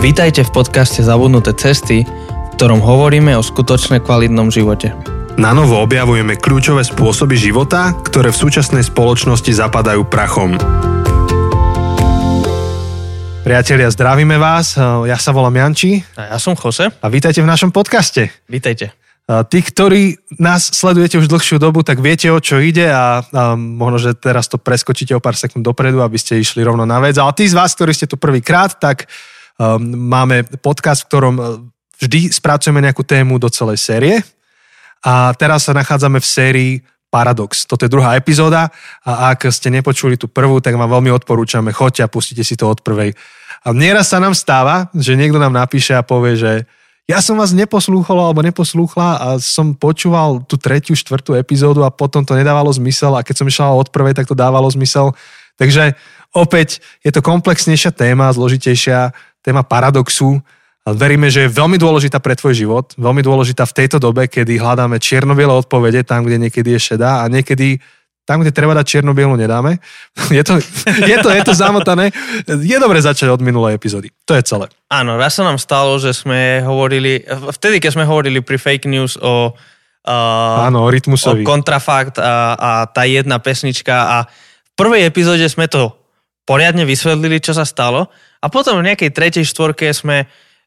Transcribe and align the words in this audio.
Vítajte 0.00 0.48
v 0.48 0.64
podcaste 0.64 1.04
Zabudnuté 1.04 1.52
cesty, 1.52 2.08
v 2.08 2.50
ktorom 2.56 2.80
hovoríme 2.80 3.36
o 3.36 3.44
skutočne 3.44 4.00
kvalitnom 4.00 4.48
živote. 4.48 4.96
Na 5.36 5.52
novo 5.52 5.76
objavujeme 5.76 6.40
kľúčové 6.40 6.88
spôsoby 6.88 7.36
života, 7.36 7.92
ktoré 8.08 8.32
v 8.32 8.40
súčasnej 8.40 8.80
spoločnosti 8.80 9.52
zapadajú 9.52 10.08
prachom. 10.08 10.56
Priatelia, 13.44 13.92
zdravíme 13.92 14.40
vás. 14.40 14.80
Ja 14.80 15.20
sa 15.20 15.36
volám 15.36 15.60
Janči. 15.60 16.00
A 16.16 16.32
ja 16.32 16.38
som 16.40 16.56
Jose. 16.56 16.88
A 16.88 17.06
vítajte 17.12 17.44
v 17.44 17.52
našom 17.52 17.68
podcaste. 17.68 18.32
Vítajte. 18.48 18.96
Tí, 19.28 19.58
ktorí 19.60 20.16
nás 20.40 20.80
sledujete 20.80 21.20
už 21.20 21.28
dlhšiu 21.28 21.60
dobu, 21.60 21.84
tak 21.84 22.00
viete, 22.00 22.32
o 22.32 22.40
čo 22.40 22.56
ide 22.56 22.88
a, 22.88 23.20
a 23.20 23.52
možno, 23.52 24.00
že 24.00 24.16
teraz 24.16 24.48
to 24.48 24.56
preskočíte 24.56 25.12
o 25.12 25.20
pár 25.20 25.36
sekúnd 25.36 25.60
dopredu, 25.60 26.00
aby 26.00 26.16
ste 26.16 26.40
išli 26.40 26.64
rovno 26.64 26.88
na 26.88 27.04
vec. 27.04 27.20
Ale 27.20 27.36
tí 27.36 27.44
z 27.44 27.52
vás, 27.52 27.76
ktorí 27.76 27.92
ste 27.92 28.08
tu 28.08 28.16
prvýkrát, 28.16 28.80
tak 28.80 29.04
máme 29.80 30.48
podcast, 30.64 31.04
v 31.04 31.08
ktorom 31.12 31.34
e, 31.36 31.44
vždy 32.00 32.32
spracujeme 32.32 32.80
nejakú 32.80 33.04
tému 33.04 33.36
do 33.36 33.52
celej 33.52 33.76
série. 33.76 34.24
A 35.04 35.36
teraz 35.36 35.68
sa 35.68 35.76
nachádzame 35.76 36.20
v 36.20 36.26
sérii 36.28 36.72
Paradox. 37.10 37.66
Toto 37.66 37.84
je 37.84 37.90
druhá 37.90 38.14
epizóda 38.14 38.70
a 39.02 39.34
ak 39.34 39.50
ste 39.50 39.68
nepočuli 39.68 40.14
tú 40.14 40.30
prvú, 40.30 40.62
tak 40.62 40.78
vám 40.78 40.86
veľmi 40.86 41.10
odporúčame, 41.10 41.74
choďte 41.74 42.06
a 42.06 42.12
pustite 42.12 42.46
si 42.46 42.54
to 42.54 42.70
od 42.70 42.86
prvej. 42.86 43.18
A 43.66 43.74
nieraz 43.74 44.14
sa 44.14 44.22
nám 44.22 44.32
stáva, 44.32 44.88
že 44.94 45.18
niekto 45.18 45.36
nám 45.36 45.52
napíše 45.52 45.92
a 45.92 46.06
povie, 46.06 46.38
že 46.38 46.52
ja 47.10 47.18
som 47.18 47.34
vás 47.34 47.50
neposlúchol 47.50 48.14
alebo 48.14 48.46
neposlúchla 48.46 49.08
a 49.18 49.28
som 49.42 49.74
počúval 49.74 50.46
tú 50.46 50.54
tretiu, 50.54 50.94
štvrtú 50.94 51.34
epizódu 51.34 51.82
a 51.82 51.90
potom 51.90 52.22
to 52.22 52.38
nedávalo 52.38 52.70
zmysel 52.70 53.18
a 53.18 53.26
keď 53.26 53.42
som 53.42 53.50
išla 53.50 53.74
od 53.74 53.90
prvej, 53.90 54.14
tak 54.14 54.30
to 54.30 54.38
dávalo 54.38 54.70
zmysel. 54.70 55.10
Takže 55.58 55.98
opäť 56.30 56.78
je 57.02 57.10
to 57.10 57.18
komplexnejšia 57.18 57.90
téma, 57.90 58.30
zložitejšia 58.30 59.10
téma 59.40 59.64
paradoxu. 59.64 60.40
Veríme, 60.80 61.28
že 61.28 61.44
je 61.46 61.52
veľmi 61.52 61.76
dôležitá 61.76 62.18
pre 62.24 62.32
tvoj 62.32 62.56
život, 62.56 62.86
veľmi 62.96 63.20
dôležitá 63.20 63.68
v 63.68 63.76
tejto 63.84 64.00
dobe, 64.00 64.26
kedy 64.26 64.56
hľadáme 64.56 64.96
čierno-biele 64.96 65.52
odpovede 65.52 66.02
tam, 66.08 66.24
kde 66.24 66.48
niekedy 66.48 66.72
je 66.76 66.80
šedá 66.80 67.20
a 67.20 67.28
niekedy 67.28 67.76
tam, 68.24 68.46
kde 68.46 68.54
treba 68.54 68.78
dať 68.78 68.86
čierno 68.86 69.10
nedáme. 69.12 69.82
Je 70.36 70.42
to, 70.46 70.62
je, 70.86 71.16
to, 71.18 71.34
je 71.34 71.42
to 71.42 71.50
zamotané. 71.50 72.14
Je 72.46 72.78
dobre 72.78 73.02
začať 73.02 73.26
od 73.26 73.42
minulej 73.42 73.74
epizódy. 73.74 74.14
To 74.30 74.38
je 74.38 74.46
celé. 74.46 74.70
Áno, 74.86 75.18
raz 75.18 75.34
sa 75.34 75.42
nám 75.42 75.58
stalo, 75.58 75.98
že 75.98 76.14
sme 76.14 76.62
hovorili, 76.62 77.26
vtedy, 77.26 77.82
keď 77.82 77.90
sme 77.98 78.04
hovorili 78.06 78.38
pri 78.38 78.54
fake 78.54 78.86
news 78.86 79.18
o, 79.18 79.50
uh, 79.50 80.66
Áno, 80.70 80.86
o 80.86 80.88
rytmusovi. 80.88 81.42
O 81.42 81.48
kontrafakt 81.48 82.22
a, 82.22 82.54
a 82.54 82.70
tá 82.86 83.02
jedna 83.02 83.42
pesnička 83.42 83.94
a 83.98 84.16
v 84.30 84.72
prvej 84.78 85.10
epizóde 85.10 85.50
sme 85.50 85.66
to 85.66 85.90
poriadne 86.46 86.86
vysvetlili, 86.86 87.42
čo 87.42 87.50
sa 87.50 87.66
stalo 87.66 88.06
a 88.40 88.46
potom 88.48 88.80
v 88.80 88.86
nejakej 88.92 89.10
tretej 89.12 89.44
štvorke 89.44 89.92
sme 89.92 90.24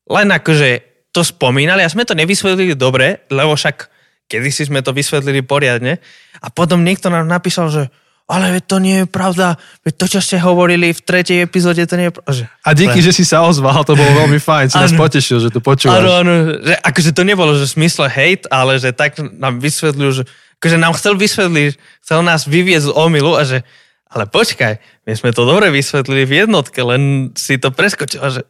len 0.10 0.28
akože 0.30 0.70
to 1.14 1.22
spomínali 1.22 1.86
a 1.86 1.92
sme 1.92 2.06
to 2.06 2.18
nevysvetlili 2.18 2.74
dobre, 2.74 3.26
lebo 3.30 3.54
však 3.54 3.90
kedysi 4.30 4.70
sme 4.70 4.82
to 4.82 4.94
vysvetlili 4.94 5.46
poriadne 5.46 6.02
a 6.42 6.48
potom 6.50 6.82
niekto 6.82 7.14
nám 7.14 7.30
napísal, 7.30 7.70
že 7.70 7.84
ale 8.24 8.64
to 8.64 8.80
nie 8.80 9.04
je 9.04 9.06
pravda, 9.06 9.60
veď 9.84 9.94
to, 10.00 10.06
čo 10.08 10.20
ste 10.24 10.40
hovorili 10.40 10.96
v 10.96 11.02
tretej 11.04 11.44
epizóde, 11.44 11.84
to 11.84 12.00
nie 12.00 12.08
je 12.08 12.16
pravda. 12.16 12.48
A 12.64 12.72
díky, 12.72 13.04
že 13.04 13.12
si 13.12 13.28
sa 13.28 13.44
ozval, 13.44 13.84
to 13.84 14.00
bolo 14.00 14.26
veľmi 14.26 14.40
fajn, 14.40 14.72
si 14.72 14.80
nás 14.80 14.96
potešil, 14.96 15.44
že 15.44 15.52
to 15.52 15.60
počúvaš. 15.60 16.00
Áno, 16.00 16.24
áno, 16.24 16.34
že 16.64 16.74
akože 16.80 17.12
to 17.12 17.24
nebolo, 17.28 17.52
že 17.60 17.68
smysle 17.68 18.08
hate, 18.08 18.48
ale 18.48 18.80
že 18.80 18.96
tak 18.96 19.20
nám 19.20 19.60
vysvetlil, 19.60 20.10
že 20.16 20.24
akože 20.64 20.78
nám 20.80 20.96
chcel 20.96 21.20
vysvetliť, 21.20 21.72
chcel 22.00 22.20
nás 22.24 22.48
vyviezť 22.48 22.90
z 22.90 22.96
omilu 22.96 23.36
a 23.36 23.44
že 23.44 23.68
ale 24.14 24.30
počkaj, 24.30 24.78
my 25.10 25.14
sme 25.18 25.34
to 25.34 25.44
dobre 25.44 25.74
vysvetlili 25.74 26.24
v 26.30 26.46
jednotke, 26.46 26.80
len 26.86 27.34
si 27.34 27.58
to 27.58 27.74
preskočil 27.74 28.22
a 28.22 28.30
že 28.30 28.42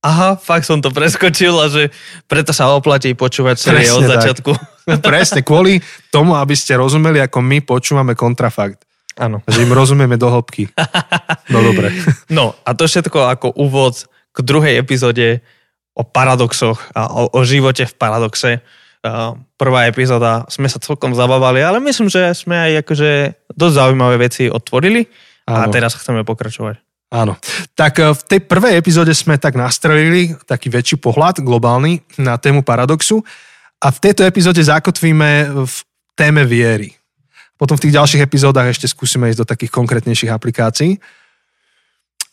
aha, 0.00 0.40
fakt 0.40 0.64
som 0.64 0.80
to 0.80 0.88
preskočil 0.88 1.52
a 1.60 1.68
že 1.68 1.92
preto 2.24 2.56
sa 2.56 2.72
oplatí 2.72 3.12
počúvať 3.12 3.56
série 3.60 3.92
od 3.92 4.08
začiatku. 4.08 4.50
Presne, 5.04 5.44
kvôli 5.44 5.84
tomu, 6.08 6.34
aby 6.34 6.56
ste 6.56 6.80
rozumeli, 6.80 7.20
ako 7.20 7.38
my 7.44 7.60
počúvame 7.60 8.16
kontrafakt. 8.16 8.88
Áno. 9.20 9.44
Že 9.44 9.68
im 9.68 9.76
rozumieme 9.76 10.16
do 10.16 10.32
hĺbky. 10.32 10.72
No 11.52 11.60
dobre. 11.60 11.92
No 12.32 12.54
a 12.62 12.72
to 12.72 12.86
všetko 12.86 13.26
ako 13.26 13.52
úvod 13.58 14.06
k 14.32 14.38
druhej 14.40 14.78
epizóde 14.78 15.42
o 15.98 16.06
paradoxoch 16.06 16.78
a 16.94 17.10
o, 17.10 17.26
o 17.28 17.40
živote 17.42 17.84
v 17.84 17.94
paradoxe 17.98 18.50
prvá 19.56 19.88
epizóda 19.88 20.44
sme 20.52 20.68
sa 20.68 20.76
celkom 20.76 21.16
zabávali, 21.16 21.64
ale 21.64 21.80
myslím, 21.80 22.12
že 22.12 22.36
sme 22.36 22.56
aj 22.56 22.72
akože 22.84 23.10
dosť 23.56 23.74
zaujímavé 23.74 24.16
veci 24.20 24.52
otvorili 24.52 25.08
a 25.48 25.66
Áno. 25.66 25.72
teraz 25.72 25.96
chceme 25.96 26.20
pokračovať. 26.22 26.76
Áno. 27.10 27.34
Tak 27.74 27.92
e, 27.98 28.14
v 28.14 28.22
tej 28.22 28.40
prvej 28.46 28.78
epizóde 28.78 29.10
sme 29.16 29.40
tak 29.40 29.58
nastrelili 29.58 30.36
taký 30.46 30.70
väčší 30.70 31.02
pohľad 31.02 31.42
globálny 31.42 32.04
na 32.22 32.38
tému 32.38 32.62
paradoxu 32.62 33.24
a 33.82 33.88
v 33.90 33.98
tejto 33.98 34.22
epizóde 34.22 34.62
zakotvíme 34.62 35.50
v 35.66 35.76
téme 36.14 36.46
viery. 36.46 36.94
Potom 37.58 37.76
v 37.76 37.88
tých 37.88 37.96
ďalších 37.96 38.24
epizódach 38.24 38.68
ešte 38.68 38.86
skúsime 38.88 39.28
ísť 39.32 39.40
do 39.42 39.48
takých 39.48 39.72
konkrétnejších 39.74 40.32
aplikácií. 40.32 40.96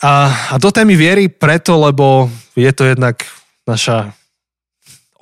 A, 0.04 0.30
a 0.54 0.56
do 0.62 0.70
témy 0.70 0.94
viery 0.94 1.26
preto, 1.26 1.74
lebo 1.80 2.30
je 2.54 2.70
to 2.70 2.86
jednak 2.86 3.26
naša 3.66 4.14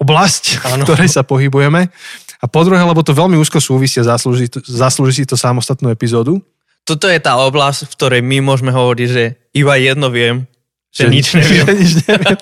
oblasť, 0.06 0.62
ano. 0.62 0.86
v 0.86 0.94
ktorej 0.94 1.10
sa 1.10 1.26
pohybujeme. 1.26 1.90
A 2.38 2.46
po 2.46 2.62
druhé, 2.62 2.78
lebo 2.78 3.02
to 3.02 3.18
veľmi 3.18 3.42
úzko 3.42 3.58
súvisia, 3.58 4.06
zaslúži, 4.06 4.46
zaslúži 4.70 5.26
si 5.26 5.26
to 5.26 5.34
samostatnú 5.34 5.90
epizódu. 5.90 6.38
Toto 6.86 7.10
je 7.10 7.18
tá 7.18 7.42
oblasť, 7.42 7.90
v 7.90 7.94
ktorej 7.98 8.22
my 8.22 8.46
môžeme 8.46 8.70
hovoriť, 8.70 9.08
že 9.10 9.24
iba 9.58 9.74
jedno 9.82 10.14
viem, 10.14 10.46
že, 10.94 11.10
že 11.10 11.12
nič 11.12 11.28
neviem. 11.42 11.66
Že 11.66 11.74
nič 11.74 11.94
neviem. 12.06 12.38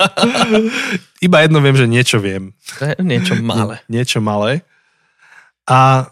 iba 1.32 1.38
jedno 1.40 1.60
viem, 1.64 1.76
že 1.80 1.88
niečo 1.88 2.18
viem. 2.20 2.52
To 2.78 2.92
je 2.92 2.96
niečo 3.00 3.34
malé. 3.40 3.80
Nie, 3.88 4.04
niečo 4.04 4.20
malé. 4.20 4.68
A 5.64 6.12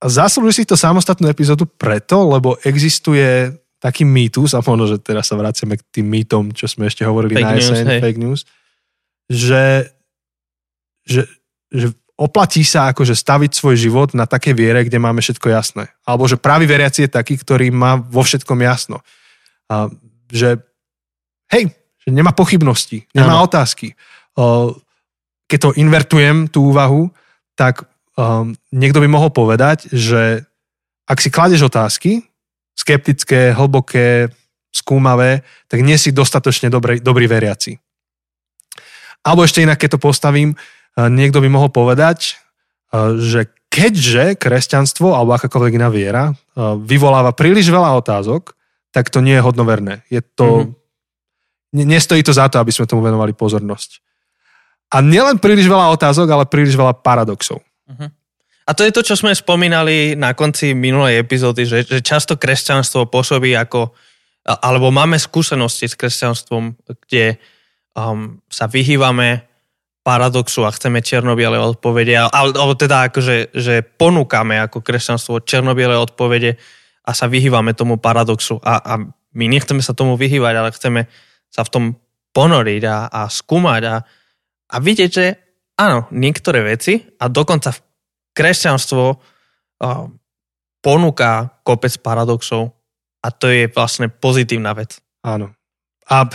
zaslúži 0.00 0.64
si 0.64 0.64
to 0.64 0.80
samostatnú 0.80 1.28
epizódu 1.28 1.68
preto, 1.68 2.24
lebo 2.24 2.56
existuje 2.64 3.52
taký 3.76 4.08
mýtus, 4.08 4.56
a 4.56 4.64
možno, 4.64 4.88
že 4.88 4.96
teraz 4.98 5.28
sa 5.28 5.36
vraciame 5.36 5.76
k 5.76 5.84
tým 6.00 6.08
mýtom, 6.08 6.56
čo 6.56 6.64
sme 6.64 6.88
ešte 6.88 7.04
hovorili 7.04 7.36
fake 7.36 7.44
na 7.44 7.52
news, 7.60 7.80
fake 8.00 8.20
news, 8.24 8.40
že 9.28 9.92
že, 11.06 11.30
že 11.70 11.94
oplatí 12.18 12.64
sa 12.64 12.90
akože 12.90 13.14
staviť 13.14 13.52
svoj 13.54 13.76
život 13.78 14.08
na 14.16 14.24
také 14.26 14.56
viere, 14.56 14.82
kde 14.82 14.98
máme 14.98 15.20
všetko 15.22 15.52
jasné. 15.52 15.92
Alebo 16.02 16.26
že 16.26 16.40
pravý 16.40 16.66
veriaci 16.66 17.06
je 17.06 17.14
taký, 17.14 17.38
ktorý 17.38 17.70
má 17.70 18.00
vo 18.00 18.24
všetkom 18.24 18.58
jasno. 18.64 19.04
A 19.70 19.92
že 20.32 20.58
hej, 21.52 21.70
že 22.02 22.08
nemá 22.10 22.34
pochybnosti, 22.34 23.06
nemá 23.14 23.38
ano. 23.38 23.46
otázky. 23.46 23.94
Keď 25.46 25.58
to 25.62 25.76
invertujem, 25.78 26.50
tú 26.50 26.74
úvahu, 26.74 27.12
tak 27.54 27.86
um, 28.18 28.56
niekto 28.74 28.98
by 28.98 29.08
mohol 29.08 29.30
povedať, 29.30 29.86
že 29.94 30.42
ak 31.06 31.22
si 31.22 31.30
kladeš 31.30 31.70
otázky, 31.70 32.26
skeptické, 32.74 33.54
hlboké, 33.54 34.34
skúmavé, 34.74 35.46
tak 35.70 35.80
nie 35.80 35.96
si 35.96 36.12
dostatočne 36.12 36.68
dobrý, 36.68 37.00
dobrý 37.00 37.24
veriaci. 37.30 37.78
Alebo 39.24 39.46
ešte 39.46 39.64
inak, 39.64 39.80
keď 39.80 39.96
to 39.96 40.00
postavím, 40.02 40.52
niekto 40.96 41.44
by 41.44 41.48
mohol 41.52 41.68
povedať, 41.68 42.40
že 43.20 43.52
keďže 43.68 44.40
kresťanstvo 44.40 45.12
alebo 45.12 45.36
akákoľvek 45.36 45.76
iná 45.76 45.92
viera 45.92 46.32
vyvoláva 46.80 47.36
príliš 47.36 47.68
veľa 47.68 48.00
otázok, 48.00 48.56
tak 48.88 49.12
to 49.12 49.20
nie 49.20 49.36
je 49.36 49.44
hodnoverné. 49.44 50.00
Je 50.08 50.24
to, 50.24 50.72
mm-hmm. 50.72 51.84
nestojí 51.84 52.24
to 52.24 52.32
za 52.32 52.48
to, 52.48 52.56
aby 52.56 52.72
sme 52.72 52.88
tomu 52.88 53.04
venovali 53.04 53.36
pozornosť. 53.36 54.00
A 54.88 55.04
nielen 55.04 55.36
príliš 55.36 55.68
veľa 55.68 55.92
otázok, 55.92 56.24
ale 56.32 56.48
príliš 56.48 56.72
veľa 56.72 56.96
paradoxov. 57.04 57.60
Mm-hmm. 57.84 58.10
A 58.66 58.70
to 58.74 58.82
je 58.82 58.94
to, 58.96 59.02
čo 59.04 59.14
sme 59.20 59.36
spomínali 59.36 60.16
na 60.16 60.32
konci 60.32 60.72
minulej 60.72 61.20
epizódy, 61.20 61.68
že, 61.68 61.84
že 61.84 62.00
často 62.00 62.40
kresťanstvo 62.40 63.06
pôsobí 63.06 63.52
ako, 63.52 63.92
alebo 64.42 64.88
máme 64.88 65.20
skúsenosti 65.20 65.86
s 65.86 65.94
kresťanstvom, 65.94 66.74
kde 67.06 67.36
um, 67.92 68.40
sa 68.48 68.66
vyhývame 68.66 69.44
paradoxu 70.06 70.62
a 70.62 70.70
chceme 70.70 71.02
černobiele 71.02 71.58
odpovede, 71.58 72.14
alebo 72.30 72.78
teda 72.78 73.10
akože, 73.10 73.50
že 73.50 73.82
ponúkame 73.82 74.54
ako 74.62 74.78
kresťanstvo 74.78 75.42
černobiele 75.42 75.98
odpovede 75.98 76.54
a 77.02 77.10
sa 77.10 77.26
vyhývame 77.26 77.74
tomu 77.74 77.98
paradoxu. 77.98 78.62
A, 78.62 78.78
a 78.78 78.92
my 79.34 79.44
nechceme 79.50 79.82
sa 79.82 79.98
tomu 79.98 80.14
vyhývať, 80.14 80.54
ale 80.54 80.70
chceme 80.70 81.00
sa 81.50 81.66
v 81.66 81.72
tom 81.74 81.84
ponoriť 82.30 82.82
a, 82.86 83.10
a 83.10 83.20
skúmať 83.26 83.82
a, 83.90 83.96
a 84.70 84.76
vidieť, 84.78 85.10
že 85.10 85.26
áno, 85.74 86.06
niektoré 86.14 86.62
veci 86.62 87.02
a 87.18 87.26
dokonca 87.26 87.74
kresťanstvo 88.30 89.04
uh, 89.10 90.06
ponúka 90.78 91.58
kopec 91.66 91.98
paradoxov 91.98 92.78
a 93.26 93.34
to 93.34 93.50
je 93.50 93.66
vlastne 93.74 94.06
pozitívna 94.06 94.70
vec. 94.70 95.02
Áno. 95.26 95.50
A 96.06 96.30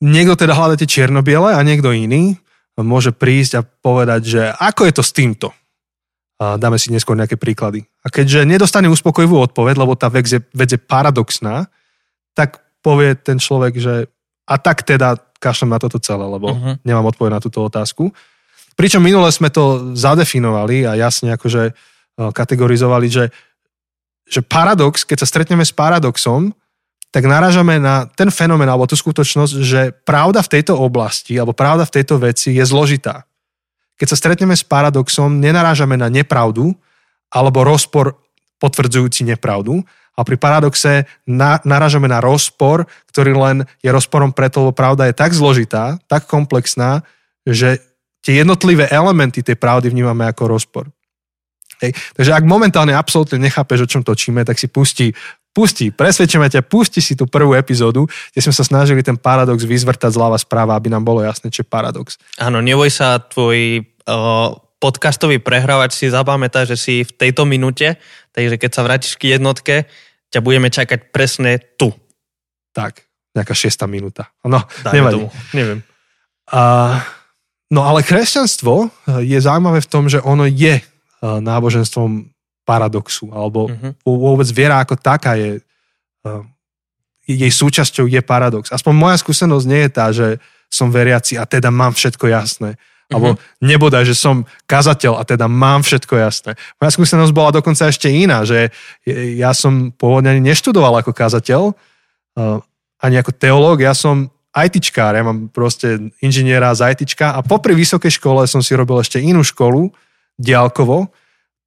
niekto 0.00 0.40
teda 0.40 0.56
hľadá 0.56 0.80
tie 0.80 0.88
čiernobiele 0.88 1.52
a 1.52 1.60
niekto 1.60 1.92
iný 1.92 2.40
môže 2.86 3.10
prísť 3.10 3.52
a 3.58 3.66
povedať, 3.66 4.20
že 4.24 4.42
ako 4.54 4.86
je 4.86 4.94
to 4.94 5.02
s 5.02 5.14
týmto. 5.14 5.48
A 6.38 6.54
dáme 6.54 6.78
si 6.78 6.94
neskôr 6.94 7.18
nejaké 7.18 7.34
príklady. 7.34 7.82
A 8.06 8.14
keďže 8.14 8.46
nedostane 8.46 8.86
uspokojivú 8.86 9.42
odpoveď, 9.42 9.74
lebo 9.82 9.98
tá 9.98 10.06
vec 10.06 10.30
je, 10.30 10.38
vec 10.54 10.70
je 10.70 10.78
paradoxná, 10.78 11.66
tak 12.38 12.62
povie 12.78 13.18
ten 13.18 13.42
človek, 13.42 13.74
že 13.78 13.94
A 14.48 14.56
tak 14.56 14.80
teda 14.80 15.20
kašlem 15.44 15.76
na 15.76 15.78
toto 15.78 16.00
celé, 16.00 16.24
lebo 16.24 16.56
uh-huh. 16.56 16.80
nemám 16.80 17.12
odpoveď 17.12 17.36
na 17.36 17.42
túto 17.42 17.60
otázku. 17.60 18.10
Pričom 18.78 19.02
minule 19.02 19.28
sme 19.28 19.52
to 19.52 19.92
zadefinovali 19.92 20.88
a 20.88 20.96
jasne 20.96 21.34
akože 21.34 21.62
e, 21.68 21.72
kategorizovali, 22.32 23.06
že, 23.12 23.24
že 24.24 24.40
paradox, 24.40 25.04
keď 25.04 25.20
sa 25.20 25.28
stretneme 25.28 25.68
s 25.68 25.74
paradoxom, 25.74 26.54
tak 27.08 27.24
narážame 27.24 27.80
na 27.80 28.04
ten 28.12 28.28
fenomén 28.28 28.68
alebo 28.68 28.84
tú 28.84 28.96
skutočnosť, 28.96 29.52
že 29.64 29.80
pravda 30.04 30.44
v 30.44 30.52
tejto 30.58 30.76
oblasti 30.76 31.36
alebo 31.40 31.56
pravda 31.56 31.88
v 31.88 31.94
tejto 32.00 32.20
veci 32.20 32.52
je 32.52 32.64
zložitá. 32.64 33.24
Keď 33.98 34.06
sa 34.12 34.20
stretneme 34.20 34.54
s 34.54 34.62
paradoxom, 34.62 35.40
nenarážame 35.40 35.96
na 35.96 36.12
nepravdu 36.12 36.76
alebo 37.32 37.64
rozpor 37.64 38.20
potvrdzujúci 38.60 39.24
nepravdu, 39.24 39.84
a 40.18 40.26
pri 40.26 40.34
paradoxe 40.34 41.06
na, 41.30 41.62
naražame 41.62 42.10
na 42.10 42.18
rozpor, 42.18 42.90
ktorý 43.14 43.38
len 43.38 43.56
je 43.78 43.86
rozporom 43.94 44.34
preto, 44.34 44.66
lebo 44.66 44.74
pravda 44.74 45.06
je 45.06 45.14
tak 45.14 45.30
zložitá, 45.30 45.94
tak 46.10 46.26
komplexná, 46.26 47.06
že 47.46 47.78
tie 48.26 48.42
jednotlivé 48.42 48.90
elementy 48.90 49.46
tej 49.46 49.54
pravdy 49.54 49.94
vnímame 49.94 50.26
ako 50.26 50.50
rozpor. 50.50 50.90
Hej. 51.78 51.94
Takže 52.18 52.34
ak 52.34 52.42
momentálne 52.42 52.90
absolútne 52.90 53.38
nechápeš, 53.38 53.86
o 53.86 53.90
čom 53.90 54.02
točíme, 54.02 54.42
tak 54.42 54.58
si 54.58 54.66
pustí, 54.66 55.14
pustí, 55.58 55.90
presvedčíme 55.90 56.46
ťa, 56.46 56.62
pusti 56.62 57.02
si 57.02 57.18
tú 57.18 57.26
prvú 57.26 57.58
epizódu, 57.58 58.06
kde 58.30 58.40
sme 58.46 58.54
sa 58.54 58.62
snažili 58.62 59.02
ten 59.02 59.18
paradox 59.18 59.66
vyzvrtať 59.66 60.14
zľava 60.14 60.38
správa, 60.38 60.78
aby 60.78 60.86
nám 60.86 61.02
bolo 61.02 61.26
jasné, 61.26 61.50
čo 61.50 61.66
je 61.66 61.68
paradox. 61.68 62.14
Áno, 62.38 62.62
neboj 62.62 62.86
sa, 62.86 63.18
tvoj 63.18 63.82
uh, 63.82 64.54
podcastový 64.78 65.42
prehrávač 65.42 65.98
si 65.98 66.06
zapamätá, 66.06 66.62
že 66.62 66.78
si 66.78 67.02
v 67.02 67.10
tejto 67.10 67.42
minúte, 67.42 67.98
takže 68.30 68.54
keď 68.54 68.70
sa 68.70 68.86
vrátiš 68.86 69.18
k 69.18 69.34
jednotke, 69.34 69.90
ťa 70.30 70.38
budeme 70.46 70.70
čakať 70.70 71.10
presne 71.10 71.58
tu. 71.74 71.90
Tak, 72.70 73.02
nejaká 73.34 73.50
šiesta 73.58 73.90
minúta. 73.90 74.30
No, 74.46 74.62
Dajme 74.86 74.94
nevadí. 74.94 75.14
Tomu. 75.18 75.28
Neviem. 75.58 75.78
A, 76.54 76.62
no 77.74 77.82
ale 77.82 78.06
kresťanstvo 78.06 78.94
je 79.26 79.38
zaujímavé 79.42 79.82
v 79.82 79.90
tom, 79.90 80.06
že 80.06 80.22
ono 80.22 80.46
je 80.46 80.78
náboženstvom 81.18 82.37
paradoxu, 82.68 83.32
alebo 83.32 83.72
uh-huh. 83.72 83.96
vôbec 84.04 84.44
viera 84.52 84.84
ako 84.84 85.00
taká 85.00 85.40
je, 85.40 85.64
jej 87.24 87.52
súčasťou 87.52 88.04
je 88.04 88.20
paradox. 88.20 88.68
Aspoň 88.68 88.92
moja 88.92 89.16
skúsenosť 89.16 89.64
nie 89.64 89.88
je 89.88 89.90
tá, 89.90 90.06
že 90.12 90.36
som 90.68 90.92
veriaci 90.92 91.40
a 91.40 91.48
teda 91.48 91.72
mám 91.72 91.96
všetko 91.96 92.28
jasné. 92.28 92.76
Alebo 93.08 93.40
mm-hmm. 93.40 93.64
nebodaj, 93.64 94.04
že 94.04 94.12
som 94.12 94.44
kazateľ 94.68 95.16
a 95.16 95.24
teda 95.24 95.48
mám 95.48 95.80
všetko 95.80 96.12
jasné. 96.20 96.60
Moja 96.76 96.92
skúsenosť 96.92 97.32
bola 97.32 97.56
dokonca 97.56 97.88
ešte 97.88 98.12
iná, 98.12 98.44
že 98.44 98.68
ja 99.08 99.56
som 99.56 99.96
pôvodne 99.96 100.36
ani 100.36 100.44
neštudoval 100.44 101.00
ako 101.00 101.16
kazateľ, 101.16 101.72
ani 103.00 103.16
ako 103.16 103.32
teológ, 103.32 103.80
ja 103.80 103.96
som 103.96 104.28
ITčkár, 104.52 105.16
ja 105.16 105.24
mám 105.24 105.48
proste 105.48 106.12
inžiniera 106.20 106.68
z 106.76 106.92
ITčka 106.92 107.32
a 107.32 107.40
popri 107.40 107.72
vysokej 107.72 108.20
škole 108.20 108.44
som 108.44 108.60
si 108.60 108.76
robil 108.76 109.00
ešte 109.00 109.24
inú 109.24 109.40
školu, 109.40 109.88
diálkovo, 110.36 111.08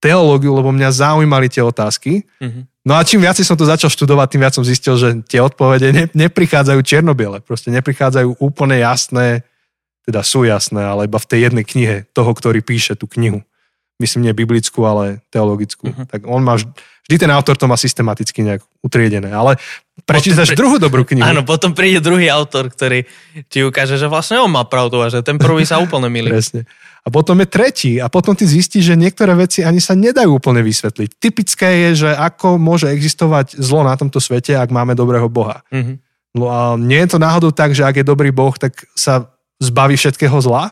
teológiu, 0.02 0.58
lebo 0.58 0.74
mňa 0.74 0.90
zaujímali 0.90 1.48
tie 1.48 1.62
otázky. 1.62 2.26
Mm-hmm. 2.42 2.64
No 2.82 2.98
a 2.98 3.06
čím 3.06 3.22
viac 3.22 3.38
som 3.38 3.54
to 3.54 3.70
začal 3.70 3.94
študovať, 3.94 4.28
tým 4.34 4.42
viac 4.42 4.58
som 4.58 4.66
zistil, 4.66 4.98
že 4.98 5.22
tie 5.30 5.38
odpovede 5.38 5.94
ne, 5.94 6.06
neprichádzajú 6.10 6.82
čiernobiele, 6.82 7.38
proste 7.46 7.70
neprichádzajú 7.70 8.42
úplne 8.42 8.82
jasné, 8.82 9.46
teda 10.02 10.26
sú 10.26 10.50
jasné, 10.50 10.82
ale 10.82 11.06
iba 11.06 11.22
v 11.22 11.30
tej 11.30 11.40
jednej 11.46 11.62
knihe 11.62 11.96
toho, 12.10 12.34
ktorý 12.34 12.66
píše 12.66 12.98
tú 12.98 13.06
knihu. 13.06 13.46
Myslím, 14.02 14.26
nie 14.26 14.34
biblickú, 14.34 14.82
ale 14.82 15.22
teologickú. 15.30 15.94
Uh-huh. 15.94 16.10
Tak 16.10 16.26
on 16.26 16.42
má, 16.42 16.58
vždy 17.12 17.28
ten 17.28 17.32
autor 17.36 17.60
to 17.60 17.68
má 17.68 17.76
systematicky 17.76 18.40
nejak 18.40 18.64
utriedené. 18.80 19.28
Ale 19.36 19.60
prečítaš 20.08 20.56
pri... 20.56 20.58
druhú 20.64 20.80
dobrú 20.80 21.04
knihu. 21.04 21.28
Áno, 21.28 21.44
potom 21.44 21.76
príde 21.76 22.00
druhý 22.00 22.32
autor, 22.32 22.72
ktorý 22.72 23.04
ti 23.52 23.60
ukáže, 23.68 24.00
že 24.00 24.08
vlastne 24.08 24.40
on 24.40 24.48
má 24.48 24.64
pravdu 24.64 25.04
a 25.04 25.12
že 25.12 25.20
ten 25.20 25.36
prvý 25.36 25.68
sa 25.68 25.84
úplne 25.84 26.08
milí. 26.08 26.32
Presne. 26.32 26.64
A 27.04 27.12
potom 27.12 27.36
je 27.44 27.50
tretí 27.52 28.00
a 28.00 28.08
potom 28.08 28.32
ty 28.32 28.48
zistíš, 28.48 28.94
že 28.94 28.96
niektoré 28.96 29.36
veci 29.36 29.60
ani 29.66 29.84
sa 29.84 29.92
nedajú 29.92 30.40
úplne 30.40 30.64
vysvetliť. 30.64 31.20
Typické 31.20 31.68
je, 31.90 32.08
že 32.08 32.10
ako 32.16 32.56
môže 32.62 32.88
existovať 32.88 33.60
zlo 33.60 33.84
na 33.84 33.98
tomto 33.98 34.24
svete, 34.24 34.56
ak 34.56 34.72
máme 34.72 34.96
dobrého 34.96 35.28
Boha. 35.28 35.68
Uh-huh. 35.74 36.00
No 36.32 36.46
a 36.48 36.80
nie 36.80 37.02
je 37.04 37.12
to 37.12 37.20
náhodou 37.20 37.52
tak, 37.52 37.76
že 37.76 37.84
ak 37.84 38.00
je 38.00 38.06
dobrý 38.08 38.32
Boh, 38.32 38.54
tak 38.56 38.88
sa 38.96 39.34
zbaví 39.60 40.00
všetkého 40.00 40.38
zla. 40.40 40.72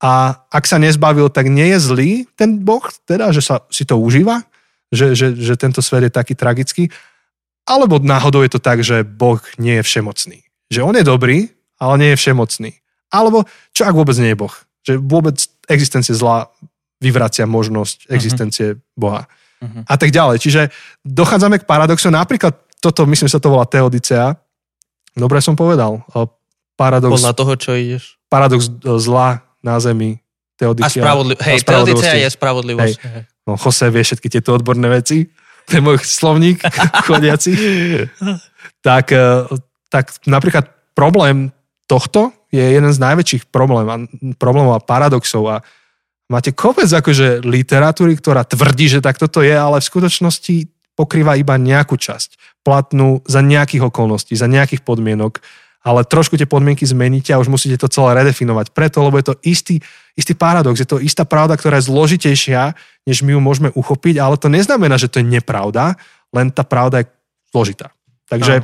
A 0.00 0.38
ak 0.48 0.64
sa 0.64 0.80
nezbavil, 0.80 1.28
tak 1.28 1.52
nie 1.52 1.76
je 1.76 1.78
zlý 1.82 2.10
ten 2.32 2.62
Boh, 2.62 2.80
teda, 3.04 3.34
že 3.34 3.44
sa 3.44 3.66
si 3.68 3.84
to 3.84 4.00
užíva, 4.00 4.46
že, 4.90 5.14
že, 5.14 5.32
že 5.34 5.54
tento 5.54 5.80
svet 5.80 6.10
je 6.10 6.12
taký 6.12 6.34
tragický. 6.34 6.90
Alebo 7.64 8.02
náhodou 8.02 8.42
je 8.42 8.50
to 8.50 8.60
tak, 8.60 8.82
že 8.82 9.06
Boh 9.06 9.38
nie 9.56 9.78
je 9.78 9.86
všemocný. 9.86 10.42
Že 10.70 10.80
on 10.82 10.94
je 10.98 11.04
dobrý, 11.06 11.38
ale 11.78 11.94
nie 11.98 12.10
je 12.14 12.20
všemocný. 12.20 12.70
Alebo 13.10 13.46
čo 13.74 13.86
ak 13.86 13.94
vôbec 13.94 14.14
nie 14.18 14.34
je 14.34 14.38
Boh? 14.38 14.54
Že 14.86 14.94
vôbec 15.02 15.36
existencie 15.70 16.14
zla 16.14 16.50
vyvracia 17.00 17.48
možnosť 17.48 18.06
mhm. 18.06 18.10
existencie 18.12 18.66
uh-huh. 18.76 18.98
Boha. 18.98 19.22
Uh-huh. 19.60 19.82
A 19.86 19.94
tak 19.96 20.10
ďalej. 20.12 20.40
Čiže 20.40 20.62
dochádzame 21.04 21.62
k 21.62 21.68
paradoxu. 21.68 22.08
Napríklad 22.12 22.54
toto, 22.80 23.04
myslím, 23.04 23.28
sa 23.28 23.40
to 23.40 23.52
volá 23.52 23.68
Teodicea. 23.68 24.36
Dobre 25.12 25.44
som 25.44 25.52
povedal 25.52 26.00
paradox... 26.80 27.20
Podľa 27.20 27.36
toho, 27.36 27.52
čo 27.60 27.70
ideš. 27.76 28.16
Paradox 28.32 28.72
zla 28.80 29.44
na 29.60 29.76
zemi. 29.76 30.16
Teodicea. 30.56 30.88
A, 30.88 31.04
spravodli- 31.04 31.40
hej, 31.44 31.58
teodicea 31.60 32.16
je 32.16 32.28
spravodlivosť. 32.32 32.96
Hej. 33.00 33.22
No, 33.48 33.56
Jose 33.56 33.88
vie 33.88 34.04
všetky 34.04 34.28
tieto 34.28 34.56
odborné 34.56 34.88
veci. 34.88 35.28
To 35.70 35.72
je 35.78 35.82
môj 35.84 36.02
slovník 36.02 36.60
chodiaci. 37.08 37.52
tak, 38.84 39.14
e, 39.14 39.46
tak 39.88 40.12
napríklad 40.26 40.68
problém 40.92 41.54
tohto 41.86 42.34
je 42.50 42.62
jeden 42.62 42.90
z 42.90 42.98
najväčších 42.98 43.50
problém, 43.50 44.06
problémov 44.36 44.78
a 44.78 44.84
paradoxov 44.84 45.42
a 45.46 45.56
máte 46.30 46.54
kopec 46.54 46.90
akože 46.90 47.46
literatúry, 47.46 48.18
ktorá 48.18 48.42
tvrdí, 48.46 48.90
že 48.90 49.00
tak 49.02 49.18
toto 49.18 49.42
je, 49.42 49.54
ale 49.54 49.78
v 49.78 49.88
skutočnosti 49.90 50.54
pokrýva 50.98 51.38
iba 51.38 51.54
nejakú 51.58 51.94
časť 51.94 52.62
platnú 52.66 53.24
za 53.24 53.40
nejakých 53.40 53.88
okolností, 53.88 54.36
za 54.36 54.50
nejakých 54.50 54.84
podmienok 54.84 55.40
ale 55.80 56.04
trošku 56.04 56.36
tie 56.36 56.44
podmienky 56.44 56.84
zmeníte 56.84 57.32
a 57.32 57.40
už 57.40 57.48
musíte 57.48 57.80
to 57.80 57.88
celé 57.88 58.20
redefinovať. 58.20 58.76
Preto, 58.76 59.00
lebo 59.00 59.16
je 59.16 59.32
to 59.32 59.34
istý, 59.40 59.80
istý 60.12 60.36
paradox, 60.36 60.76
je 60.76 60.88
to 60.88 61.00
istá 61.00 61.24
pravda, 61.24 61.56
ktorá 61.56 61.80
je 61.80 61.88
zložitejšia, 61.88 62.76
než 63.08 63.24
my 63.24 63.32
ju 63.32 63.40
môžeme 63.40 63.68
uchopiť, 63.72 64.20
ale 64.20 64.36
to 64.36 64.52
neznamená, 64.52 65.00
že 65.00 65.08
to 65.08 65.24
je 65.24 65.26
nepravda, 65.26 65.96
len 66.36 66.52
tá 66.52 66.62
pravda 66.68 67.00
je 67.00 67.06
zložitá. 67.48 67.96
Takže 68.28 68.62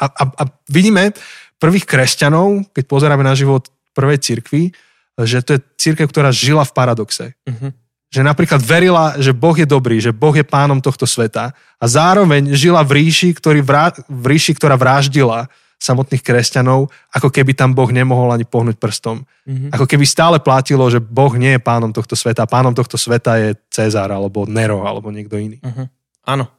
a, 0.00 0.06
a, 0.10 0.22
a 0.26 0.42
vidíme 0.66 1.14
prvých 1.60 1.86
kresťanov, 1.86 2.72
keď 2.74 2.84
pozeráme 2.88 3.22
na 3.22 3.36
život 3.36 3.68
prvej 3.92 4.18
cirkvi, 4.18 4.72
že 5.20 5.44
to 5.44 5.56
je 5.56 5.60
církev, 5.76 6.08
ktorá 6.08 6.32
žila 6.32 6.64
v 6.64 6.72
paradoxe. 6.72 7.24
Uh-huh. 7.44 7.70
Že 8.10 8.26
napríklad 8.26 8.58
verila, 8.58 9.14
že 9.22 9.30
Boh 9.30 9.54
je 9.54 9.62
dobrý, 9.62 10.02
že 10.02 10.10
Boh 10.10 10.34
je 10.34 10.42
pánom 10.42 10.82
tohto 10.82 11.06
sveta 11.06 11.54
a 11.78 11.84
zároveň 11.86 12.58
žila 12.58 12.82
v 12.82 13.06
ríši, 13.06 13.30
ktorý 13.38 13.62
vrá, 13.62 13.94
v 14.10 14.24
ríši 14.34 14.58
ktorá 14.58 14.74
vraždila 14.74 15.46
samotných 15.80 16.20
kresťanov, 16.20 16.92
ako 17.08 17.32
keby 17.32 17.56
tam 17.56 17.72
Boh 17.72 17.88
nemohol 17.88 18.36
ani 18.36 18.44
pohnúť 18.44 18.76
prstom. 18.76 19.24
Mm-hmm. 19.48 19.72
Ako 19.72 19.88
keby 19.88 20.04
stále 20.04 20.36
platilo, 20.36 20.84
že 20.92 21.00
Boh 21.00 21.32
nie 21.40 21.56
je 21.56 21.60
pánom 21.62 21.88
tohto 21.88 22.12
sveta. 22.12 22.44
Pánom 22.44 22.76
tohto 22.76 23.00
sveta 23.00 23.40
je 23.40 23.56
Cezar, 23.72 24.12
alebo 24.12 24.44
Nero, 24.44 24.84
alebo 24.84 25.08
niekto 25.08 25.40
iný. 25.40 25.56
Mm-hmm. 25.64 25.86
Áno. 26.28 26.52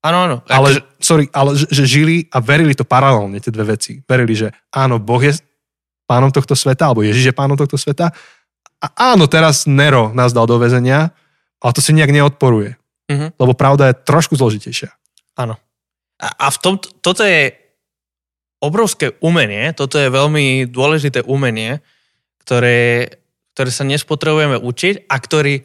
Áno, 0.00 0.18
áno. 0.22 0.36
Ale, 0.46 0.78
že... 0.78 0.80
sorry, 1.02 1.26
ale 1.34 1.58
že, 1.58 1.66
že 1.68 1.84
žili 1.84 2.30
a 2.30 2.38
verili 2.40 2.72
to 2.72 2.86
paralelne, 2.86 3.42
tie 3.42 3.52
dve 3.52 3.74
veci. 3.74 4.00
Verili, 4.06 4.38
že 4.38 4.48
áno, 4.70 5.02
Boh 5.02 5.20
je 5.20 5.34
pánom 6.06 6.30
tohto 6.30 6.54
sveta, 6.54 6.88
alebo 6.88 7.02
Ježiš 7.02 7.30
je 7.30 7.34
pánom 7.34 7.58
tohto 7.58 7.74
sveta. 7.74 8.14
A 8.80 9.12
áno, 9.12 9.28
teraz 9.28 9.68
Nero 9.68 10.08
nás 10.16 10.32
dal 10.32 10.48
do 10.48 10.56
väzenia, 10.56 11.12
ale 11.60 11.72
to 11.76 11.84
si 11.84 11.92
nejak 11.92 12.12
neodporuje. 12.12 12.80
Mm-hmm. 13.12 13.36
Lebo 13.36 13.52
pravda 13.52 13.92
je 13.92 14.00
trošku 14.06 14.40
zložitejšia. 14.40 14.88
Áno. 15.36 15.60
A, 16.20 16.28
a 16.36 16.46
v 16.48 16.58
tom, 16.60 16.74
toto 16.80 17.20
je 17.24 17.52
obrovské 18.60 19.16
umenie, 19.24 19.72
toto 19.72 19.96
je 19.96 20.12
veľmi 20.12 20.68
dôležité 20.68 21.24
umenie, 21.24 21.80
ktoré, 22.44 23.08
ktoré 23.56 23.70
sa 23.72 23.84
nespotrebujeme 23.88 24.60
učiť 24.60 25.08
a 25.08 25.16
ktorý 25.16 25.64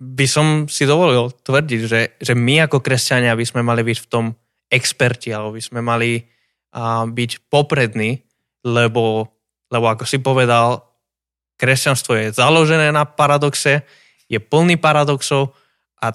by 0.00 0.26
som 0.28 0.46
si 0.68 0.84
dovolil 0.84 1.32
tvrdiť, 1.32 1.80
že, 1.88 2.00
že 2.20 2.32
my 2.36 2.68
ako 2.68 2.84
kresťania 2.84 3.36
by 3.36 3.44
sme 3.46 3.62
mali 3.64 3.80
byť 3.84 3.98
v 4.04 4.10
tom 4.10 4.24
experti, 4.68 5.30
alebo 5.30 5.54
by 5.54 5.62
sme 5.62 5.80
mali 5.80 6.18
uh, 6.20 7.06
byť 7.06 7.30
poprední, 7.48 8.20
lebo, 8.66 9.28
lebo 9.70 9.86
ako 9.86 10.04
si 10.08 10.18
povedal, 10.18 10.82
kresťanstvo 11.64 12.12
je 12.12 12.36
založené 12.36 12.92
na 12.92 13.08
paradoxe, 13.08 13.80
je 14.28 14.36
plný 14.36 14.76
paradoxov 14.76 15.56
a 15.96 16.12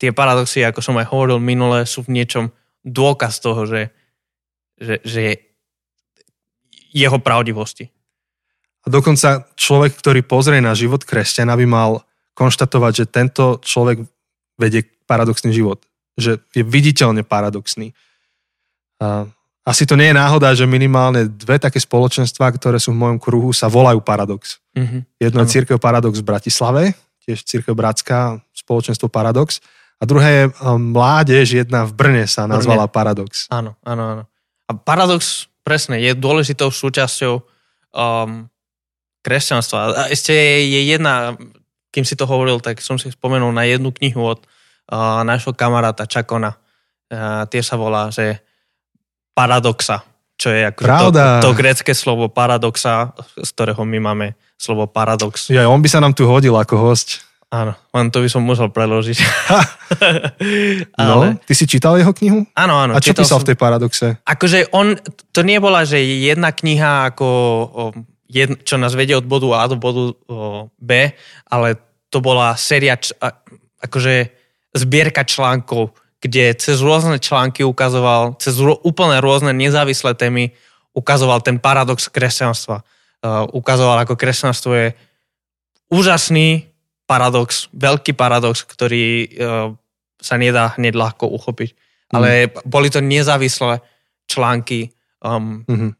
tie 0.00 0.08
paradoxy, 0.08 0.64
ako 0.64 0.80
som 0.80 0.96
aj 0.96 1.12
hovoril 1.12 1.36
minule, 1.36 1.84
sú 1.84 2.08
v 2.08 2.16
niečom 2.16 2.48
dôkaz 2.80 3.44
toho, 3.44 3.68
že, 3.68 3.92
že, 4.80 5.04
že 5.04 5.20
jeho 6.96 7.20
pravdivosti. 7.20 7.92
A 8.80 8.86
dokonca 8.88 9.44
človek, 9.60 10.00
ktorý 10.00 10.24
pozrie 10.24 10.64
na 10.64 10.72
život 10.72 11.04
kresťana, 11.04 11.52
by 11.60 11.66
mal 11.68 11.90
konštatovať, 12.32 12.92
že 13.04 13.12
tento 13.12 13.60
človek 13.60 14.00
vedie 14.56 14.88
paradoxný 15.04 15.52
život. 15.52 15.84
Že 16.16 16.40
je 16.56 16.64
viditeľne 16.64 17.20
paradoxný. 17.20 17.92
A 19.04 19.28
asi 19.60 19.84
to 19.84 19.92
nie 19.94 20.08
je 20.08 20.16
náhoda, 20.16 20.56
že 20.56 20.64
minimálne 20.64 21.28
dve 21.28 21.60
také 21.60 21.76
spoločenstva, 21.76 22.48
ktoré 22.56 22.80
sú 22.80 22.96
v 22.96 23.00
mojom 23.04 23.18
kruhu, 23.20 23.52
sa 23.52 23.68
volajú 23.68 24.00
Paradox. 24.00 24.56
Mm-hmm. 24.72 25.00
Jedno 25.20 25.40
je 25.44 25.52
Církev 25.52 25.76
Paradox 25.76 26.24
v 26.24 26.26
Bratislave, 26.26 26.82
tiež 27.28 27.44
Církev 27.44 27.76
Bratská, 27.76 28.40
spoločenstvo 28.56 29.12
Paradox. 29.12 29.60
A 30.00 30.08
druhé 30.08 30.28
je 30.32 30.44
um, 30.64 30.80
mládež, 30.96 31.60
jedna 31.60 31.84
v 31.84 31.92
Brne 31.92 32.24
sa 32.24 32.48
nazvala 32.48 32.88
Brne. 32.88 32.96
Paradox. 32.96 33.44
Áno, 33.52 33.76
áno, 33.84 34.02
áno. 34.16 34.24
A 34.64 34.72
Paradox, 34.72 35.52
presne, 35.60 36.00
je 36.00 36.16
dôležitou 36.16 36.72
súčasťou 36.72 37.34
um, 37.36 38.48
kresťanstva. 39.20 39.78
A 39.92 40.02
ešte 40.08 40.32
je, 40.32 40.56
je 40.72 40.80
jedna, 40.96 41.36
kým 41.92 42.08
si 42.08 42.16
to 42.16 42.24
hovoril, 42.24 42.64
tak 42.64 42.80
som 42.80 42.96
si 42.96 43.12
spomenul 43.12 43.52
na 43.52 43.68
jednu 43.68 43.92
knihu 43.92 44.24
od 44.24 44.40
uh, 44.40 45.20
nášho 45.20 45.52
kamaráta 45.52 46.08
Čakona. 46.08 46.56
Uh, 47.12 47.44
tie 47.52 47.60
sa 47.60 47.76
volá, 47.76 48.08
že 48.08 48.40
paradoxa, 49.32 50.04
čo 50.40 50.48
je 50.52 50.64
ako 50.64 50.80
to, 51.12 51.20
to 51.44 51.50
grecké 51.52 51.92
slovo 51.92 52.32
paradoxa, 52.32 53.12
z 53.36 53.50
ktorého 53.52 53.82
my 53.84 53.98
máme 54.00 54.26
slovo 54.60 54.84
paradox. 54.88 55.48
Ja, 55.48 55.68
on 55.68 55.80
by 55.80 55.88
sa 55.88 56.00
nám 56.04 56.12
tu 56.12 56.28
hodil 56.28 56.52
ako 56.56 56.76
host. 56.76 57.24
Áno, 57.50 57.74
len 57.90 58.14
to 58.14 58.22
by 58.22 58.30
som 58.30 58.46
musel 58.46 58.70
preložiť. 58.70 59.18
no, 61.02 61.34
ty 61.42 61.52
si 61.58 61.66
čítal 61.66 61.98
jeho 61.98 62.14
knihu? 62.14 62.46
Áno, 62.54 62.78
áno. 62.78 62.94
A 62.94 63.02
čo 63.02 63.10
písal 63.10 63.42
som... 63.42 63.42
v 63.42 63.48
tej 63.50 63.56
paradoxe? 63.58 64.22
Akože 64.22 64.70
on, 64.70 64.94
to 65.34 65.42
nie 65.42 65.58
bola, 65.58 65.82
že 65.82 65.98
jedna 65.98 66.54
kniha 66.54 67.10
ako, 67.10 67.26
jed, 68.30 68.62
čo 68.62 68.78
nás 68.78 68.94
vedie 68.94 69.18
od 69.18 69.26
bodu 69.26 69.50
A 69.58 69.66
do 69.66 69.74
bodu 69.74 70.14
B, 70.78 70.90
ale 71.50 71.68
to 72.06 72.22
bola 72.22 72.54
séria, 72.54 72.94
č, 72.94 73.10
akože 73.82 74.30
zbierka 74.78 75.26
článkov, 75.26 75.90
kde 76.20 76.52
cez 76.54 76.84
rôzne 76.84 77.16
články 77.16 77.64
ukazoval, 77.64 78.36
cez 78.36 78.60
úplne 78.60 79.16
rôzne 79.24 79.56
nezávislé 79.56 80.12
témy 80.12 80.52
ukazoval 80.92 81.40
ten 81.40 81.56
paradox 81.56 82.12
kresťanstva. 82.12 82.84
Uh, 83.20 83.48
ukazoval, 83.56 84.04
ako 84.04 84.16
kresťanstvo 84.16 84.72
je 84.76 84.88
úžasný 85.88 86.68
paradox, 87.08 87.72
veľký 87.72 88.12
paradox, 88.14 88.62
ktorý 88.68 89.04
uh, 89.26 89.72
sa 90.20 90.36
nedá 90.36 90.76
hneď 90.76 90.94
ľahko 90.94 91.26
uchopiť. 91.26 91.72
Mm. 91.72 92.14
Ale 92.14 92.28
boli 92.68 92.92
to 92.92 93.00
nezávislé 93.00 93.80
články. 94.28 94.92
Um, 95.24 95.64
mm-hmm. 95.64 95.90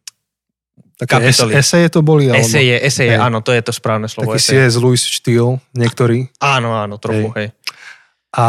Také 1.01 1.17
kapitoly. 1.17 1.53
Es, 1.57 1.73
eseje 1.73 1.89
to 1.89 2.05
boli? 2.05 2.29
Alebo... 2.29 2.45
Eseje, 2.45 2.77
eseje, 2.77 3.17
hej. 3.17 3.21
áno, 3.21 3.41
to 3.41 3.57
je 3.57 3.63
to 3.65 3.73
správne 3.73 4.05
slovo. 4.05 4.37
Taký 4.37 4.53
C.S. 4.53 4.77
Lewis 4.77 5.09
štýl, 5.09 5.57
niektorý. 5.73 6.29
Áno, 6.45 6.77
áno, 6.77 7.01
trochu, 7.01 7.33
hej. 7.41 7.49
hej. 7.49 7.49
A 8.37 8.47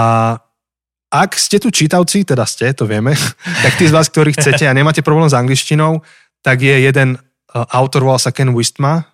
ak 1.11 1.35
ste 1.35 1.59
tu 1.59 1.67
čítavci, 1.67 2.23
teda 2.23 2.47
ste, 2.47 2.71
to 2.71 2.87
vieme, 2.87 3.11
tak 3.63 3.75
tí 3.75 3.85
z 3.85 3.93
vás, 3.93 4.07
ktorí 4.07 4.31
chcete 4.31 4.63
a 4.63 4.73
nemáte 4.73 5.03
problém 5.03 5.27
s 5.27 5.35
angličtinou, 5.35 5.99
tak 6.39 6.63
je 6.63 6.87
jeden 6.87 7.19
uh, 7.19 7.67
autor, 7.75 8.07
volal 8.07 8.23
sa 8.23 8.31
Ken 8.31 8.55
Wistma 8.55 9.11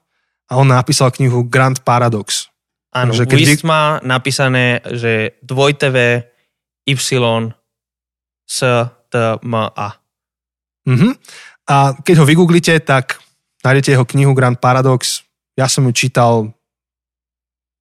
a 0.47 0.51
on 0.55 0.69
napísal 0.69 1.09
knihu 1.11 1.49
Grand 1.49 1.81
Paradox. 1.81 2.53
Áno, 2.93 3.11
že 3.11 3.25
keď 3.27 3.39
Wistma 3.43 3.99
vy... 3.99 4.07
napísané, 4.07 4.79
že 4.85 5.35
dvojtv 5.43 5.95
Y 6.87 6.95
S 8.47 8.59
T 9.11 9.13
M 9.43 9.55
A. 9.59 9.89
Uh-huh. 10.87 11.11
A 11.67 11.75
keď 11.99 12.23
ho 12.23 12.25
vygooglite, 12.25 12.79
tak 12.79 13.19
nájdete 13.59 13.91
jeho 13.91 14.07
knihu 14.07 14.31
Grand 14.31 14.55
Paradox. 14.55 15.27
Ja 15.59 15.67
som 15.67 15.83
ju 15.83 15.91
čítal 15.91 16.55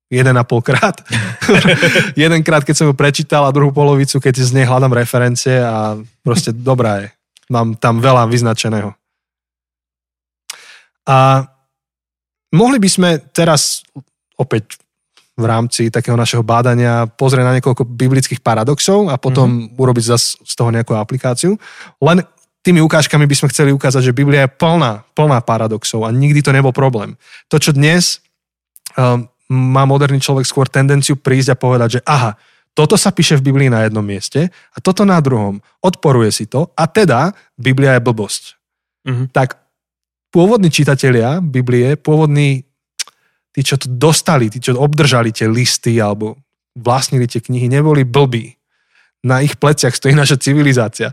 jeden 0.07 0.35
a 0.39 0.43
pol 0.47 0.63
krát. 0.63 1.03
Jedenkrát, 2.19 2.63
keď 2.63 2.75
som 2.75 2.87
ju 2.87 2.95
prečítal 2.95 3.43
a 3.43 3.55
druhú 3.55 3.75
polovicu, 3.75 4.23
keď 4.23 4.39
z 4.39 4.51
nej 4.55 4.65
hľadám 4.67 4.95
referencie 4.95 5.59
a 5.59 5.99
proste 6.23 6.55
dobrá 6.55 7.03
je. 7.03 7.07
Mám 7.51 7.79
tam 7.79 7.99
veľa 7.99 8.27
vyznačeného. 8.27 8.95
A 11.07 11.47
mohli 12.51 12.77
by 12.79 12.89
sme 12.91 13.09
teraz 13.31 13.83
opäť 14.35 14.79
v 15.37 15.45
rámci 15.45 15.93
takého 15.93 16.17
našeho 16.17 16.41
bádania 16.41 17.05
pozrieť 17.05 17.45
na 17.45 17.55
niekoľko 17.61 17.85
biblických 17.85 18.41
paradoxov 18.41 19.13
a 19.13 19.21
potom 19.21 19.47
mm-hmm. 19.47 19.77
urobiť 19.77 20.03
zase 20.17 20.41
z 20.41 20.53
toho 20.57 20.73
nejakú 20.73 20.97
aplikáciu. 20.97 21.55
Len 22.01 22.25
tými 22.65 22.81
ukážkami 22.81 23.23
by 23.29 23.35
sme 23.37 23.51
chceli 23.53 23.71
ukázať, 23.71 24.11
že 24.11 24.17
Biblia 24.17 24.43
je 24.43 24.55
plná, 24.57 25.05
plná 25.13 25.39
paradoxov 25.45 26.03
a 26.03 26.11
nikdy 26.11 26.41
to 26.41 26.51
nebol 26.51 26.73
problém. 26.73 27.15
To, 27.53 27.61
čo 27.61 27.71
dnes 27.71 28.19
um, 28.97 29.29
má 29.51 29.87
moderný 29.87 30.19
človek 30.19 30.43
skôr 30.43 30.67
tendenciu 30.67 31.15
prísť 31.15 31.55
a 31.55 31.59
povedať, 31.59 31.89
že 31.99 32.01
aha, 32.03 32.35
toto 32.77 32.93
sa 32.93 33.09
píše 33.09 33.39
v 33.41 33.49
Biblii 33.49 33.73
na 33.73 33.87
jednom 33.87 34.05
mieste 34.05 34.53
a 34.53 34.77
toto 34.77 35.01
na 35.01 35.17
druhom. 35.17 35.57
Odporuje 35.81 36.29
si 36.29 36.45
to 36.45 36.69
a 36.77 36.85
teda 36.85 37.33
Biblia 37.57 37.97
je 37.97 38.05
blbosť. 38.05 38.43
Mm-hmm. 39.07 39.27
Tak 39.33 39.57
pôvodní 40.29 40.69
čitatelia 40.69 41.41
Biblie, 41.41 41.97
pôvodní 41.97 42.67
tí, 43.55 43.65
čo 43.65 43.81
to 43.81 43.89
dostali, 43.89 44.53
tí, 44.53 44.61
čo 44.61 44.77
obdržali 44.77 45.33
tie 45.33 45.49
listy 45.49 45.97
alebo 45.97 46.37
vlastnili 46.77 47.25
tie 47.25 47.41
knihy, 47.41 47.65
neboli 47.65 48.05
blbí. 48.05 48.53
Na 49.25 49.41
ich 49.41 49.57
pleciach 49.57 49.97
stojí 49.97 50.13
naša 50.13 50.37
civilizácia. 50.37 51.09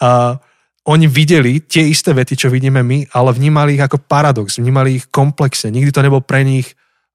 A 0.00 0.40
oni 0.88 1.04
videli 1.04 1.60
tie 1.60 1.84
isté 1.84 2.16
vety, 2.16 2.36
čo 2.36 2.48
vidíme 2.48 2.80
my, 2.80 3.12
ale 3.12 3.36
vnímali 3.36 3.76
ich 3.76 3.84
ako 3.84 4.00
paradox, 4.08 4.56
vnímali 4.56 5.00
ich 5.00 5.12
komplexne. 5.12 5.68
Nikdy 5.68 5.90
to 5.92 6.00
nebol 6.00 6.24
pre 6.24 6.40
nich 6.40 6.72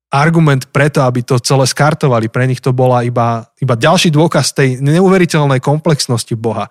argument 0.09 0.65
preto, 0.73 1.05
aby 1.05 1.21
to 1.21 1.37
celé 1.37 1.69
skartovali. 1.69 2.33
Pre 2.33 2.45
nich 2.49 2.59
to 2.59 2.73
bola 2.73 3.05
iba, 3.05 3.45
iba 3.61 3.77
ďalší 3.77 4.09
dôkaz 4.09 4.57
tej 4.57 4.81
neuveriteľnej 4.81 5.61
komplexnosti 5.61 6.33
Boha. 6.33 6.67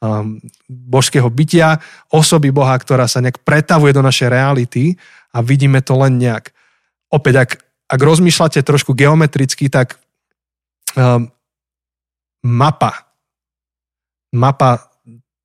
Um, 0.00 0.42
božského 0.66 1.28
bytia, 1.30 1.78
osoby 2.10 2.50
Boha, 2.50 2.74
ktorá 2.74 3.06
sa 3.06 3.22
nejak 3.22 3.46
pretavuje 3.46 3.94
do 3.94 4.02
našej 4.02 4.32
reality 4.32 4.96
a 5.30 5.44
vidíme 5.44 5.78
to 5.84 5.94
len 5.94 6.18
nejak 6.18 6.50
opäť, 7.12 7.34
ak, 7.46 7.50
ak 7.90 8.00
rozmýšľate 8.00 8.64
trošku 8.64 8.96
geometricky, 8.96 9.68
tak 9.68 10.00
um, 10.96 11.28
mapa, 12.42 13.12
mapa 14.32 14.88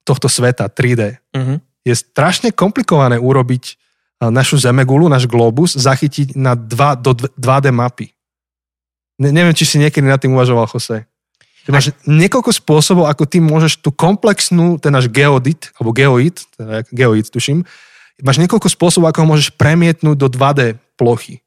tohto 0.06 0.30
sveta 0.30 0.70
3D 0.70 1.02
uh-huh. 1.02 1.36
Mhm. 1.36 1.56
je 1.86 1.94
strašne 1.94 2.50
komplikované 2.54 3.20
urobiť 3.20 3.85
našu 4.30 4.62
Zemegulu, 4.62 5.10
náš 5.10 5.26
globus, 5.26 5.76
zachytiť 5.76 6.38
na 6.38 6.54
2 6.56 7.04
do 7.04 7.12
2D 7.36 7.74
mapy. 7.74 8.14
Ne, 9.20 9.32
neviem, 9.32 9.56
či 9.56 9.64
si 9.64 9.78
niekedy 9.80 10.06
nad 10.06 10.20
tým 10.20 10.36
uvažoval, 10.36 10.68
Jose. 10.68 11.08
Ty 11.66 11.70
máš 11.74 11.98
niekoľko 12.06 12.54
spôsobov, 12.54 13.10
ako 13.10 13.26
ty 13.26 13.42
môžeš 13.42 13.82
tú 13.82 13.90
komplexnú, 13.90 14.78
ten 14.78 14.94
náš 14.94 15.10
geodit, 15.10 15.74
alebo 15.82 15.98
geoid, 15.98 16.38
teda 16.54 16.86
geoid 16.94 17.26
tuším, 17.26 17.66
máš 18.22 18.38
niekoľko 18.38 18.70
spôsobov, 18.70 19.10
ako 19.10 19.26
ho 19.26 19.32
môžeš 19.34 19.58
premietnúť 19.58 20.16
do 20.20 20.28
2D 20.30 20.78
plochy. 20.94 21.42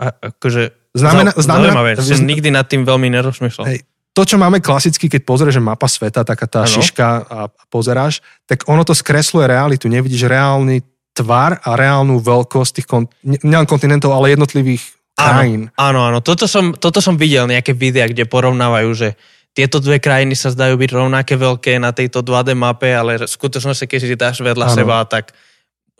A, 0.00 0.16
akože 0.32 0.72
znamená, 0.96 1.36
znamená, 1.36 1.72
zaujímavé, 1.72 1.90
som 2.00 2.24
nikdy 2.24 2.48
nad 2.52 2.64
tým 2.68 2.88
veľmi 2.88 3.08
nerozmýšľal. 3.12 3.64
Hej, 3.68 3.84
to, 4.12 4.22
čo 4.28 4.36
máme 4.36 4.60
klasicky, 4.60 5.08
keď 5.08 5.24
pozrieš 5.24 5.56
mapa 5.64 5.88
sveta, 5.88 6.20
taká 6.24 6.44
tá 6.44 6.68
ano. 6.68 6.72
šiška 6.72 7.06
a 7.24 7.38
pozeráš, 7.72 8.20
tak 8.44 8.68
ono 8.68 8.84
to 8.84 8.92
skresluje 8.92 9.48
realitu. 9.48 9.88
Nevidíš 9.88 10.28
reálny 10.28 10.84
tvar 11.16 11.60
a 11.64 11.76
reálnu 11.76 12.20
veľkosť 12.20 12.72
tých, 12.76 12.88
kont- 12.88 13.12
nielen 13.24 13.68
kontinentov, 13.68 14.12
ale 14.12 14.36
jednotlivých 14.36 14.84
krajín. 15.16 15.68
Áno, 15.76 16.04
áno. 16.08 16.18
Toto 16.20 16.44
som, 16.44 16.76
toto 16.76 17.00
som 17.00 17.16
videl, 17.16 17.48
nejaké 17.48 17.72
videá, 17.76 18.08
kde 18.08 18.28
porovnávajú, 18.28 18.90
že 18.92 19.08
tieto 19.52 19.80
dve 19.84 20.00
krajiny 20.00 20.32
sa 20.32 20.48
zdajú 20.48 20.80
byť 20.80 20.90
rovnaké 20.96 21.36
veľké 21.36 21.76
na 21.76 21.92
tejto 21.92 22.24
2D 22.24 22.56
mape, 22.56 22.88
ale 22.88 23.20
v 23.20 23.28
skutočnosti, 23.28 23.84
keď 23.84 23.98
si 24.00 24.16
dáš 24.16 24.36
vedľa 24.40 24.72
ano. 24.72 24.76
seba, 24.76 24.96
tak 25.04 25.36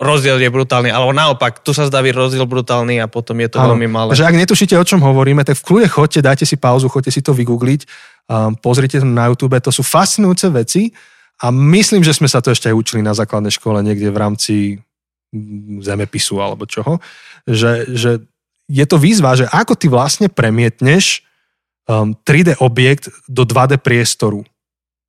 rozdiel 0.00 0.40
je 0.40 0.49
brutálny, 0.49 0.88
alebo 0.88 1.12
naopak, 1.12 1.61
tu 1.61 1.76
sa 1.76 1.84
zdá 1.84 2.00
byť 2.00 2.14
rozdiel 2.16 2.46
brutálny 2.49 2.99
a 3.02 3.06
potom 3.06 3.37
je 3.38 3.49
to 3.52 3.58
ano, 3.61 3.76
veľmi 3.76 3.88
malé. 3.88 4.11
Že 4.16 4.28
ak 4.28 4.37
netušíte, 4.46 4.75
o 4.78 4.84
čom 4.84 5.04
hovoríme, 5.04 5.44
tak 5.44 5.61
v 5.61 5.64
kľude 5.64 5.88
chodte, 5.92 6.18
dajte 6.25 6.49
si 6.49 6.56
pauzu, 6.56 6.88
chodte 6.88 7.12
si 7.12 7.20
to 7.20 7.37
vygoogliť, 7.37 7.80
um, 8.32 8.56
pozrite 8.56 8.99
to 8.99 9.06
na 9.06 9.28
YouTube, 9.28 9.54
to 9.61 9.70
sú 9.70 9.84
fascinujúce 9.84 10.49
veci 10.49 10.90
a 11.44 11.52
myslím, 11.52 12.00
že 12.00 12.16
sme 12.16 12.26
sa 12.30 12.40
to 12.40 12.50
ešte 12.50 12.72
aj 12.72 12.76
učili 12.76 13.00
na 13.04 13.12
základnej 13.12 13.52
škole 13.52 13.78
niekde 13.84 14.08
v 14.08 14.18
rámci 14.18 14.54
mm, 15.30 15.84
zemepisu 15.84 16.40
alebo 16.40 16.64
čoho, 16.64 16.99
že, 17.44 17.87
že 17.92 18.11
je 18.72 18.84
to 18.88 18.96
výzva, 18.96 19.37
že 19.37 19.44
ako 19.50 19.76
ty 19.76 19.87
vlastne 19.92 20.32
premietneš 20.32 21.20
um, 21.84 22.16
3D 22.25 22.58
objekt 22.64 23.12
do 23.28 23.44
2D 23.44 23.76
priestoru 23.76 24.46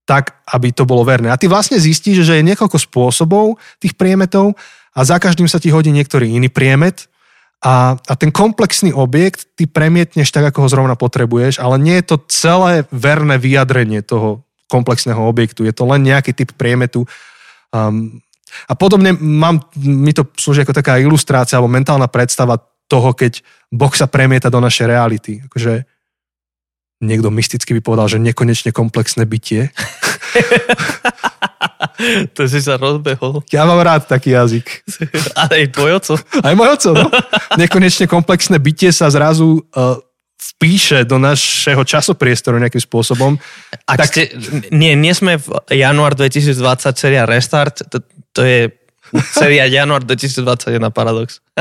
tak, 0.04 0.44
aby 0.52 0.76
to 0.76 0.84
bolo 0.84 1.08
verné. 1.08 1.32
A 1.32 1.40
ty 1.40 1.48
vlastne 1.48 1.80
zistíš, 1.80 2.28
že 2.28 2.40
je 2.40 2.48
niekoľko 2.48 2.76
spôsobov 2.76 3.56
tých 3.80 3.96
priemetov 3.96 4.56
a 4.92 5.00
za 5.08 5.18
každým 5.18 5.48
sa 5.48 5.64
ti 5.64 5.72
hodí 5.72 5.90
niektorý 5.96 6.28
iný 6.28 6.52
priemet 6.52 7.08
a, 7.64 7.96
a 7.96 8.14
ten 8.20 8.28
komplexný 8.28 8.92
objekt 8.92 9.56
ty 9.56 9.64
premietneš 9.64 10.36
tak, 10.36 10.52
ako 10.52 10.68
ho 10.68 10.72
zrovna 10.72 11.00
potrebuješ, 11.00 11.64
ale 11.64 11.80
nie 11.80 11.96
je 12.04 12.12
to 12.12 12.18
celé 12.28 12.84
verné 12.92 13.40
vyjadrenie 13.40 14.04
toho 14.04 14.44
komplexného 14.68 15.24
objektu. 15.24 15.64
Je 15.64 15.72
to 15.72 15.88
len 15.88 16.04
nejaký 16.04 16.36
typ 16.36 16.52
priemetu. 16.60 17.08
Um, 17.72 18.20
a 18.68 18.76
podobne 18.76 19.16
mám, 19.16 19.64
mi 19.80 20.12
to 20.12 20.28
slúži 20.36 20.68
ako 20.68 20.76
taká 20.76 21.00
ilustrácia 21.00 21.56
alebo 21.56 21.72
mentálna 21.72 22.12
predstava 22.12 22.60
toho, 22.92 23.16
keď 23.16 23.40
Boh 23.72 23.96
sa 23.96 24.12
premieta 24.12 24.52
do 24.52 24.60
našej 24.60 24.86
reality. 24.86 25.40
Akože 25.48 25.88
niekto 27.04 27.28
mysticky 27.28 27.76
by 27.78 27.82
povedal, 27.84 28.08
že 28.08 28.24
nekonečne 28.24 28.72
komplexné 28.72 29.28
bytie. 29.28 29.68
to 32.36 32.48
si 32.48 32.60
sa 32.64 32.80
rozbehol. 32.80 33.44
Ja 33.52 33.68
mám 33.68 33.84
rád 33.84 34.08
taký 34.08 34.34
jazyk. 34.34 34.88
Ale 35.40 35.54
aj 35.64 35.68
tvoj 35.76 35.92
oco. 36.00 36.14
Aj 36.42 36.54
môj 36.56 36.70
oco, 36.74 36.90
no. 36.96 37.08
Nekonečne 37.60 38.08
komplexné 38.08 38.58
bytie 38.58 38.96
sa 38.96 39.12
zrazu 39.12 39.62
uh, 39.76 40.00
vpíše 40.58 41.08
do 41.08 41.20
našeho 41.20 41.84
časopriestoru 41.84 42.60
nejakým 42.60 42.84
spôsobom. 42.84 43.40
Ak 43.88 44.00
tak... 44.04 44.12
ste, 44.12 44.24
nie, 44.72 44.96
nie 44.98 45.14
sme 45.16 45.40
v 45.40 45.48
január 45.72 46.18
2020 46.18 46.56
séria 46.96 47.24
Restart, 47.24 47.88
to, 47.88 48.04
to 48.36 48.42
je 48.44 48.60
séria 49.32 49.70
január 49.70 50.04
2021 50.04 50.82
Paradox. 50.90 51.40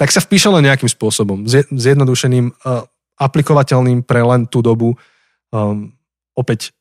tak 0.00 0.08
sa 0.10 0.20
vpíše 0.22 0.50
len 0.50 0.68
nejakým 0.68 0.90
spôsobom, 0.90 1.46
zjednodušeným, 1.70 2.52
uh, 2.66 2.86
aplikovateľným 3.18 4.04
pre 4.06 4.22
len 4.24 4.48
tú 4.48 4.64
dobu. 4.64 4.96
Um, 5.52 5.92
opäť 6.32 6.72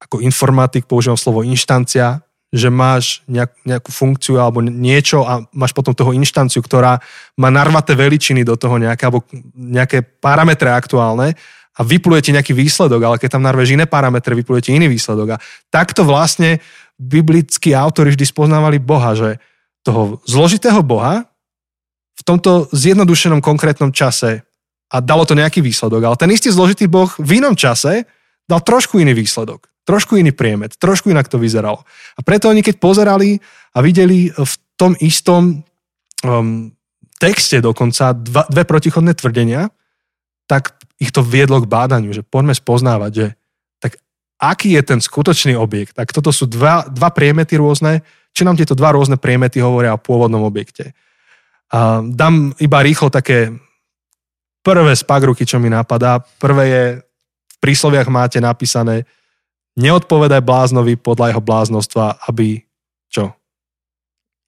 ako 0.00 0.24
informatik 0.24 0.88
používam 0.88 1.18
slovo 1.18 1.44
inštancia, 1.44 2.24
že 2.50 2.66
máš 2.66 3.22
nejak, 3.30 3.52
nejakú 3.62 3.90
funkciu 3.94 4.42
alebo 4.42 4.58
niečo 4.58 5.22
a 5.22 5.46
máš 5.54 5.70
potom 5.70 5.94
toho 5.94 6.10
inštanciu, 6.10 6.58
ktorá 6.64 6.98
má 7.38 7.48
narvaté 7.52 7.94
veličiny 7.94 8.42
do 8.42 8.58
toho 8.58 8.74
nejaké, 8.80 9.06
alebo 9.06 9.22
nejaké 9.54 10.02
parametre 10.02 10.66
aktuálne 10.72 11.38
a 11.78 11.80
vypluje 11.86 12.26
ti 12.26 12.30
nejaký 12.34 12.50
výsledok, 12.50 13.00
ale 13.06 13.16
keď 13.22 13.38
tam 13.38 13.46
narveš 13.46 13.78
iné 13.78 13.86
parametre, 13.86 14.34
vypluje 14.34 14.66
ti 14.66 14.70
iný 14.74 14.90
výsledok. 14.90 15.38
A 15.38 15.42
takto 15.70 16.02
vlastne 16.02 16.58
biblickí 16.98 17.70
autori 17.70 18.10
vždy 18.10 18.26
spoznávali 18.26 18.82
Boha, 18.82 19.14
že 19.14 19.38
toho 19.86 20.18
zložitého 20.26 20.82
Boha 20.82 21.30
v 22.18 22.22
tomto 22.26 22.68
zjednodušenom 22.74 23.40
konkrétnom 23.40 23.94
čase 23.94 24.44
a 24.90 24.96
dalo 24.98 25.22
to 25.22 25.38
nejaký 25.38 25.62
výsledok, 25.62 26.02
ale 26.02 26.16
ten 26.18 26.30
istý 26.34 26.50
zložitý 26.50 26.90
Boh 26.90 27.08
v 27.22 27.38
inom 27.38 27.54
čase 27.54 28.04
dal 28.50 28.58
trošku 28.58 28.98
iný 28.98 29.14
výsledok. 29.14 29.70
Trošku 29.86 30.18
iný 30.18 30.34
priemet, 30.34 30.76
trošku 30.76 31.08
inak 31.08 31.30
to 31.30 31.38
vyzeralo. 31.38 31.86
A 32.18 32.20
preto 32.26 32.50
oni 32.50 32.60
keď 32.60 32.82
pozerali 32.82 33.38
a 33.74 33.78
videli 33.80 34.28
v 34.34 34.54
tom 34.74 34.98
istom 34.98 35.62
um, 36.26 36.74
texte 37.22 37.62
dokonca 37.62 38.12
dva, 38.12 38.42
dve 38.50 38.62
protichodné 38.66 39.14
tvrdenia, 39.14 39.70
tak 40.50 40.74
ich 40.98 41.14
to 41.14 41.22
viedlo 41.22 41.62
k 41.62 41.70
bádaniu, 41.70 42.10
že 42.10 42.26
poďme 42.26 42.52
spoznávať, 42.52 43.12
že 43.14 43.26
tak 43.78 44.02
aký 44.42 44.74
je 44.74 44.82
ten 44.82 45.00
skutočný 45.00 45.54
objekt. 45.54 45.94
Tak 45.94 46.10
toto 46.10 46.34
sú 46.34 46.50
dva, 46.50 46.84
dva 46.90 47.14
priemety 47.14 47.54
rôzne, 47.56 48.02
či 48.34 48.42
nám 48.42 48.58
tieto 48.58 48.74
dva 48.74 48.90
rôzne 48.92 49.16
priemety 49.16 49.62
hovoria 49.62 49.94
o 49.94 50.02
pôvodnom 50.02 50.42
objekte. 50.42 50.92
A 51.70 52.02
dám 52.02 52.50
iba 52.58 52.82
rýchlo 52.82 53.14
také 53.14 53.54
prvé 54.60 54.92
spagruky, 54.96 55.44
čo 55.48 55.60
mi 55.60 55.72
napadá. 55.72 56.20
Prvé 56.40 56.64
je, 56.68 56.84
v 57.50 57.56
prísloviach 57.60 58.08
máte 58.08 58.38
napísané, 58.40 59.04
neodpovedaj 59.76 60.44
bláznovi 60.44 60.96
podľa 61.00 61.34
jeho 61.34 61.42
bláznostva, 61.42 62.20
aby 62.28 62.64
čo? 63.08 63.32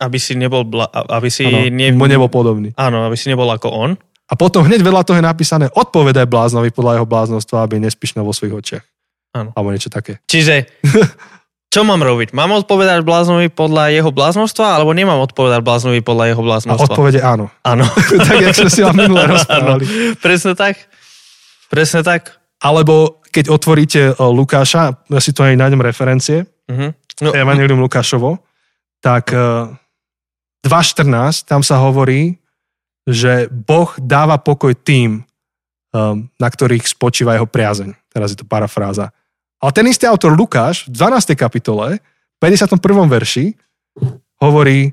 Aby 0.03 0.19
si 0.19 0.35
nebol, 0.35 0.67
bla, 0.67 0.91
aby 0.91 1.29
si 1.31 1.47
ano, 1.47 1.63
ne... 1.71 1.89
nebol 1.95 2.29
podobný. 2.29 2.75
Áno, 2.75 3.07
aby 3.07 3.15
si 3.15 3.31
nebol 3.31 3.47
ako 3.49 3.69
on. 3.71 3.91
A 4.29 4.35
potom 4.35 4.65
hneď 4.65 4.81
vedľa 4.81 5.05
toho 5.05 5.19
je 5.21 5.29
napísané, 5.29 5.69
odpovedaj 5.69 6.25
bláznovi 6.25 6.73
podľa 6.73 7.01
jeho 7.01 7.07
bláznostva, 7.09 7.69
aby 7.69 7.77
nespišnal 7.85 8.25
vo 8.25 8.33
svojich 8.33 8.57
očiach. 8.57 8.85
Áno. 9.33 9.51
Alebo 9.57 9.73
niečo 9.73 9.93
také. 9.93 10.21
Čiže, 10.29 10.69
čo 11.73 11.89
mám 11.89 12.05
robiť? 12.05 12.37
Mám 12.37 12.53
odpovedať 12.53 13.01
bláznovi 13.01 13.49
podľa 13.49 13.97
jeho 13.97 14.13
bláznostva, 14.13 14.77
alebo 14.77 14.93
nemám 14.93 15.17
odpovedať 15.25 15.65
bláznovi 15.65 16.05
podľa 16.05 16.37
jeho 16.37 16.43
bláznostva? 16.45 16.85
A 16.85 16.89
odpovede 16.93 17.21
áno. 17.25 17.49
Áno. 17.65 17.89
tak, 18.29 18.45
jak 18.45 18.53
sme 18.53 18.69
si 18.69 18.85
vám 18.85 18.93
minule 18.93 19.25
rozprávali. 19.41 19.89
Presne 20.21 20.53
tak. 20.53 20.77
Presne 21.73 22.05
tak. 22.05 22.37
Alebo 22.61 23.25
keď 23.33 23.49
otvoríte 23.49 24.13
e, 24.13 24.21
Lukáša, 24.21 25.01
ja 25.09 25.21
si 25.25 25.33
to 25.33 25.49
aj 25.49 25.57
nájdem 25.57 25.81
referencie, 25.81 26.45
uh-huh. 26.45 26.93
no, 27.25 27.31
Evangelium 27.33 27.81
Lukášovo, 27.81 28.45
tak 29.01 29.33
2.14, 29.33 30.69
e, 30.69 31.49
tam 31.49 31.65
sa 31.65 31.81
hovorí, 31.81 32.37
že 33.09 33.49
Boh 33.49 33.89
dáva 33.97 34.37
pokoj 34.39 34.77
tým, 34.77 35.25
um, 35.91 36.31
na 36.39 36.49
ktorých 36.53 36.87
spočíva 36.87 37.35
jeho 37.35 37.51
priazeň. 37.51 37.97
Teraz 38.13 38.31
je 38.31 38.39
to 38.39 38.47
parafráza. 38.47 39.11
Ale 39.63 39.71
ten 39.71 39.87
istý 39.87 40.11
autor 40.11 40.35
Lukáš 40.35 40.91
v 40.91 40.99
12. 40.99 41.39
kapitole, 41.39 42.03
51. 42.43 42.83
verši, 43.07 43.55
hovorí, 44.43 44.91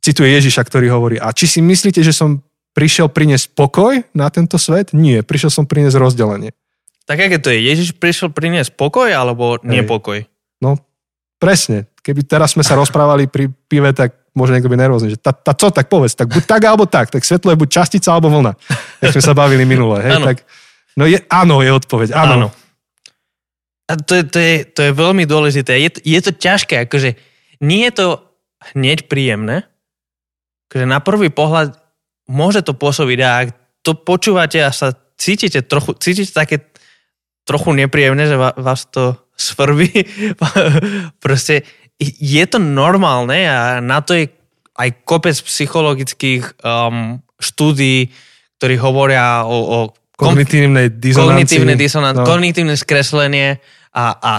cituje 0.00 0.32
Ježiša, 0.32 0.64
ktorý 0.64 0.88
hovorí, 0.88 1.16
a 1.20 1.28
či 1.36 1.44
si 1.44 1.60
myslíte, 1.60 2.00
že 2.00 2.16
som 2.16 2.40
prišiel 2.72 3.12
priniesť 3.12 3.52
pokoj 3.52 4.00
na 4.16 4.32
tento 4.32 4.56
svet? 4.56 4.96
Nie, 4.96 5.20
prišiel 5.20 5.52
som 5.52 5.68
priniesť 5.68 6.00
rozdelenie. 6.00 6.56
Tak 7.04 7.20
aké 7.20 7.36
to 7.36 7.52
je? 7.52 7.60
Ježiš 7.60 7.92
prišiel 8.00 8.32
priniesť 8.32 8.72
pokoj 8.72 9.12
alebo 9.12 9.60
nepokoj? 9.60 10.24
No, 10.64 10.80
presne. 11.36 11.92
Keby 12.00 12.24
teraz 12.24 12.56
sme 12.56 12.64
sa 12.64 12.74
rozprávali 12.74 13.28
pri 13.28 13.52
pive, 13.68 13.92
tak 13.92 14.16
môže 14.32 14.56
niekto 14.56 14.72
byť 14.72 14.80
nervózny, 14.80 15.08
že 15.12 15.18
tá, 15.20 15.36
tá, 15.36 15.52
co, 15.52 15.68
tak 15.68 15.92
povedz, 15.92 16.16
tak 16.16 16.32
buď 16.32 16.42
tak 16.48 16.62
alebo 16.64 16.88
tak, 16.88 17.12
tak 17.12 17.20
svetlo 17.20 17.52
je 17.52 17.60
buď 17.60 17.68
častica 17.68 18.08
alebo 18.16 18.32
vlna. 18.32 18.56
Jak 19.04 19.12
sme 19.12 19.22
sa 19.22 19.36
bavili 19.36 19.68
minule, 19.68 20.00
hej, 20.00 20.18
tak, 20.24 20.36
no 20.96 21.04
je, 21.04 21.20
áno 21.28 21.60
je 21.60 21.70
odpoveď, 21.70 22.16
áno. 22.16 22.34
áno. 22.34 22.48
A 23.92 24.00
to 24.00 24.16
je, 24.16 24.24
to, 24.24 24.38
je, 24.40 24.54
to 24.64 24.80
je 24.88 24.92
veľmi 24.96 25.28
dôležité. 25.28 25.76
Je, 25.76 25.92
je 26.00 26.20
to 26.24 26.32
ťažké, 26.32 26.88
akože 26.88 27.20
nie 27.60 27.84
je 27.84 27.92
to 27.92 28.06
hneď 28.72 29.04
príjemné, 29.04 29.68
akože 30.72 30.88
na 30.88 31.04
prvý 31.04 31.28
pohľad 31.28 31.76
môže 32.24 32.64
to 32.64 32.72
pôsobiť 32.72 33.18
a 33.20 33.28
ak 33.44 33.48
to 33.84 33.92
počúvate 33.92 34.56
a 34.64 34.72
sa 34.72 34.96
cítite 35.20 35.60
trochu, 35.60 35.92
cítite 36.00 36.32
také 36.32 36.72
trochu 37.44 37.76
nepríjemné, 37.76 38.24
že 38.24 38.40
vás 38.40 38.88
to 38.88 39.20
svrbí. 39.36 40.08
Proste 41.24 41.68
je 42.00 42.44
to 42.48 42.56
normálne 42.56 43.36
a 43.44 43.84
na 43.84 44.00
to 44.00 44.16
je 44.16 44.32
aj 44.72 44.88
kopec 45.04 45.36
psychologických 45.36 46.64
um, 46.64 47.20
štúdí, 47.36 48.08
ktorí 48.56 48.74
hovoria 48.80 49.44
o, 49.44 49.58
o 49.60 49.78
kognitívnej 50.16 50.96
dizonancii. 50.96 51.28
Kognitívne, 51.28 51.74
disonanci, 51.74 52.20
no. 52.22 52.26
kognitívne 52.26 52.76
skreslenie 52.78 53.58
a, 53.92 54.04
a 54.18 54.32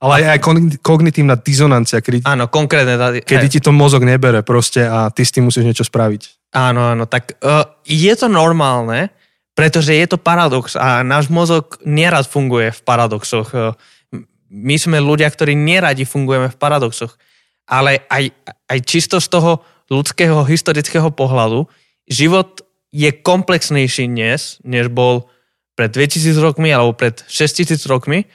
ale 0.00 0.24
aj, 0.24 0.24
aj 0.32 0.40
kognitívna 0.80 1.36
dizonancia, 1.36 2.00
kedy, 2.00 2.24
áno, 2.24 2.48
konkrétne. 2.48 3.20
Kedy 3.20 3.46
ti 3.52 3.60
to 3.60 3.68
mozog 3.68 4.08
nebere 4.08 4.40
proste 4.40 4.80
a 4.80 5.12
ty 5.12 5.28
s 5.28 5.32
tým 5.36 5.52
musíš 5.52 5.68
niečo 5.68 5.84
spraviť. 5.84 6.48
Áno, 6.56 6.96
áno, 6.96 7.04
tak 7.04 7.36
uh, 7.44 7.68
je 7.84 8.08
to 8.16 8.32
normálne, 8.32 9.12
pretože 9.52 9.92
je 9.92 10.06
to 10.08 10.16
paradox 10.16 10.72
a 10.72 11.04
náš 11.04 11.28
mozog 11.28 11.76
nerad 11.84 12.24
funguje 12.24 12.72
v 12.72 12.80
paradoxoch. 12.80 13.76
My 14.48 14.76
sme 14.80 15.04
ľudia, 15.04 15.28
ktorí 15.28 15.52
neradi 15.52 16.08
fungujeme 16.08 16.48
v 16.48 16.56
paradoxoch. 16.56 17.20
Ale 17.68 18.02
aj, 18.08 18.32
aj 18.72 18.78
čisto 18.88 19.20
z 19.20 19.28
toho 19.28 19.60
ľudského 19.92 20.48
historického 20.48 21.12
pohľadu, 21.12 21.68
život 22.08 22.64
je 22.88 23.12
komplexnejší 23.12 24.08
dnes, 24.08 24.58
než 24.64 24.88
bol 24.88 25.28
pred 25.76 25.92
2000 25.92 26.34
rokmi 26.40 26.72
alebo 26.72 26.96
pred 26.96 27.20
6000 27.28 27.84
rokmi 27.86 28.26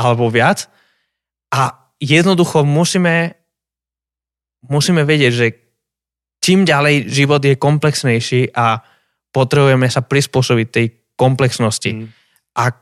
alebo 0.00 0.32
viac. 0.32 0.64
A 1.52 1.92
jednoducho 2.00 2.64
musíme, 2.64 3.36
musíme 4.64 5.04
vedieť, 5.04 5.32
že 5.36 5.46
čím 6.40 6.64
ďalej 6.64 7.12
život 7.12 7.44
je 7.44 7.60
komplexnejší 7.60 8.56
a 8.56 8.80
potrebujeme 9.28 9.86
sa 9.92 10.00
prispôsobiť 10.00 10.66
tej 10.72 10.86
komplexnosti. 11.20 11.90
Mm. 11.92 12.06
A 12.56 12.72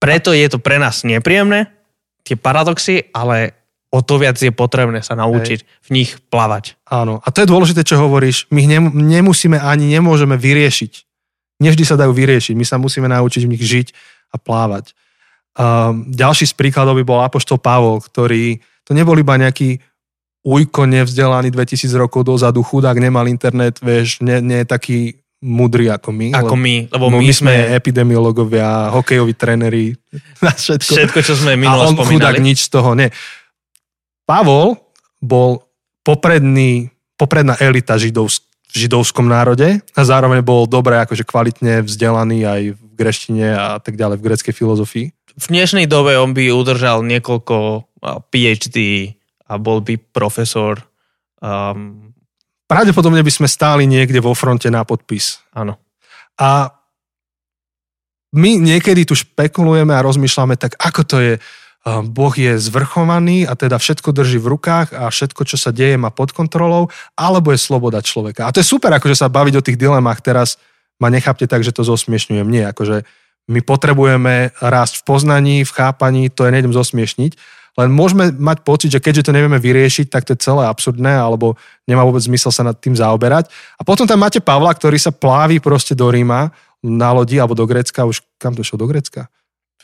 preto 0.00 0.32
je 0.32 0.48
to 0.48 0.56
pre 0.56 0.80
nás 0.80 1.04
nepríjemné, 1.04 1.68
tie 2.24 2.40
paradoxy, 2.40 3.12
ale 3.12 3.52
o 3.92 4.02
to 4.02 4.18
viac 4.18 4.40
je 4.40 4.50
potrebné 4.50 5.04
sa 5.04 5.14
naučiť 5.14 5.60
Hej. 5.62 5.68
v 5.86 5.88
nich 5.92 6.10
plavať. 6.32 6.80
Áno, 6.88 7.22
a 7.22 7.28
to 7.30 7.44
je 7.44 7.52
dôležité, 7.52 7.86
čo 7.86 8.00
hovoríš. 8.00 8.50
My 8.50 8.66
ich 8.66 8.70
nemusíme 8.90 9.60
ani 9.60 9.94
nemôžeme 9.94 10.34
vyriešiť. 10.34 10.92
Nevždy 11.62 11.84
sa 11.86 11.94
dajú 11.94 12.10
vyriešiť. 12.10 12.58
My 12.58 12.66
sa 12.66 12.80
musíme 12.80 13.06
naučiť 13.06 13.46
v 13.46 13.52
nich 13.54 13.62
žiť 13.62 13.86
a 14.34 14.36
plávať. 14.40 14.96
Um, 15.54 16.10
ďalší 16.10 16.50
z 16.50 16.54
príkladov 16.58 16.98
by 16.98 17.04
bol 17.06 17.22
Apoštol 17.22 17.62
Pavol, 17.62 18.02
ktorý, 18.02 18.58
to 18.82 18.90
nebol 18.90 19.14
iba 19.14 19.38
nejaký 19.38 19.78
ujko 20.44 20.84
nevzdelaný 20.84 21.54
2000 21.54 21.88
rokov 21.96 22.26
dozadu, 22.26 22.60
chudák 22.60 22.98
nemal 22.98 23.24
internet, 23.30 23.80
vieš, 23.80 24.20
nie, 24.20 24.42
nie 24.44 24.60
je 24.60 24.68
taký 24.68 24.98
mudrý 25.44 25.92
ako 25.94 26.10
my. 26.10 26.28
Ako 26.34 26.54
my, 26.56 26.74
lebo 26.90 27.06
my, 27.12 27.20
my 27.20 27.32
sme 27.32 27.54
epidemiologovia, 27.76 28.90
hokejoví 28.92 29.36
tréneri, 29.36 29.94
na 30.44 30.52
všetko. 30.52 30.92
Všetko, 30.96 31.18
čo 31.22 31.34
sme 31.38 31.54
minulo 31.54 31.84
A 31.84 31.88
on 31.88 31.96
spomínali. 31.96 32.12
chudák 32.18 32.36
nič 32.42 32.58
z 32.66 32.70
toho, 32.74 32.96
nie. 32.96 33.08
Pavol 34.24 34.76
bol 35.20 35.64
popredný, 36.04 36.92
popredná 37.16 37.56
elita 37.60 37.96
židovsk, 38.00 38.44
v 38.74 38.90
židovskom 38.90 39.30
národe 39.30 39.78
a 39.94 40.00
zároveň 40.02 40.42
bol 40.42 40.66
dobre, 40.66 40.98
akože 40.98 41.22
kvalitne 41.22 41.86
vzdelaný 41.86 42.42
aj 42.42 42.62
v 42.74 42.83
greštine 42.94 43.52
a 43.54 43.82
tak 43.82 43.98
ďalej, 43.98 44.22
v 44.22 44.26
greckej 44.30 44.54
filozofii. 44.54 45.06
V 45.34 45.46
dnešnej 45.50 45.90
dobe 45.90 46.14
on 46.14 46.30
by 46.30 46.54
udržal 46.54 47.02
niekoľko 47.02 47.90
PhD 48.30 49.10
a 49.50 49.58
bol 49.58 49.82
by 49.82 49.98
profesor. 49.98 50.78
Um... 51.42 52.14
Pravdepodobne 52.64 53.20
by 53.20 53.28
sme 53.28 53.48
stáli 53.50 53.84
niekde 53.84 54.24
vo 54.24 54.32
fronte 54.32 54.72
na 54.72 54.88
podpis. 54.88 55.42
Áno. 55.52 55.76
A 56.40 56.72
my 58.32 58.56
niekedy 58.56 59.04
tu 59.04 59.12
špekulujeme 59.12 59.92
a 59.92 60.02
rozmýšľame, 60.02 60.56
tak 60.56 60.74
ako 60.80 61.00
to 61.04 61.16
je, 61.20 61.32
Boh 62.08 62.34
je 62.34 62.56
zvrchovaný 62.56 63.44
a 63.44 63.52
teda 63.54 63.76
všetko 63.76 64.16
drží 64.16 64.40
v 64.40 64.56
rukách 64.56 64.96
a 64.96 65.12
všetko, 65.12 65.44
čo 65.44 65.60
sa 65.60 65.70
deje, 65.70 66.00
má 66.00 66.08
pod 66.08 66.32
kontrolou, 66.32 66.88
alebo 67.14 67.52
je 67.52 67.60
sloboda 67.60 68.00
človeka. 68.00 68.48
A 68.48 68.52
to 68.56 68.64
je 68.64 68.66
super, 68.66 68.90
akože 68.96 69.14
sa 69.14 69.28
baviť 69.28 69.54
o 69.60 69.64
tých 69.68 69.78
dilemách 69.78 70.24
teraz, 70.24 70.56
ma 70.98 71.08
nechápte 71.10 71.46
tak, 71.46 71.66
že 71.66 71.74
to 71.74 71.82
zosmiešňujem. 71.82 72.46
Nie, 72.46 72.70
akože 72.70 73.06
my 73.50 73.60
potrebujeme 73.60 74.56
rásť 74.58 75.04
v 75.04 75.06
poznaní, 75.06 75.56
v 75.64 75.74
chápaní, 75.74 76.32
to 76.32 76.48
je 76.48 76.54
nejdem 76.54 76.72
zosmiešniť, 76.72 77.36
len 77.74 77.90
môžeme 77.90 78.30
mať 78.30 78.62
pocit, 78.62 78.90
že 78.94 79.02
keďže 79.02 79.28
to 79.28 79.34
nevieme 79.34 79.58
vyriešiť, 79.58 80.06
tak 80.06 80.22
to 80.22 80.38
je 80.38 80.44
celé 80.46 80.62
absurdné, 80.70 81.10
alebo 81.10 81.58
nemá 81.90 82.06
vôbec 82.06 82.22
zmysel 82.22 82.54
sa 82.54 82.62
nad 82.62 82.78
tým 82.78 82.94
zaoberať. 82.94 83.50
A 83.74 83.82
potom 83.82 84.06
tam 84.06 84.22
máte 84.22 84.38
Pavla, 84.38 84.70
ktorý 84.70 84.94
sa 84.94 85.10
plávi 85.10 85.58
proste 85.58 85.98
do 85.98 86.06
Ríma 86.06 86.54
na 86.86 87.10
lodi, 87.10 87.42
alebo 87.42 87.58
do 87.58 87.66
Grecka, 87.66 88.06
už 88.06 88.22
kam 88.38 88.54
to 88.54 88.62
šlo 88.62 88.78
do 88.78 88.86
Grecka? 88.86 89.26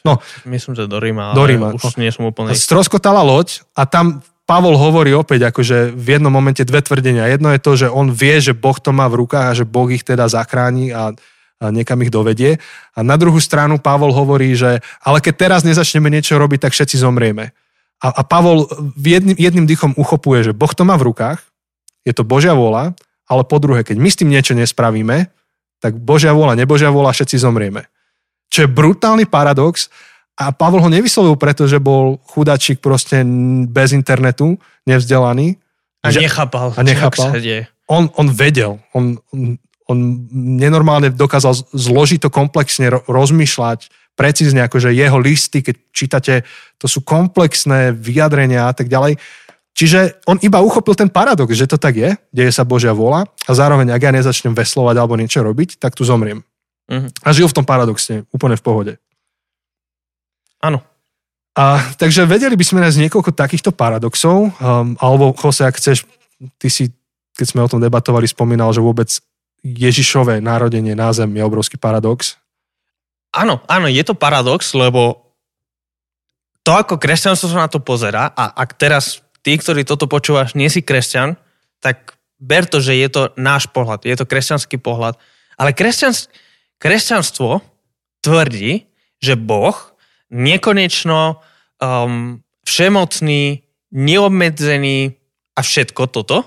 No, 0.07 0.23
Myslím, 0.47 0.79
že 0.79 0.87
do 0.87 1.03
Ríma, 1.03 1.35
do 1.35 1.45
Ríma. 1.45 1.77
už 1.77 1.83
no. 1.83 2.01
nie 2.01 2.15
som 2.15 2.31
úplne... 2.31 2.55
Stroskotala 2.55 3.27
loď 3.27 3.67
a 3.75 3.85
tam 3.85 4.23
Pavol 4.51 4.75
hovorí 4.75 5.15
opäť 5.15 5.55
akože 5.55 5.95
v 5.95 6.19
jednom 6.19 6.35
momente 6.35 6.67
dve 6.67 6.83
tvrdenia. 6.83 7.31
Jedno 7.31 7.55
je 7.55 7.63
to, 7.63 7.73
že 7.79 7.87
on 7.87 8.11
vie, 8.11 8.43
že 8.43 8.51
Boh 8.51 8.75
to 8.75 8.91
má 8.91 9.07
v 9.07 9.23
rukách 9.23 9.47
a 9.47 9.55
že 9.55 9.63
Boh 9.63 9.87
ich 9.95 10.03
teda 10.03 10.27
zachráni 10.27 10.91
a, 10.91 11.15
niekam 11.71 12.03
ich 12.03 12.11
dovedie. 12.11 12.59
A 12.99 13.07
na 13.07 13.15
druhú 13.15 13.39
stranu 13.39 13.79
Pavol 13.79 14.11
hovorí, 14.11 14.59
že 14.59 14.83
ale 15.07 15.23
keď 15.23 15.35
teraz 15.39 15.61
nezačneme 15.63 16.11
niečo 16.11 16.35
robiť, 16.35 16.67
tak 16.67 16.75
všetci 16.75 16.99
zomrieme. 16.99 17.55
A, 18.03 18.11
a 18.11 18.23
Pavol 18.27 18.67
jedným, 18.99 19.39
jedným 19.39 19.71
dychom 19.71 19.95
uchopuje, 19.95 20.51
že 20.51 20.57
Boh 20.57 20.75
to 20.75 20.83
má 20.83 20.99
v 20.99 21.15
rukách, 21.15 21.39
je 22.03 22.11
to 22.11 22.27
Božia 22.27 22.51
vôľa, 22.51 22.99
ale 23.31 23.47
po 23.47 23.63
druhé, 23.63 23.87
keď 23.87 24.03
my 24.03 24.09
s 24.11 24.19
tým 24.19 24.35
niečo 24.35 24.59
nespravíme, 24.59 25.31
tak 25.79 25.95
Božia 25.95 26.35
vôľa, 26.35 26.59
nebožia 26.59 26.91
vôľa, 26.91 27.15
všetci 27.15 27.39
zomrieme. 27.39 27.87
Čo 28.51 28.67
je 28.67 28.73
brutálny 28.75 29.31
paradox 29.31 29.95
a 30.41 30.57
Pavol 30.57 30.81
ho 30.81 30.89
nevyslovil, 30.89 31.37
pretože 31.37 31.77
bol 31.77 32.17
chudačík 32.33 32.81
proste 32.81 33.21
bez 33.69 33.93
internetu, 33.93 34.57
nevzdelaný. 34.89 35.61
A 36.01 36.09
že, 36.09 36.25
nechápal, 36.25 36.73
a 36.73 36.81
nechápal. 36.81 37.37
On, 37.85 38.09
on 38.17 38.27
vedel, 38.33 38.81
on, 38.97 39.21
on, 39.37 39.61
on 39.85 39.99
nenormálne 40.33 41.13
dokázal 41.13 41.53
zložiť 41.77 42.25
to 42.25 42.31
komplexne, 42.33 42.89
rozmýšľať, 43.05 43.93
precízne, 44.17 44.65
akože 44.65 44.97
jeho 44.97 45.21
listy, 45.21 45.61
keď 45.61 45.77
čítate, 45.93 46.35
to 46.81 46.89
sú 46.89 47.05
komplexné 47.05 47.93
vyjadrenia 47.93 48.65
a 48.65 48.73
tak 48.73 48.89
ďalej. 48.89 49.21
Čiže 49.77 50.25
on 50.25 50.41
iba 50.41 50.65
uchopil 50.65 50.97
ten 50.97 51.13
paradox, 51.13 51.53
že 51.53 51.69
to 51.69 51.77
tak 51.77 52.01
je, 52.01 52.17
deje 52.33 52.53
sa 52.53 52.65
Božia 52.65 52.97
vôľa 52.97 53.29
a 53.29 53.53
zároveň, 53.53 53.93
ak 53.93 54.03
ja 54.03 54.13
nezačnem 54.13 54.57
veslovať 54.57 54.97
alebo 54.97 55.21
niečo 55.21 55.45
robiť, 55.45 55.77
tak 55.77 55.95
tu 55.95 56.09
zomriem. 56.09 56.41
Uh-huh. 56.91 57.07
A 57.23 57.29
žil 57.37 57.47
v 57.47 57.57
tom 57.61 57.67
paradoxne, 57.69 58.25
úplne 58.33 58.57
v 58.57 58.65
pohode. 58.65 58.93
Áno. 60.61 60.85
A, 61.57 61.83
takže 61.99 62.25
vedeli 62.25 62.55
by 62.55 62.65
sme 62.65 62.85
nájsť 62.85 63.01
niekoľko 63.09 63.31
takýchto 63.35 63.75
paradoxov, 63.75 64.55
um, 64.55 64.95
alebo 65.03 65.35
Jose, 65.35 65.67
ak 65.67 65.77
chceš, 65.77 66.07
ty 66.57 66.69
si, 66.71 66.95
keď 67.35 67.47
sme 67.49 67.61
o 67.67 67.71
tom 67.71 67.83
debatovali, 67.83 68.29
spomínal, 68.29 68.71
že 68.71 68.85
vôbec 68.85 69.11
Ježišové 69.61 70.41
narodenie 70.41 70.97
na 70.97 71.13
zem 71.13 71.29
je 71.37 71.43
obrovský 71.45 71.77
paradox. 71.77 72.41
Áno, 73.35 73.61
áno, 73.67 73.91
je 73.91 74.01
to 74.07 74.17
paradox, 74.17 74.73
lebo 74.73 75.33
to, 76.63 76.73
ako 76.77 76.97
kresťanstvo 76.97 77.51
sa 77.51 77.67
na 77.67 77.71
to 77.73 77.83
pozera, 77.83 78.31
a 78.31 78.53
ak 78.57 78.79
teraz 78.79 79.21
ty, 79.43 79.57
ktorý 79.57 79.85
toto 79.85 80.07
počúvaš, 80.07 80.55
nie 80.55 80.69
si 80.71 80.81
kresťan, 80.81 81.37
tak 81.81 82.21
ber 82.41 82.65
to, 82.65 82.81
že 82.81 82.97
je 82.97 83.09
to 83.09 83.23
náš 83.37 83.69
pohľad, 83.69 84.05
je 84.09 84.17
to 84.17 84.25
kresťanský 84.25 84.81
pohľad. 84.81 85.21
Ale 85.61 85.77
Kresťanstvo 86.81 87.61
tvrdí, 88.25 88.89
že 89.21 89.37
Boh 89.37 89.77
nekonečno 90.31 91.43
um, 91.83 92.41
všemocný, 92.65 93.67
neobmedzený 93.91 95.19
a 95.59 95.61
všetko 95.61 96.03
toto 96.11 96.47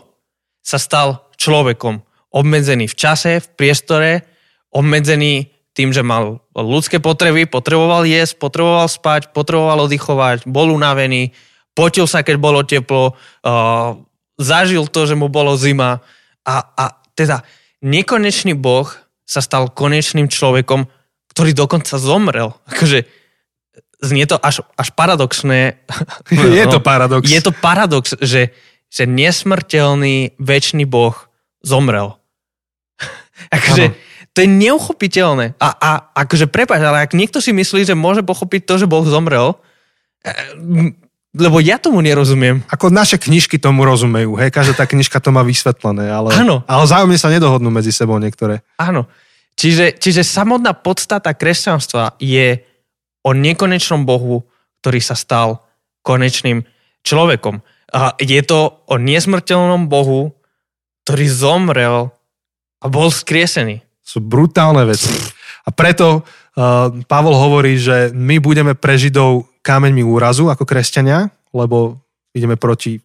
sa 0.64 0.80
stal 0.80 1.28
človekom. 1.36 2.02
Obmedzený 2.34 2.90
v 2.90 2.96
čase, 2.96 3.44
v 3.44 3.48
priestore, 3.60 4.26
obmedzený 4.74 5.54
tým, 5.76 5.92
že 5.92 6.02
mal 6.02 6.42
ľudské 6.56 6.98
potreby, 7.04 7.46
potreboval 7.46 8.08
jesť, 8.08 8.40
potreboval 8.40 8.88
spať, 8.88 9.36
potreboval 9.36 9.86
oddychovať, 9.86 10.48
bol 10.48 10.72
unavený, 10.72 11.34
potil 11.76 12.06
sa, 12.08 12.22
keď 12.22 12.36
bolo 12.38 12.62
teplo, 12.64 13.14
uh, 13.14 13.98
zažil 14.38 14.88
to, 14.90 15.06
že 15.06 15.18
mu 15.18 15.30
bolo 15.30 15.58
zima 15.58 16.02
a, 16.46 16.56
a 16.78 16.86
teda 17.14 17.42
nekonečný 17.82 18.54
Boh 18.58 18.90
sa 19.24 19.42
stal 19.42 19.72
konečným 19.72 20.30
človekom, 20.30 20.86
ktorý 21.34 21.52
dokonca 21.58 21.98
zomrel. 21.98 22.54
Akože 22.72 23.06
znie 24.04 24.28
to 24.28 24.36
až, 24.38 24.68
až 24.76 24.92
paradoxné. 24.92 25.80
Je 26.60 26.66
to 26.68 26.84
paradox. 26.84 27.24
Je 27.32 27.40
to 27.40 27.56
paradox, 27.56 28.14
že, 28.20 28.52
že 28.92 29.04
nesmrteľný 29.08 30.36
väčší 30.38 30.84
Boh 30.84 31.16
zomrel. 31.64 32.20
akože, 33.56 33.96
to 34.36 34.38
je 34.44 34.50
neuchopiteľné. 34.50 35.56
A, 35.58 35.68
a 35.72 35.90
akože 36.26 36.52
prepáč, 36.52 36.84
ale 36.84 37.08
ak 37.08 37.16
niekto 37.16 37.40
si 37.40 37.56
myslí, 37.56 37.88
že 37.88 37.96
môže 37.96 38.22
pochopiť 38.22 38.62
to, 38.68 38.74
že 38.84 38.90
Boh 38.90 39.06
zomrel, 39.08 39.56
eh, 40.28 40.92
lebo 41.34 41.58
ja 41.58 41.82
tomu 41.82 42.06
nerozumiem. 42.06 42.62
Ako 42.70 42.94
naše 42.94 43.18
knižky 43.18 43.58
tomu 43.58 43.82
rozumejú, 43.90 44.38
hej, 44.38 44.54
každá 44.54 44.78
tá 44.78 44.86
knižka 44.86 45.18
to 45.18 45.34
má 45.34 45.42
vysvetlené, 45.42 46.06
ale, 46.14 46.30
Áno. 46.38 46.62
ale 46.70 46.84
zájomne 46.86 47.18
sa 47.18 47.34
nedohodnú 47.34 47.74
medzi 47.74 47.90
sebou 47.90 48.22
niektoré. 48.22 48.62
Áno. 48.78 49.10
Čiže, 49.58 49.98
čiže 49.98 50.22
samotná 50.26 50.74
podstata 50.78 51.34
kresťanstva 51.34 52.18
je 52.22 52.62
o 53.24 53.30
nekonečnom 53.32 54.04
Bohu, 54.04 54.44
ktorý 54.84 55.00
sa 55.00 55.16
stal 55.16 55.64
konečným 56.04 56.68
človekom. 57.08 57.64
A 57.96 58.20
je 58.20 58.42
to 58.44 58.84
o 58.86 58.96
nesmrteľnom 59.00 59.88
Bohu, 59.88 60.36
ktorý 61.08 61.26
zomrel 61.32 62.12
a 62.84 62.86
bol 62.92 63.08
skriesený. 63.08 63.80
Sú 64.04 64.20
brutálne 64.20 64.84
veci. 64.84 65.12
A 65.64 65.72
preto 65.72 66.24
uh, 66.24 66.92
Pavol 67.08 67.36
hovorí, 67.40 67.80
že 67.80 68.12
my 68.12 68.44
budeme 68.44 68.76
pre 68.76 69.00
Židov 69.00 69.48
kameňmi 69.64 70.04
úrazu 70.04 70.52
ako 70.52 70.68
kresťania, 70.68 71.32
lebo 71.56 72.04
ideme 72.36 72.60
proti 72.60 73.00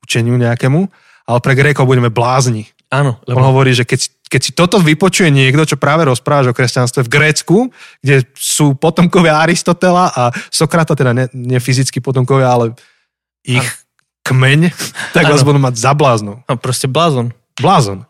učeniu 0.00 0.40
nejakému, 0.40 0.80
ale 1.28 1.38
pre 1.44 1.52
Grékov 1.58 1.84
budeme 1.84 2.08
blázni. 2.08 2.70
Áno. 2.90 3.18
Lebo... 3.26 3.42
On 3.42 3.50
hovorí, 3.50 3.74
že 3.74 3.82
keď, 3.82 4.10
keď 4.30 4.40
si 4.40 4.52
toto 4.54 4.78
vypočuje 4.78 5.30
niekto, 5.34 5.66
čo 5.66 5.76
práve 5.80 6.06
rozprávaš 6.06 6.54
o 6.54 6.56
kresťanstve 6.56 7.02
v 7.02 7.12
Grécku, 7.12 7.56
kde 7.98 8.26
sú 8.38 8.78
potomkovia 8.78 9.42
Aristotela 9.42 10.14
a 10.14 10.30
Sokrata, 10.54 10.94
teda 10.94 11.10
ne, 11.10 11.26
ne 11.34 11.58
fyzicky 11.58 11.98
potomkovia, 11.98 12.46
ale 12.46 12.64
ich 13.42 13.62
ano. 13.62 13.82
kmeň, 14.30 14.60
tak 15.10 15.26
ano. 15.26 15.32
vás 15.34 15.42
budú 15.42 15.58
mať 15.58 15.74
za 15.74 15.92
bláznu. 15.98 16.42
No 16.46 16.54
proste 16.58 16.86
blázon. 16.86 17.34
Blázon. 17.58 18.06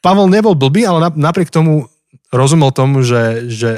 Pavel 0.00 0.28
nebol 0.32 0.56
blbý, 0.56 0.88
ale 0.88 1.12
napriek 1.12 1.52
tomu 1.52 1.88
rozumel 2.32 2.72
tomu, 2.72 3.04
že, 3.04 3.48
že 3.52 3.70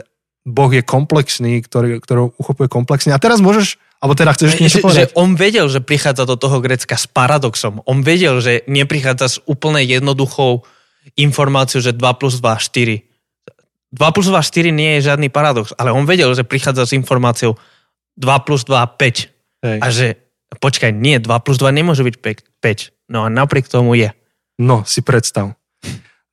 Boh 0.46 0.70
je 0.70 0.82
komplexný, 0.82 1.58
ktorý, 1.62 1.98
ktorý 1.98 2.30
uchopuje 2.38 2.70
komplexne. 2.70 3.10
A 3.10 3.18
teraz 3.18 3.42
môžeš, 3.42 3.82
alebo 3.96 4.12
teda 4.12 4.36
chceš 4.36 4.54
ešte 4.54 4.62
niečo 4.62 4.80
povedať? 4.84 5.08
Že 5.10 5.16
on 5.16 5.30
vedel, 5.34 5.66
že 5.72 5.80
prichádza 5.80 6.28
do 6.28 6.36
toho 6.36 6.60
Grecka 6.60 7.00
s 7.00 7.08
paradoxom. 7.08 7.80
On 7.88 8.04
vedel, 8.04 8.38
že 8.44 8.62
neprichádza 8.68 9.26
s 9.26 9.36
úplne 9.48 9.80
jednoduchou 9.80 10.68
informáciou, 11.16 11.80
že 11.80 11.96
2 11.96 12.20
plus 12.20 12.38
2, 12.38 12.60
4. 12.60 13.02
2 13.96 14.14
plus 14.14 14.26
2, 14.28 14.36
4 14.36 14.68
nie 14.74 14.98
je 14.98 15.08
žiadny 15.08 15.32
paradox, 15.32 15.72
ale 15.80 15.94
on 15.94 16.04
vedel, 16.04 16.28
že 16.36 16.44
prichádza 16.44 16.84
s 16.84 16.92
informáciou 16.92 17.56
2 18.20 18.46
plus 18.46 18.68
2, 18.68 18.84
5. 19.00 19.64
Hej. 19.64 19.78
A 19.80 19.86
že, 19.88 20.06
počkaj, 20.60 20.92
nie, 20.92 21.16
2 21.16 21.26
plus 21.40 21.56
2 21.56 21.72
nemôže 21.72 22.04
byť 22.04 22.16
5. 22.60 23.12
No 23.12 23.24
a 23.24 23.32
napriek 23.32 23.70
tomu 23.70 23.96
je. 23.96 24.12
No, 24.60 24.84
si 24.84 25.00
predstav. 25.00 25.56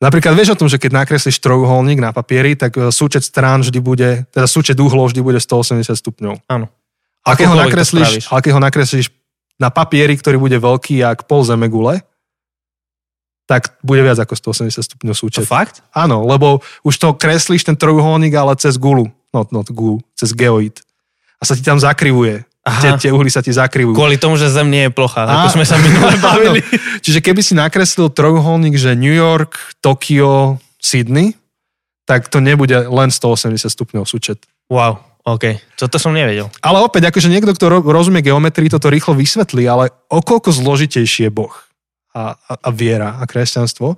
Napríklad 0.04 0.36
vieš 0.36 0.58
o 0.58 0.60
tom, 0.60 0.68
že 0.68 0.84
keď 0.84 1.00
nakreslíš 1.00 1.40
trojuholník 1.40 2.04
na 2.04 2.12
papieri, 2.12 2.60
tak 2.60 2.76
e, 2.76 2.92
súčet 2.92 3.24
strán 3.24 3.64
vždy 3.64 3.80
bude, 3.80 4.10
teda 4.36 4.52
súčet 4.52 4.76
uhlov 4.76 5.16
vždy 5.16 5.24
bude 5.24 5.40
180 5.40 5.80
stupňov. 5.96 6.44
Áno. 6.52 6.68
A 7.24 7.40
keď 7.40 7.48
ho 7.52 7.58
nakreslíš, 7.58 8.28
a 8.28 8.44
keď 8.44 8.52
ho 8.56 8.62
nakreslíš 8.62 9.08
na 9.56 9.72
papieri, 9.72 10.20
ktorý 10.20 10.36
bude 10.36 10.60
veľký 10.60 11.00
jak 11.00 11.24
pol 11.24 11.48
gule, 11.72 12.04
tak 13.44 13.76
bude 13.84 14.04
viac 14.04 14.20
ako 14.24 14.56
180 14.56 14.80
stupňov 14.80 15.16
súčet. 15.16 15.44
To 15.44 15.48
fakt? 15.48 15.84
Áno, 15.92 16.24
lebo 16.24 16.64
už 16.88 16.96
to 16.96 17.12
kreslíš 17.16 17.68
ten 17.68 17.76
trojuholník, 17.76 18.32
ale 18.36 18.56
cez 18.56 18.80
gulu. 18.80 19.12
No, 19.36 19.44
no, 19.52 19.64
gulu, 19.68 20.00
cez 20.16 20.32
geoid. 20.32 20.80
A 21.40 21.44
sa 21.44 21.56
ti 21.56 21.64
tam 21.64 21.76
zakrivuje. 21.76 22.48
Tie, 22.64 22.96
tie 22.96 23.12
uhly 23.12 23.28
sa 23.28 23.44
ti 23.44 23.52
zakrivujú. 23.52 23.92
Kvôli 23.92 24.16
tomu, 24.16 24.40
že 24.40 24.48
Zem 24.48 24.72
nie 24.72 24.88
je 24.88 24.92
plocha, 24.96 25.28
a, 25.28 25.44
ako 25.44 25.60
sme 25.60 25.66
sa 25.68 25.76
minule 25.76 26.16
bavili. 26.24 26.64
Čiže 27.04 27.20
keby 27.20 27.44
si 27.44 27.60
nakreslil 27.60 28.08
trojuholník, 28.08 28.80
že 28.80 28.96
New 28.96 29.12
York, 29.12 29.60
Tokio, 29.84 30.64
Sydney, 30.80 31.36
tak 32.08 32.32
to 32.32 32.40
nebude 32.40 32.88
len 32.88 33.12
180 33.12 33.60
stupňov 33.68 34.08
súčet. 34.08 34.40
Wow, 34.72 35.04
OK, 35.24 35.56
toto 35.80 35.96
som 35.96 36.12
nevedel. 36.12 36.52
Ale 36.60 36.84
opäť, 36.84 37.08
akože 37.08 37.32
niekto, 37.32 37.56
kto 37.56 37.80
rozumie 37.80 38.20
geometrii, 38.20 38.68
toto 38.68 38.92
rýchlo 38.92 39.16
vysvetlí, 39.16 39.64
ale 39.64 39.96
o 40.12 40.20
koľko 40.20 40.52
zložitejší 40.52 41.28
je 41.28 41.32
Boh 41.32 41.56
a, 42.12 42.36
a, 42.36 42.54
a 42.60 42.70
viera 42.76 43.16
a 43.16 43.24
kresťanstvo. 43.24 43.96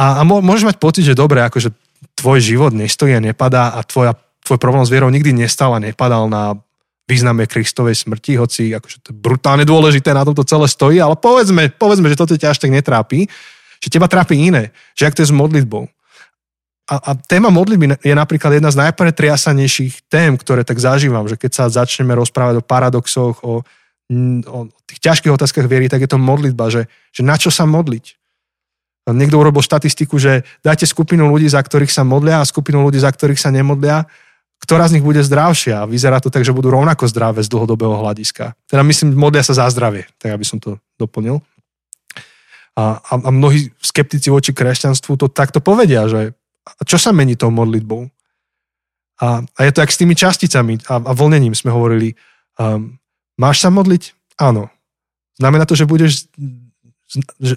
A, 0.00 0.04
a 0.18 0.20
môžeš 0.24 0.64
mať 0.64 0.76
pocit, 0.80 1.04
že 1.04 1.12
dobre, 1.12 1.44
akože 1.44 1.68
tvoj 2.16 2.40
život 2.40 2.72
nestojí 2.72 3.12
a 3.12 3.20
nepadá 3.20 3.76
a 3.76 3.84
tvoja, 3.84 4.16
tvoj 4.40 4.56
problém 4.56 4.88
s 4.88 4.92
vierou 4.92 5.12
nikdy 5.12 5.36
nestal 5.36 5.76
a 5.76 5.84
nepadal 5.84 6.32
na 6.32 6.56
význame 7.04 7.44
Kristovej 7.44 8.00
smrti, 8.00 8.40
hoci 8.40 8.72
akože 8.72 8.96
to 9.04 9.08
je 9.12 9.16
brutálne 9.16 9.68
dôležité, 9.68 10.16
na 10.16 10.24
tomto 10.24 10.48
celé 10.48 10.64
stojí, 10.64 10.96
ale 10.96 11.20
povedzme, 11.20 11.68
povedzme, 11.76 12.08
že 12.08 12.16
toto 12.16 12.32
ťa 12.32 12.56
až 12.56 12.64
tak 12.64 12.72
netrápi, 12.72 13.28
že 13.84 13.92
teba 13.92 14.08
trápi 14.08 14.40
iné, 14.40 14.72
že 14.96 15.04
ak 15.04 15.12
to 15.12 15.20
je 15.20 15.28
s 15.28 15.34
modlitbou. 15.34 15.84
A, 16.84 17.00
a 17.00 17.10
téma 17.16 17.48
modlitby 17.48 17.96
je 18.04 18.12
napríklad 18.12 18.60
jedna 18.60 18.68
z 18.68 18.80
najpretriasanejších 18.84 20.04
tém, 20.12 20.36
ktoré 20.36 20.68
tak 20.68 20.76
zažívam, 20.76 21.24
že 21.24 21.40
keď 21.40 21.50
sa 21.56 21.64
začneme 21.72 22.12
rozprávať 22.12 22.60
o 22.60 22.66
paradoxoch, 22.66 23.40
o, 23.40 23.64
o 24.44 24.58
tých 24.84 25.00
ťažkých 25.00 25.32
otázkach 25.32 25.64
viery, 25.64 25.88
tak 25.88 26.04
je 26.04 26.10
to 26.12 26.20
modlitba, 26.20 26.68
že, 26.68 26.92
že 27.08 27.24
na 27.24 27.40
čo 27.40 27.48
sa 27.48 27.64
modliť. 27.64 28.20
Niekto 29.04 29.36
urobil 29.36 29.60
štatistiku, 29.64 30.16
že 30.16 30.44
dajte 30.64 30.88
skupinu 30.88 31.28
ľudí, 31.28 31.48
za 31.48 31.60
ktorých 31.60 31.92
sa 31.92 32.04
modlia 32.04 32.40
a 32.40 32.48
skupinu 32.48 32.84
ľudí, 32.84 33.00
za 33.00 33.12
ktorých 33.12 33.40
sa 33.40 33.52
nemodlia, 33.52 34.08
ktorá 34.60 34.88
z 34.88 34.96
nich 34.96 35.04
bude 35.04 35.20
zdravšia. 35.20 35.84
A 35.84 35.88
vyzerá 35.88 36.20
to 36.24 36.32
tak, 36.32 36.44
že 36.44 36.56
budú 36.56 36.72
rovnako 36.72 37.04
zdravé 37.08 37.44
z 37.44 37.52
dlhodobého 37.52 38.00
hľadiska. 38.00 38.56
Teda 38.64 38.80
myslím, 38.80 39.12
modlia 39.12 39.44
sa 39.44 39.56
za 39.56 39.68
zdravie, 39.68 40.08
tak 40.16 40.32
aby 40.32 40.44
som 40.44 40.56
to 40.56 40.80
doplnil. 40.96 41.44
A, 42.76 42.96
a, 43.00 43.12
a 43.24 43.30
mnohí 43.32 43.72
skeptici 43.80 44.32
voči 44.32 44.56
kresťanstvu 44.56 45.20
to 45.20 45.28
takto 45.28 45.60
povedia, 45.60 46.08
že 46.08 46.32
čo 46.84 46.96
sa 46.96 47.12
mení 47.12 47.36
tou 47.36 47.52
modlitbou? 47.52 48.08
A, 49.22 49.44
a 49.44 49.60
je 49.62 49.70
to 49.70 49.80
jak 49.84 49.92
s 49.94 50.00
tými 50.00 50.14
časticami 50.18 50.80
a, 50.90 50.98
a 50.98 51.12
vlnením 51.14 51.54
sme 51.54 51.70
hovorili. 51.70 52.18
Um, 52.58 52.98
máš 53.38 53.62
sa 53.62 53.70
modliť? 53.70 54.10
Áno. 54.40 54.72
Znamená 55.38 55.64
to, 55.68 55.78
že 55.78 55.86
budeš... 55.86 56.26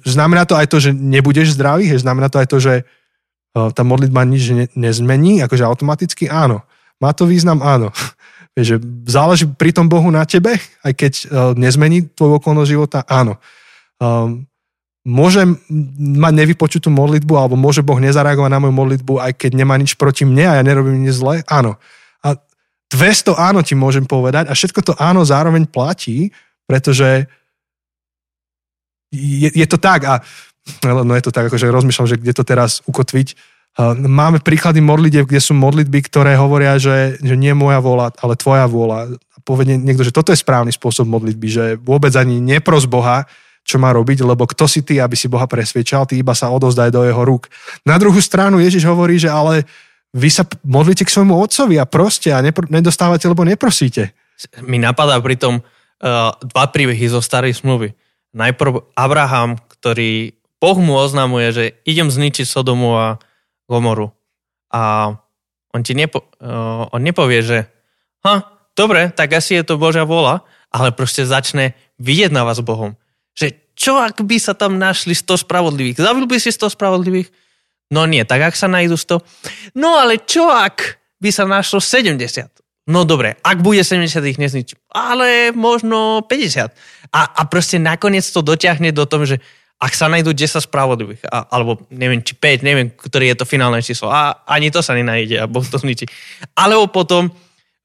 Znamená 0.06 0.46
to 0.46 0.54
aj 0.54 0.70
to, 0.70 0.78
že 0.78 0.94
nebudeš 0.94 1.58
zdravý? 1.58 1.90
Znamená 1.98 2.30
to 2.30 2.38
aj 2.38 2.48
to, 2.52 2.58
že 2.62 2.74
uh, 2.84 3.74
tá 3.74 3.82
modlitba 3.82 4.22
nič 4.28 4.44
ne, 4.54 4.66
nezmení? 4.78 5.42
Akože 5.42 5.66
automaticky? 5.66 6.30
Áno. 6.30 6.62
Má 7.02 7.10
to 7.18 7.26
význam? 7.26 7.66
Áno. 7.66 7.90
že 8.58 8.78
záleží 9.06 9.50
pri 9.50 9.74
tom 9.74 9.90
Bohu 9.90 10.10
na 10.10 10.26
tebe, 10.26 10.58
aj 10.82 10.94
keď 10.94 11.14
uh, 11.14 11.28
nezmení 11.58 12.10
tvoj 12.14 12.42
okolnosť 12.42 12.70
života? 12.70 13.00
Áno. 13.06 13.38
Um, 13.98 14.46
môžem 15.08 15.56
mať 16.20 16.34
nevypočutú 16.36 16.92
modlitbu 16.92 17.34
alebo 17.40 17.56
môže 17.56 17.80
Boh 17.80 17.96
nezareagovať 17.96 18.52
na 18.52 18.60
moju 18.60 18.76
modlitbu, 18.76 19.14
aj 19.24 19.32
keď 19.40 19.52
nemá 19.56 19.80
nič 19.80 19.96
proti 19.96 20.28
mne 20.28 20.44
a 20.52 20.54
ja 20.60 20.64
nerobím 20.68 21.08
nič 21.08 21.16
zle? 21.16 21.48
Áno. 21.48 21.80
A 22.20 22.36
200 22.92 23.40
áno 23.40 23.64
ti 23.64 23.72
môžem 23.72 24.04
povedať 24.04 24.52
a 24.52 24.54
všetko 24.54 24.80
to 24.84 24.94
áno 25.00 25.24
zároveň 25.24 25.64
platí, 25.72 26.36
pretože 26.68 27.24
je, 29.16 29.48
je 29.48 29.68
to 29.72 29.80
tak 29.80 30.04
a 30.04 30.20
no 30.84 31.16
je 31.16 31.24
to 31.24 31.32
tak, 31.32 31.48
akože 31.48 31.72
rozmýšľam, 31.72 32.12
že 32.12 32.20
kde 32.20 32.34
to 32.36 32.44
teraz 32.44 32.84
ukotviť. 32.84 33.56
Máme 34.04 34.44
príklady 34.44 34.84
modlitev, 34.84 35.30
kde 35.30 35.40
sú 35.40 35.56
modlitby, 35.56 36.04
ktoré 36.10 36.36
hovoria, 36.36 36.76
že, 36.76 37.16
že 37.24 37.40
nie 37.40 37.56
moja 37.56 37.80
vôľa, 37.80 38.20
ale 38.20 38.34
tvoja 38.36 38.68
vôľa. 38.68 39.16
A 39.16 39.64
niekto, 39.64 40.04
že 40.04 40.12
toto 40.12 40.36
je 40.36 40.44
správny 40.44 40.76
spôsob 40.76 41.08
modlitby, 41.08 41.48
že 41.48 41.66
vôbec 41.80 42.12
ani 42.20 42.42
nepros 42.44 42.90
Boha, 42.90 43.30
čo 43.68 43.76
má 43.84 43.92
robiť, 43.92 44.24
lebo 44.24 44.48
kto 44.48 44.64
si 44.64 44.80
ty, 44.80 45.04
aby 45.04 45.20
si 45.20 45.28
Boha 45.28 45.44
presvedčal, 45.44 46.08
ty 46.08 46.24
iba 46.24 46.32
sa 46.32 46.48
odozdaj 46.48 46.88
do 46.88 47.04
jeho 47.04 47.20
rúk. 47.28 47.52
Na 47.84 48.00
druhú 48.00 48.24
stranu 48.24 48.64
Ježiš 48.64 48.88
hovorí, 48.88 49.20
že 49.20 49.28
ale 49.28 49.68
vy 50.16 50.32
sa 50.32 50.48
modlíte 50.64 51.04
k 51.04 51.12
svojmu 51.12 51.36
otcovi 51.36 51.76
a 51.76 51.84
proste 51.84 52.32
a 52.32 52.40
nepr- 52.40 52.72
nedostávate, 52.72 53.28
lebo 53.28 53.44
neprosíte. 53.44 54.16
Mi 54.64 54.80
napadá 54.80 55.20
pritom 55.20 55.60
uh, 55.60 56.32
dva 56.40 56.66
príbehy 56.72 57.12
zo 57.12 57.20
starej 57.20 57.60
smluvy. 57.60 57.92
Najprv 58.32 58.96
Abraham, 58.96 59.60
ktorý 59.68 60.40
Boh 60.64 60.78
mu 60.80 60.96
oznamuje, 60.96 61.48
že 61.52 61.66
idem 61.84 62.08
zničiť 62.08 62.48
Sodomu 62.48 62.96
a 62.96 63.20
Gomoru. 63.68 64.16
A 64.72 65.12
on 65.76 65.82
ti 65.84 65.92
nepo, 65.92 66.24
uh, 66.40 66.88
on 66.88 67.04
nepovie, 67.04 67.44
že 67.44 67.68
ha, 68.24 68.48
dobre, 68.80 69.12
tak 69.12 69.36
asi 69.36 69.60
je 69.60 69.68
to 69.68 69.76
Božia 69.76 70.08
vola, 70.08 70.48
ale 70.72 70.96
proste 70.96 71.28
začne 71.28 71.76
vyjednávať 72.00 72.64
s 72.64 72.66
Bohom 72.66 72.96
čo 73.78 74.02
ak 74.02 74.26
by 74.26 74.38
sa 74.42 74.58
tam 74.58 74.82
našli 74.82 75.14
100 75.14 75.46
spravodlivých? 75.46 76.02
Zabil 76.02 76.26
by 76.26 76.42
si 76.42 76.50
100 76.50 76.74
spravodlivých? 76.74 77.30
No 77.94 78.10
nie, 78.10 78.26
tak 78.26 78.42
ak 78.42 78.58
sa 78.58 78.66
nájdu 78.66 78.98
100. 78.98 79.78
No 79.78 80.02
ale 80.02 80.18
čo 80.26 80.50
ak 80.50 80.98
by 81.22 81.30
sa 81.30 81.46
našlo 81.46 81.78
70? 81.78 82.50
No 82.90 83.06
dobre, 83.06 83.38
ak 83.46 83.62
bude 83.62 83.86
70, 83.86 84.10
ich 84.26 84.42
nezničím. 84.42 84.82
Ale 84.90 85.54
možno 85.54 86.26
50. 86.26 86.74
A, 87.14 87.22
a 87.22 87.42
proste 87.46 87.78
nakoniec 87.78 88.26
to 88.26 88.42
dotiahne 88.42 88.90
do 88.90 89.06
tom, 89.06 89.30
že 89.30 89.38
ak 89.78 89.94
sa 89.94 90.10
nájdú 90.10 90.34
10 90.34 90.58
spravodlivých, 90.58 91.30
a, 91.30 91.46
alebo 91.54 91.86
neviem, 91.94 92.26
či 92.26 92.34
5, 92.34 92.66
neviem, 92.66 92.90
ktorý 92.90 93.30
je 93.30 93.38
to 93.38 93.46
finálne 93.46 93.78
číslo, 93.86 94.10
a 94.10 94.42
ani 94.50 94.74
to 94.74 94.82
sa 94.82 94.98
nenájde 94.98 95.38
a 95.38 95.46
Boh 95.46 95.62
to 95.62 95.78
zničí. 95.78 96.10
Alebo 96.58 96.90
potom 96.90 97.30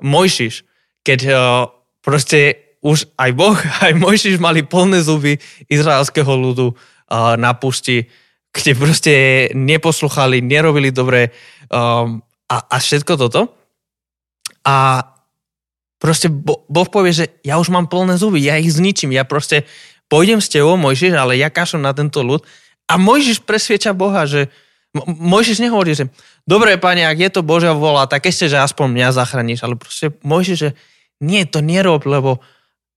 Mojšiš, 0.00 0.64
keď 1.04 1.20
uh, 1.28 1.68
proste 2.00 2.71
už 2.82 3.08
aj 3.14 3.30
Boh, 3.32 3.56
aj 3.86 3.92
Mojžiš 3.96 4.42
mali 4.42 4.66
plné 4.66 5.00
zuby 5.00 5.38
izraelského 5.70 6.28
ľudu 6.28 6.74
na 7.38 7.52
pušti, 7.54 8.08
kde 8.52 8.72
proste 8.76 9.14
neposluchali, 9.56 10.44
nerobili 10.44 10.92
dobre 10.92 11.32
um, 11.68 12.20
a, 12.48 12.56
a 12.68 12.76
všetko 12.76 13.16
toto. 13.16 13.52
A 14.64 15.08
proste 15.96 16.28
Boh 16.28 16.88
povie, 16.88 17.12
že 17.12 17.26
ja 17.44 17.56
už 17.56 17.72
mám 17.72 17.88
plné 17.88 18.20
zuby, 18.20 18.44
ja 18.44 18.60
ich 18.60 18.72
zničím, 18.72 19.12
ja 19.16 19.24
proste 19.24 19.64
pôjdem 20.12 20.40
s 20.40 20.52
tebou, 20.52 20.76
Mojžiš, 20.76 21.16
ale 21.16 21.40
ja 21.40 21.48
kašem 21.48 21.80
na 21.80 21.96
tento 21.96 22.20
ľud. 22.20 22.44
A 22.88 23.00
Mojžiš 23.00 23.44
presvieča 23.48 23.96
Boha, 23.96 24.28
že 24.28 24.52
Mojžiš 24.92 25.64
nehovorí, 25.64 25.96
že 25.96 26.12
dobre, 26.44 26.76
pane, 26.76 27.08
ak 27.08 27.16
je 27.16 27.30
to 27.32 27.40
Božia 27.40 27.72
vola, 27.72 28.04
tak 28.04 28.28
ešte, 28.28 28.52
že 28.52 28.60
aspoň 28.60 28.92
mňa 28.92 29.08
zachrániš, 29.16 29.64
ale 29.64 29.80
proste 29.80 30.12
Mojžiš, 30.20 30.58
že 30.58 30.70
nie, 31.24 31.48
to 31.48 31.64
nerob, 31.64 32.04
lebo 32.04 32.44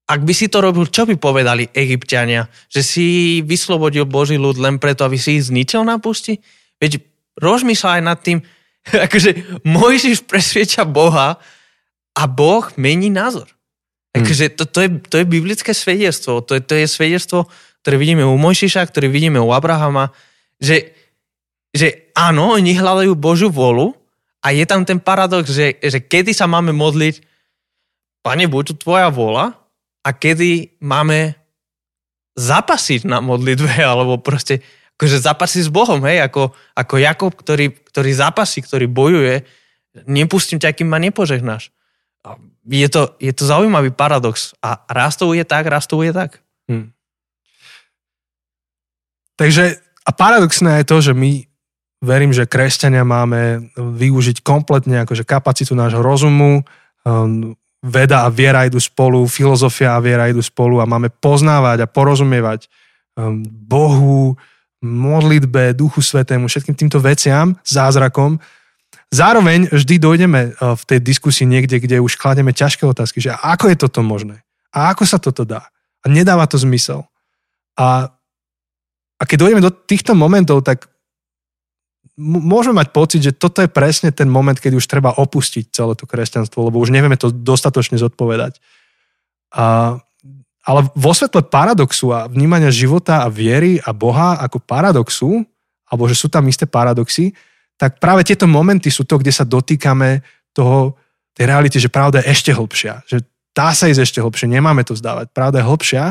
ak 0.05 0.21
by 0.21 0.33
si 0.37 0.45
to 0.53 0.61
robil, 0.61 0.85
čo 0.85 1.09
by 1.09 1.17
povedali 1.17 1.65
egyptiania? 1.73 2.45
Že 2.69 2.81
si 2.81 3.05
vyslobodil 3.41 4.05
Boží 4.05 4.37
ľud 4.37 4.61
len 4.61 4.77
preto, 4.77 5.01
aby 5.01 5.17
si 5.17 5.41
ich 5.41 5.49
zničil 5.49 5.81
na 5.81 5.97
pusti? 5.97 6.37
Veď 6.77 7.01
rozmýšľaj 7.41 7.93
aj 7.97 8.03
nad 8.05 8.19
tým, 8.21 8.37
akože 9.09 9.61
Mojžiš 9.65 10.29
presvieča 10.29 10.85
Boha 10.85 11.41
a 12.13 12.23
Boh 12.29 12.65
mení 12.77 13.09
názor. 13.09 13.49
Hmm. 14.13 14.21
Akože 14.21 14.53
to, 14.53 14.63
to, 14.69 14.79
je, 14.85 14.89
to 15.09 15.15
je 15.19 15.25
biblické 15.25 15.73
svedectvo. 15.73 16.45
To 16.45 16.53
je, 16.53 16.61
to 16.61 16.73
je 16.77 16.85
svedectvo, 16.85 17.49
ktoré 17.81 17.97
vidíme 17.97 18.21
u 18.21 18.37
Mojžiša, 18.37 18.85
ktoré 18.85 19.09
vidíme 19.09 19.41
u 19.41 19.49
Abrahama, 19.51 20.13
že, 20.61 20.93
že 21.73 22.13
áno, 22.13 22.53
oni 22.55 22.77
hľadajú 22.77 23.17
Božiu 23.17 23.49
volu 23.49 23.97
a 24.45 24.53
je 24.53 24.63
tam 24.69 24.85
ten 24.85 25.01
paradox, 25.01 25.49
že, 25.49 25.81
že 25.81 25.97
kedy 25.97 26.29
sa 26.29 26.45
máme 26.45 26.69
modliť, 26.71 27.33
Pane, 28.25 28.49
buď 28.49 28.73
tu 28.73 28.89
tvoja 28.89 29.13
vola, 29.13 29.53
a 30.05 30.09
kedy 30.13 30.77
máme 30.85 31.33
zapasiť 32.37 33.09
na 33.09 33.23
modlitbe, 33.25 33.81
alebo 33.91 34.21
proste 34.21 34.61
akože 34.95 35.17
zapasiť 35.19 35.61
s 35.67 35.71
Bohom, 35.73 35.99
hej, 36.07 36.23
ako, 36.23 36.55
ako 36.77 36.95
Jakob, 37.01 37.33
ktorý, 37.35 37.73
ktorý 37.91 38.11
zapasí, 38.15 38.63
ktorý 38.63 38.87
bojuje, 38.87 39.43
nepustím 40.07 40.61
ťa, 40.61 40.71
kým 40.71 40.87
ma 40.87 40.99
nepožehnáš. 41.03 41.71
Je 42.65 42.87
to, 42.89 43.13
je 43.21 43.29
to 43.35 43.43
zaujímavý 43.45 43.93
paradox. 43.93 44.55
A 44.63 44.81
raz 44.89 45.19
to 45.19 45.35
je 45.35 45.45
tak, 45.45 45.67
raz 45.67 45.85
to 45.85 46.01
je 46.01 46.15
tak. 46.15 46.41
Hmm. 46.65 46.95
Takže 49.35 49.77
a 50.05 50.11
paradoxné 50.15 50.81
je 50.81 50.89
to, 50.89 50.97
že 51.11 51.13
my 51.13 51.43
verím, 51.99 52.31
že 52.31 52.49
kresťania 52.49 53.03
máme 53.03 53.73
využiť 53.75 54.41
kompletne 54.41 55.03
akože 55.03 55.27
kapacitu 55.27 55.75
nášho 55.75 55.99
rozumu, 55.99 56.63
um, 57.03 57.57
veda 57.83 58.25
a 58.25 58.33
viera 58.33 58.65
idú 58.65 58.79
spolu, 58.79 59.25
filozofia 59.27 59.95
a 59.95 60.03
viera 60.03 60.29
idú 60.29 60.41
spolu 60.41 60.79
a 60.81 60.89
máme 60.89 61.11
poznávať 61.11 61.85
a 61.85 61.91
porozumievať 61.91 62.67
um, 63.17 63.43
Bohu, 63.45 64.33
modlitbe, 64.81 65.73
Duchu 65.73 66.01
Svetému, 66.01 66.47
všetkým 66.47 66.75
týmto 66.77 67.01
veciam, 67.01 67.57
zázrakom. 67.65 68.37
Zároveň 69.13 69.69
vždy 69.69 69.95
dojdeme 70.01 70.41
uh, 70.55 70.73
v 70.73 70.83
tej 70.85 70.99
diskusii 71.01 71.45
niekde, 71.45 71.77
kde 71.81 72.01
už 72.01 72.17
klademe 72.17 72.53
ťažké 72.53 72.85
otázky, 72.85 73.21
že 73.21 73.33
ako 73.33 73.69
je 73.73 73.77
toto 73.77 74.01
možné? 74.01 74.41
A 74.73 74.91
ako 74.91 75.03
sa 75.07 75.21
toto 75.21 75.45
dá? 75.47 75.69
A 76.03 76.11
nedáva 76.11 76.45
to 76.45 76.59
zmysel. 76.59 77.07
A, 77.79 78.11
a 79.19 79.23
keď 79.23 79.37
dojdeme 79.47 79.63
do 79.63 79.71
týchto 79.71 80.13
momentov, 80.13 80.63
tak 80.63 80.87
môžeme 82.19 82.79
mať 82.79 82.89
pocit, 82.95 83.21
že 83.21 83.35
toto 83.35 83.59
je 83.59 83.69
presne 83.71 84.11
ten 84.11 84.27
moment, 84.31 84.55
keď 84.55 84.79
už 84.79 84.87
treba 84.87 85.11
opustiť 85.15 85.71
celé 85.71 85.93
to 85.99 86.07
kresťanstvo, 86.07 86.71
lebo 86.71 86.79
už 86.79 86.91
nevieme 86.91 87.19
to 87.19 87.31
dostatočne 87.31 87.99
zodpovedať. 87.99 88.59
A, 89.55 89.99
ale 90.63 90.79
vo 90.95 91.11
svetle 91.11 91.43
paradoxu 91.43 92.15
a 92.15 92.31
vnímania 92.31 92.71
života 92.71 93.23
a 93.23 93.31
viery 93.31 93.83
a 93.83 93.91
Boha 93.91 94.39
ako 94.39 94.63
paradoxu, 94.63 95.43
alebo 95.91 96.07
že 96.07 96.15
sú 96.15 96.31
tam 96.31 96.47
isté 96.47 96.63
paradoxy, 96.65 97.35
tak 97.75 97.99
práve 97.99 98.23
tieto 98.23 98.47
momenty 98.47 98.87
sú 98.87 99.03
to, 99.03 99.19
kde 99.19 99.35
sa 99.35 99.43
dotýkame 99.43 100.23
toho, 100.55 100.95
tej 101.35 101.51
reality, 101.51 101.77
že 101.83 101.91
pravda 101.91 102.23
je 102.23 102.31
ešte 102.31 102.55
hlbšia. 102.55 103.03
Že 103.11 103.27
dá 103.51 103.75
sa 103.75 103.91
ísť 103.91 104.01
ešte 104.07 104.19
hlbšie, 104.23 104.47
nemáme 104.47 104.87
to 104.87 104.95
zdávať. 104.95 105.35
Pravda 105.35 105.59
je 105.59 105.67
hlbšia. 105.67 106.03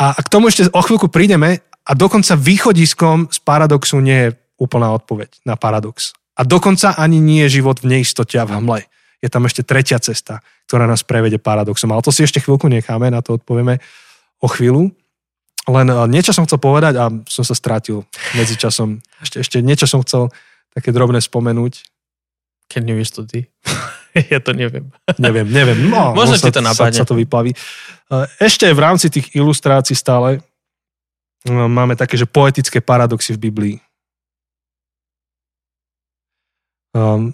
A, 0.00 0.04
a 0.16 0.20
k 0.24 0.32
tomu 0.32 0.48
ešte 0.48 0.64
o 0.72 0.80
chvíľku 0.80 1.12
prídeme 1.12 1.60
a 1.84 1.92
dokonca 1.92 2.32
východiskom 2.40 3.28
z 3.28 3.38
paradoxu 3.44 4.00
nie 4.00 4.28
je 4.28 4.30
úplná 4.58 4.90
odpoveď 4.92 5.42
na 5.46 5.54
paradox. 5.54 6.12
A 6.38 6.46
dokonca 6.46 6.94
ani 6.94 7.18
nie 7.18 7.46
je 7.46 7.62
život 7.62 7.82
v 7.82 7.98
neistote 7.98 8.38
a 8.38 8.46
v 8.46 8.58
hmle. 8.58 8.86
je 9.18 9.26
tam 9.26 9.42
ešte 9.46 9.66
tretia 9.66 9.98
cesta, 9.98 10.38
ktorá 10.70 10.86
nás 10.86 11.02
prevede 11.02 11.42
paradoxom. 11.42 11.90
Ale 11.90 12.06
to 12.06 12.14
si 12.14 12.22
ešte 12.22 12.38
chvíľku 12.38 12.70
necháme, 12.70 13.10
na 13.10 13.18
to 13.18 13.34
odpovieme 13.34 13.82
o 14.38 14.46
chvíľu. 14.46 14.94
Len 15.68 15.86
eh, 15.90 16.06
niečo 16.06 16.30
som 16.30 16.46
chcel 16.46 16.62
povedať 16.62 16.94
a 16.96 17.10
som 17.26 17.44
sa 17.44 17.54
strátil 17.58 18.06
medzi 18.38 18.54
časom. 18.54 19.02
Ešte, 19.18 19.36
ešte 19.42 19.56
niečo 19.60 19.90
som 19.90 20.00
chcel 20.06 20.30
také 20.70 20.94
drobné 20.94 21.18
spomenúť. 21.18 21.82
Keď 22.70 22.82
nevieš 22.84 23.10
to 23.18 23.22
ty. 23.26 23.50
ja 24.32 24.38
to 24.38 24.54
neviem. 24.54 24.94
neviem, 25.18 25.48
neviem. 25.50 25.78
No, 25.90 26.12
Možno 26.18 26.38
ti 26.38 26.54
to 26.54 26.62
napadne. 26.62 26.94
Sa, 26.94 27.02
sa 27.02 27.08
to 27.08 27.18
vyplaví. 27.18 27.52
Eh, 27.52 28.26
ešte 28.38 28.70
v 28.70 28.80
rámci 28.80 29.10
tých 29.10 29.34
ilustrácií 29.34 29.98
stále 29.98 30.38
eh, 30.38 31.50
máme 31.50 31.98
také, 31.98 32.14
že 32.14 32.24
poetické 32.24 32.78
paradoxy 32.78 33.34
v 33.34 33.50
Biblii. 33.50 33.76
Um, 36.98 37.30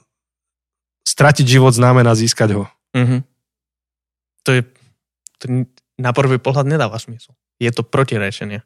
stratiť 1.09 1.47
život 1.49 1.73
znamená 1.73 2.13
získať 2.13 2.61
ho. 2.61 2.65
Mm-hmm. 2.93 3.21
To 4.45 4.51
je, 4.53 4.61
to 5.41 5.45
na 5.97 6.13
prvý 6.13 6.37
pohľad 6.37 6.69
nedáva 6.69 7.01
smysl. 7.01 7.33
Je 7.57 7.73
to 7.73 7.81
protirečenie. 7.81 8.61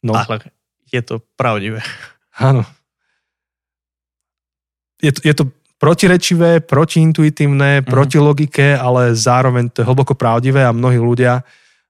No. 0.00 0.16
Ale 0.16 0.48
je 0.88 1.00
to 1.04 1.20
pravdivé. 1.36 1.84
Áno. 2.40 2.64
Je 5.00 5.12
to, 5.12 5.20
je 5.20 5.34
to 5.36 5.44
protirečivé, 5.80 6.64
protiintuitívne, 6.64 7.80
mm-hmm. 7.80 7.88
proti 7.88 8.16
logike, 8.16 8.76
ale 8.76 9.12
zároveň 9.12 9.68
to 9.72 9.84
je 9.84 9.88
hlboko 9.88 10.16
pravdivé 10.16 10.64
a 10.64 10.76
mnohí 10.76 11.00
ľudia, 11.00 11.44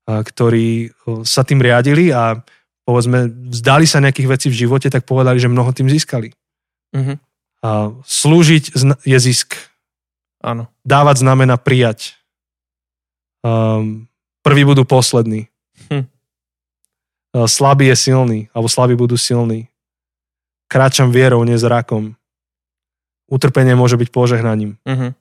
ktorí 0.07 0.91
sa 1.23 1.47
tým 1.47 1.63
riadili 1.63 2.11
a 2.11 2.39
povedzme, 2.83 3.31
vzdali 3.51 3.87
sa 3.87 4.03
nejakých 4.03 4.31
vecí 4.31 4.47
v 4.51 4.67
živote, 4.67 4.91
tak 4.91 5.07
povedali, 5.07 5.39
že 5.39 5.51
mnoho 5.51 5.71
tým 5.71 5.87
získali. 5.87 6.35
Mm-hmm. 6.95 7.30
Slúžiť 8.07 8.73
je 9.05 9.19
zisk. 9.21 9.57
Áno. 10.41 10.73
Dávať 10.85 11.21
znamená 11.21 11.61
prijať. 11.61 12.17
Um, 13.45 14.09
prví 14.41 14.65
budú 14.65 14.89
poslední. 14.89 15.53
Hm. 15.93 16.09
Slabý 17.47 17.93
je 17.93 17.97
silný, 17.97 18.39
alebo 18.57 18.67
slabí 18.67 18.97
budú 18.97 19.15
silní. 19.21 19.71
Kráčam 20.67 21.13
vierou, 21.13 21.45
nie 21.45 21.61
zrakom. 21.61 22.17
Utrpenie 23.31 23.79
môže 23.79 23.95
byť 23.95 24.09
požehnaním. 24.11 24.75
Uh-huh. 24.83 25.15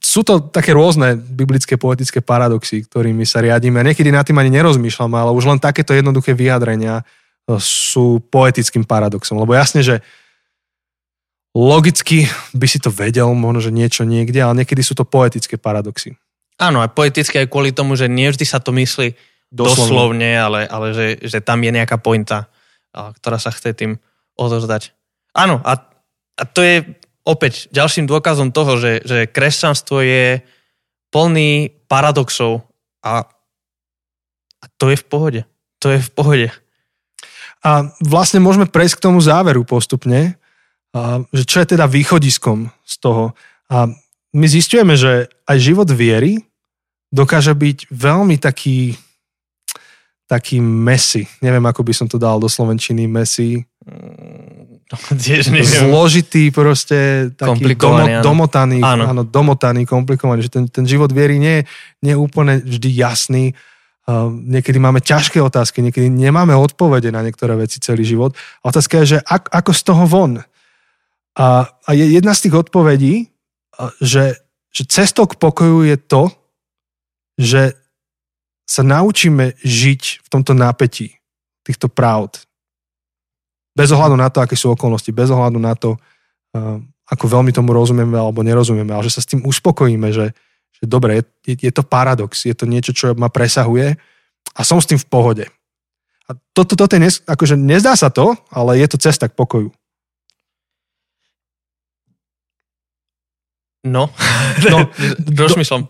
Sú 0.00 0.24
to 0.24 0.40
také 0.40 0.72
rôzne 0.72 1.16
biblické 1.16 1.76
poetické 1.76 2.24
paradoxy, 2.24 2.88
ktorými 2.88 3.28
sa 3.28 3.44
riadíme. 3.44 3.84
Niekedy 3.84 4.08
nad 4.08 4.24
tým 4.24 4.40
ani 4.40 4.48
nerozmýšľame, 4.48 5.16
ale 5.16 5.36
už 5.36 5.44
len 5.44 5.60
takéto 5.60 5.92
jednoduché 5.92 6.32
vyjadrenia 6.32 7.04
sú 7.62 8.18
poetickým 8.26 8.82
paradoxom. 8.82 9.38
Lebo 9.38 9.54
jasne, 9.54 9.86
že 9.86 10.02
logicky 11.54 12.26
by 12.52 12.66
si 12.66 12.82
to 12.82 12.90
vedel, 12.90 13.32
možno, 13.32 13.70
že 13.70 13.72
niečo 13.72 14.02
niekde, 14.02 14.42
ale 14.42 14.66
niekedy 14.66 14.82
sú 14.82 14.98
to 14.98 15.06
poetické 15.06 15.56
paradoxy. 15.56 16.18
Áno, 16.58 16.82
a 16.82 16.90
poetické 16.90 17.46
aj 17.46 17.48
kvôli 17.52 17.70
tomu, 17.70 17.94
že 17.94 18.10
nie 18.10 18.28
vždy 18.28 18.44
sa 18.44 18.58
to 18.58 18.74
myslí 18.74 19.14
doslovne, 19.52 19.80
doslovne 19.86 20.30
ale, 20.36 20.60
ale 20.66 20.86
že, 20.92 21.06
že 21.22 21.38
tam 21.40 21.62
je 21.62 21.70
nejaká 21.70 21.96
pointa, 22.02 22.50
ktorá 22.92 23.38
sa 23.38 23.54
chce 23.54 23.72
tým 23.76 23.92
odozdať. 24.36 24.92
Áno, 25.36 25.60
a, 25.62 25.80
a 26.36 26.42
to 26.48 26.60
je 26.64 26.82
opäť 27.22 27.68
ďalším 27.70 28.08
dôkazom 28.08 28.50
toho, 28.50 28.80
že, 28.80 29.04
že 29.04 29.18
kresťanstvo 29.28 30.00
je 30.00 30.40
plný 31.12 31.72
paradoxov 31.86 32.64
a, 33.04 33.28
a 34.60 34.64
to 34.80 34.90
je 34.90 34.96
v 34.96 35.06
pohode. 35.06 35.40
To 35.84 35.92
je 35.92 36.00
v 36.00 36.10
pohode. 36.10 36.48
A 37.66 37.90
vlastne 37.98 38.38
môžeme 38.38 38.70
prejsť 38.70 39.02
k 39.02 39.04
tomu 39.10 39.18
záveru 39.18 39.66
postupne, 39.66 40.38
a, 40.94 41.18
že 41.34 41.42
čo 41.42 41.58
je 41.58 41.74
teda 41.74 41.90
východiskom 41.90 42.70
z 42.86 42.94
toho. 43.02 43.34
A 43.66 43.90
my 44.30 44.46
zistujeme, 44.46 44.94
že 44.94 45.26
aj 45.50 45.58
život 45.58 45.90
viery 45.90 46.46
dokáže 47.10 47.50
byť 47.58 47.90
veľmi 47.90 48.38
taký 48.38 48.94
taký 50.26 50.58
messy. 50.58 51.24
Neviem, 51.38 51.62
ako 51.70 51.86
by 51.86 51.92
som 51.94 52.06
to 52.10 52.18
dal 52.18 52.42
do 52.42 52.50
slovenčiny 52.50 53.06
messy. 53.06 53.62
Zložitý 55.86 56.50
proste, 56.50 57.30
taký 57.38 57.74
domo, 57.78 58.06
domotaný, 58.22 58.82
áno. 58.82 59.06
áno, 59.06 59.22
domotaný, 59.22 59.86
komplikovaný. 59.86 60.46
Že 60.46 60.52
ten, 60.52 60.64
ten 60.66 60.84
život 60.86 61.14
viery 61.14 61.38
nie, 61.38 61.62
nie 62.02 62.12
je 62.14 62.18
úplne 62.18 62.58
vždy 62.58 62.90
jasný. 62.90 63.54
Uh, 64.06 64.30
niekedy 64.30 64.78
máme 64.78 65.02
ťažké 65.02 65.42
otázky, 65.42 65.82
niekedy 65.82 66.06
nemáme 66.06 66.54
odpovede 66.54 67.10
na 67.10 67.26
niektoré 67.26 67.58
veci 67.58 67.82
celý 67.82 68.06
život. 68.06 68.38
Otázka 68.62 69.02
je, 69.02 69.06
že 69.14 69.18
ak, 69.18 69.50
ako 69.50 69.74
z 69.74 69.82
toho 69.82 70.04
von? 70.06 70.32
A, 71.34 71.46
a 71.66 71.90
je 71.90 72.14
jedna 72.14 72.30
z 72.30 72.46
tých 72.46 72.54
odpovedí, 72.54 73.14
uh, 73.26 73.90
že, 73.98 74.38
že 74.70 74.86
cestou 74.86 75.26
k 75.26 75.34
pokoju 75.34 75.90
je 75.90 75.98
to, 75.98 76.30
že 77.34 77.62
sa 78.62 78.86
naučíme 78.86 79.58
žiť 79.66 80.22
v 80.22 80.28
tomto 80.30 80.54
nápetí 80.54 81.18
týchto 81.66 81.90
pravd. 81.90 82.46
Bez 83.74 83.90
ohľadu 83.90 84.14
na 84.14 84.30
to, 84.30 84.38
aké 84.38 84.54
sú 84.54 84.70
okolnosti, 84.70 85.10
bez 85.10 85.34
ohľadu 85.34 85.58
na 85.58 85.74
to, 85.74 85.98
uh, 86.54 86.78
ako 87.10 87.26
veľmi 87.26 87.50
tomu 87.50 87.74
rozumieme 87.74 88.14
alebo 88.14 88.46
nerozumieme, 88.46 88.94
ale 88.94 89.02
že 89.10 89.18
sa 89.18 89.22
s 89.22 89.34
tým 89.34 89.42
uspokojíme, 89.42 90.14
že, 90.14 90.30
že 90.80 90.84
dobre, 90.84 91.24
je, 91.46 91.56
je 91.56 91.72
to 91.72 91.82
paradox, 91.82 92.44
je 92.44 92.52
to 92.52 92.68
niečo, 92.68 92.92
čo 92.92 93.16
ma 93.16 93.32
presahuje 93.32 93.96
a 94.52 94.60
som 94.64 94.80
s 94.80 94.88
tým 94.88 95.00
v 95.00 95.08
pohode. 95.08 95.44
A 96.26 96.34
toto, 96.52 96.74
to, 96.74 96.90
to 96.90 96.98
je, 96.98 97.22
akože 97.22 97.54
nezdá 97.54 97.94
sa 97.94 98.10
to, 98.10 98.34
ale 98.50 98.82
je 98.82 98.86
to 98.90 98.98
cesta 98.98 99.30
k 99.30 99.36
pokoju. 99.38 99.70
No, 103.86 104.10
no 104.66 104.78
rozmýšľam. 105.46 105.86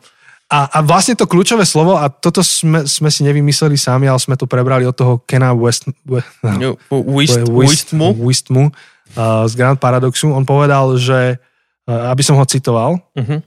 A, 0.47 0.59
a 0.71 0.79
vlastne 0.87 1.19
to 1.19 1.27
kľúčové 1.27 1.67
slovo, 1.67 1.99
a 1.99 2.07
toto 2.07 2.39
sme, 2.39 2.87
sme 2.87 3.11
si 3.11 3.27
nevymysleli 3.27 3.75
sami, 3.75 4.07
ale 4.07 4.23
sme 4.23 4.39
to 4.39 4.47
prebrali 4.47 4.87
od 4.87 4.95
toho 4.95 5.19
Kena 5.27 5.51
West, 5.51 5.91
West, 6.07 6.31
no, 7.91 8.15
Wistmu 8.31 8.71
uh, 8.71 9.43
z 9.51 9.53
Grand 9.59 9.75
Paradoxu. 9.75 10.31
On 10.31 10.47
povedal, 10.47 10.95
že, 11.03 11.43
uh, 11.91 12.15
aby 12.15 12.23
som 12.23 12.39
ho 12.39 12.47
citoval, 12.47 13.03
uh-huh. 13.19 13.43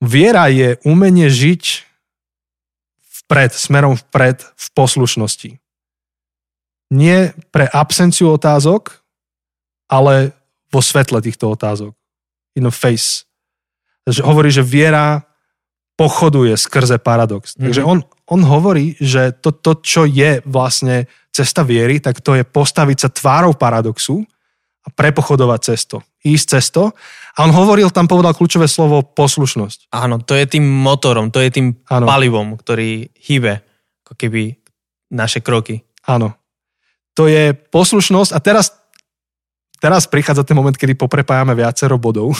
Viera 0.00 0.48
je 0.48 0.80
umenie 0.88 1.28
žiť 1.28 1.84
vpred, 3.24 3.52
smerom 3.52 3.94
vpred 3.94 4.42
v 4.42 4.66
poslušnosti. 4.72 5.50
Nie 6.90 7.36
pre 7.54 7.68
absenciu 7.70 8.34
otázok, 8.34 8.98
ale 9.86 10.34
vo 10.72 10.80
svetle 10.80 11.20
týchto 11.22 11.52
otázok. 11.52 11.94
In 12.58 12.66
the 12.66 12.74
face. 12.74 13.28
Takže 14.08 14.26
hovorí, 14.26 14.50
že 14.50 14.66
viera 14.66 15.22
pochoduje 15.94 16.56
skrze 16.56 16.96
paradox. 16.98 17.52
Mm-hmm. 17.54 17.64
Takže 17.68 17.82
on, 17.84 17.98
on 18.26 18.40
hovorí, 18.42 18.96
že 18.96 19.36
to, 19.36 19.52
to, 19.52 19.84
čo 19.84 20.02
je 20.08 20.40
vlastne 20.48 21.04
cesta 21.28 21.60
viery, 21.60 22.00
tak 22.00 22.24
to 22.24 22.34
je 22.34 22.42
postaviť 22.42 22.96
sa 22.96 23.08
tvárou 23.12 23.52
paradoxu 23.52 24.24
a 24.80 24.88
prepochodovať 24.88 25.60
cesto. 25.60 26.00
Ísť 26.24 26.46
cesto. 26.56 26.96
A 27.40 27.48
on 27.48 27.56
hovoril, 27.56 27.88
tam 27.88 28.04
povedal 28.04 28.36
kľúčové 28.36 28.68
slovo 28.68 29.00
poslušnosť. 29.00 29.88
Áno, 29.96 30.20
to 30.20 30.36
je 30.36 30.44
tým 30.44 30.60
motorom, 30.60 31.32
to 31.32 31.40
je 31.40 31.48
tým 31.48 31.72
Áno. 31.88 32.04
palivom, 32.04 32.52
ktorý 32.60 33.08
hýbe 33.16 33.64
ako 34.04 34.12
keby 34.12 34.60
naše 35.08 35.40
kroky. 35.40 35.80
Áno. 36.04 36.36
To 37.16 37.32
je 37.32 37.56
poslušnosť 37.56 38.36
a 38.36 38.38
teraz, 38.44 38.76
teraz 39.80 40.04
prichádza 40.04 40.44
ten 40.44 40.52
moment, 40.52 40.76
kedy 40.76 41.00
poprepájame 41.00 41.56
viacero 41.56 41.96
bodov. 41.96 42.36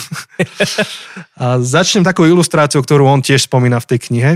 a 1.41 1.57
začnem 1.65 2.05
takou 2.05 2.29
ilustráciou, 2.29 2.85
ktorú 2.85 3.09
on 3.09 3.25
tiež 3.25 3.49
spomína 3.49 3.81
v 3.81 3.89
tej 3.97 3.99
knihe. 4.05 4.33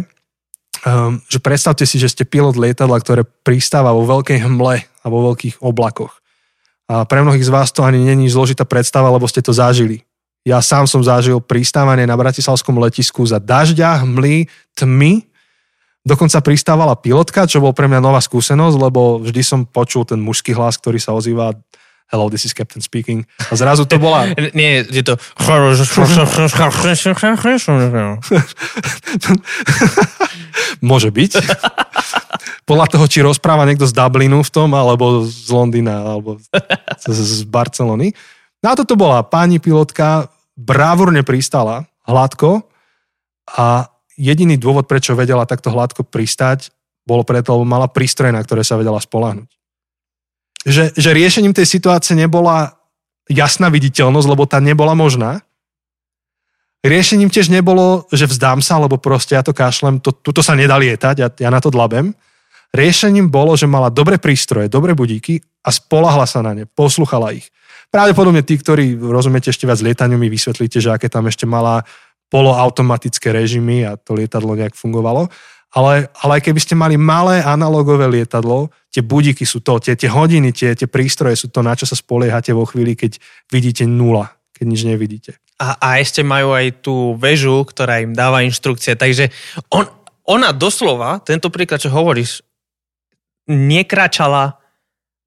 Um, 0.85 1.21
že 1.29 1.45
predstavte 1.45 1.85
si, 1.85 2.01
že 2.01 2.09
ste 2.09 2.25
pilot 2.25 2.57
lietadla, 2.57 3.05
ktoré 3.05 3.29
pristáva 3.45 3.93
vo 3.93 4.09
veľkej 4.09 4.49
hmle 4.49 4.81
a 4.81 5.07
vo 5.13 5.19
veľkých 5.29 5.61
oblakoch. 5.61 6.25
A 6.89 7.05
pre 7.05 7.21
mnohých 7.21 7.45
z 7.45 7.53
vás 7.53 7.69
to 7.69 7.85
ani 7.85 8.01
není 8.01 8.33
zložitá 8.33 8.65
predstava, 8.65 9.13
lebo 9.13 9.29
ste 9.29 9.45
to 9.45 9.53
zažili. 9.53 10.05
Ja 10.45 10.61
sám 10.61 10.85
som 10.85 11.01
zažil 11.01 11.41
pristávanie 11.41 12.05
na 12.05 12.21
Bratislavskom 12.21 12.77
letisku 12.77 13.25
za 13.25 13.41
dažďa, 13.41 14.05
hmly, 14.05 14.45
tmy. 14.77 15.25
Dokonca 16.05 16.45
pristávala 16.45 17.01
pilotka, 17.01 17.49
čo 17.49 17.65
bol 17.65 17.73
pre 17.73 17.89
mňa 17.89 18.05
nová 18.05 18.21
skúsenosť, 18.21 18.77
lebo 18.77 19.25
vždy 19.25 19.41
som 19.41 19.65
počul 19.65 20.05
ten 20.05 20.21
mužský 20.21 20.53
hlas, 20.53 20.77
ktorý 20.77 21.01
sa 21.01 21.17
ozýva 21.17 21.57
Hello, 22.13 22.29
this 22.29 22.45
is 22.45 22.53
Captain 22.53 22.85
speaking. 22.85 23.25
A 23.49 23.57
zrazu 23.57 23.89
to 23.89 23.97
bola... 23.97 24.29
Nie, 24.53 24.85
je 24.85 25.01
to... 25.01 25.17
Môže 30.85 31.09
byť 31.09 31.41
podľa 32.69 32.87
toho, 32.93 33.09
či 33.09 33.25
rozpráva 33.25 33.65
niekto 33.65 33.89
z 33.89 33.97
Dublinu 33.97 34.45
v 34.45 34.51
tom, 34.53 34.77
alebo 34.77 35.25
z 35.25 35.49
Londýna, 35.49 36.05
alebo 36.05 36.37
z, 36.37 36.53
z 37.09 37.49
Barcelony. 37.49 38.13
No 38.65 38.73
a 38.73 38.77
toto 38.77 38.97
bola 38.97 39.25
pani 39.25 39.61
pilotka, 39.61 40.29
bravúrne 40.55 41.27
pristala, 41.27 41.87
hladko 42.07 42.67
a 43.59 43.91
jediný 44.15 44.55
dôvod, 44.55 44.87
prečo 44.87 45.19
vedela 45.19 45.45
takto 45.45 45.75
hladko 45.75 46.07
pristať, 46.07 46.71
bolo 47.05 47.27
preto, 47.27 47.53
lebo 47.59 47.67
mala 47.69 47.91
prístroje, 47.91 48.33
na 48.33 48.41
ktoré 48.41 48.65
sa 48.65 48.79
vedela 48.81 48.97
spolahnuť. 48.97 49.51
Že, 50.65 50.85
že 50.97 51.11
riešením 51.13 51.53
tej 51.53 51.69
situácie 51.69 52.17
nebola 52.17 52.81
jasná 53.29 53.69
viditeľnosť, 53.69 54.29
lebo 54.29 54.49
tá 54.49 54.61
nebola 54.65 54.97
možná. 54.97 55.45
Riešením 56.85 57.29
tiež 57.33 57.53
nebolo, 57.53 58.09
že 58.13 58.29
vzdám 58.29 58.61
sa, 58.65 58.81
lebo 58.81 58.97
proste 58.97 59.37
ja 59.37 59.45
to 59.45 59.57
kašlem, 59.57 60.01
to, 60.01 60.13
tuto 60.13 60.41
sa 60.41 60.57
nedá 60.57 60.77
lietať, 60.77 61.17
ja, 61.17 61.29
ja 61.29 61.49
na 61.53 61.61
to 61.61 61.73
dlabem. 61.73 62.13
Riešením 62.73 63.29
bolo, 63.33 63.57
že 63.57 63.69
mala 63.69 63.89
dobré 63.89 64.21
prístroje, 64.21 64.69
dobré 64.69 64.93
budíky 64.93 65.41
a 65.65 65.73
spolahla 65.73 66.29
sa 66.29 66.45
na 66.45 66.53
ne, 66.53 66.65
posluchala 66.69 67.33
ich. 67.33 67.49
Pravdepodobne 67.93 68.45
tí, 68.45 68.57
ktorí 68.61 68.97
rozumiete 68.97 69.51
ešte 69.51 69.69
viac 69.69 69.81
lietaniu, 69.81 70.21
mi 70.21 70.33
vysvetlíte, 70.33 70.81
že 70.81 70.93
aké 70.93 71.09
tam 71.09 71.29
ešte 71.29 71.45
mala 71.45 71.85
poloautomatické 72.33 73.31
režimy 73.31 73.87
a 73.87 73.95
to 73.95 74.17
lietadlo 74.17 74.59
nejak 74.59 74.75
fungovalo. 74.75 75.31
Ale, 75.75 76.07
ale 76.23 76.39
aj 76.39 76.43
keby 76.47 76.61
ste 76.63 76.79
mali 76.79 76.95
malé 76.95 77.43
analogové 77.43 78.07
lietadlo, 78.07 78.71
tie 78.95 79.03
budíky 79.03 79.43
sú 79.43 79.59
to, 79.59 79.83
tie, 79.83 79.99
tie 79.99 80.07
hodiny, 80.07 80.55
tie, 80.55 80.71
tie 80.79 80.87
prístroje 80.87 81.35
sú 81.35 81.51
to, 81.51 81.67
na 81.67 81.75
čo 81.75 81.83
sa 81.83 81.99
spoliehate 81.99 82.55
vo 82.55 82.63
chvíli, 82.63 82.95
keď 82.95 83.19
vidíte 83.51 83.83
nula, 83.83 84.39
keď 84.55 84.65
nič 84.71 84.81
nevidíte. 84.87 85.35
A, 85.59 85.75
a 85.79 85.89
ešte 85.99 86.23
majú 86.23 86.55
aj 86.55 86.79
tú 86.79 87.19
väžu, 87.19 87.67
ktorá 87.67 88.03
im 88.03 88.15
dáva 88.15 88.47
inštrukcie. 88.47 88.95
Takže 88.95 89.35
on, 89.75 89.87
ona 90.23 90.55
doslova, 90.55 91.19
tento 91.27 91.51
príklad, 91.51 91.83
čo 91.83 91.91
hovoríš, 91.91 92.47
nekračala 93.51 94.63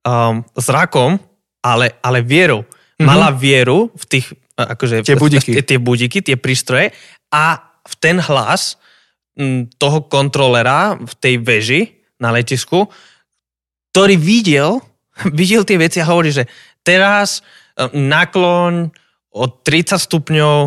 um, 0.08 0.48
zrakom, 0.56 1.20
ale, 1.62 1.98
ale 2.02 2.22
vierou. 2.22 2.64
Mm-hmm. 2.64 3.06
Mala 3.06 3.30
vieru 3.30 3.94
v 3.94 4.06
tých, 4.10 4.28
akože, 4.58 5.06
tie 5.06 5.18
budiky. 5.18 5.52
Tie, 5.60 5.64
tie 5.64 5.80
budiky, 5.80 6.20
tie 6.26 6.38
prístroje 6.38 6.90
a 7.30 7.62
v 7.88 7.94
ten 8.02 8.18
hlas 8.18 8.76
m, 9.38 9.70
toho 9.78 10.10
kontrolera 10.10 10.98
v 10.98 11.14
tej 11.22 11.36
veži 11.40 11.82
na 12.18 12.34
letisku, 12.34 12.90
ktorý 13.94 14.18
videl, 14.18 14.82
videl 15.40 15.62
tie 15.62 15.78
veci 15.78 16.02
a 16.02 16.10
hovorí, 16.10 16.34
že 16.34 16.50
teraz 16.82 17.46
um, 17.78 17.90
nakloň 17.94 18.90
o 19.38 19.46
30 19.46 20.02
stupňov, 20.02 20.58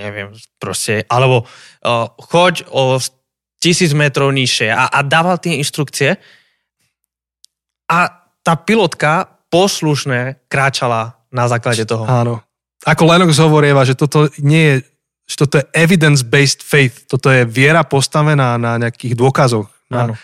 neviem, 0.00 0.32
proste, 0.56 1.04
alebo 1.12 1.44
uh, 1.44 2.08
choď 2.16 2.64
o 2.72 2.96
tisíc 3.60 3.92
metrov 3.92 4.32
nižšie 4.32 4.72
a, 4.72 4.88
a 4.88 5.04
dával 5.04 5.36
tie 5.36 5.60
inštrukcie 5.60 6.16
a 7.88 7.98
tá 8.44 8.54
pilotka 8.60 9.33
poslušne 9.54 10.42
kráčala 10.50 11.14
na 11.30 11.46
základe 11.46 11.86
toho. 11.86 12.02
Áno. 12.10 12.42
Ako 12.82 13.06
Lennox 13.06 13.38
hovorieva, 13.38 13.86
že 13.86 13.94
toto 13.94 14.26
nie 14.42 14.64
je 14.66 14.76
že 15.24 15.40
toto 15.40 15.56
je 15.56 15.64
evidence-based 15.72 16.60
faith, 16.60 17.08
toto 17.08 17.32
je 17.32 17.48
viera 17.48 17.80
postavená 17.80 18.60
na 18.60 18.76
nejakých 18.76 19.16
dôkazoch. 19.16 19.64
Áno. 19.88 20.20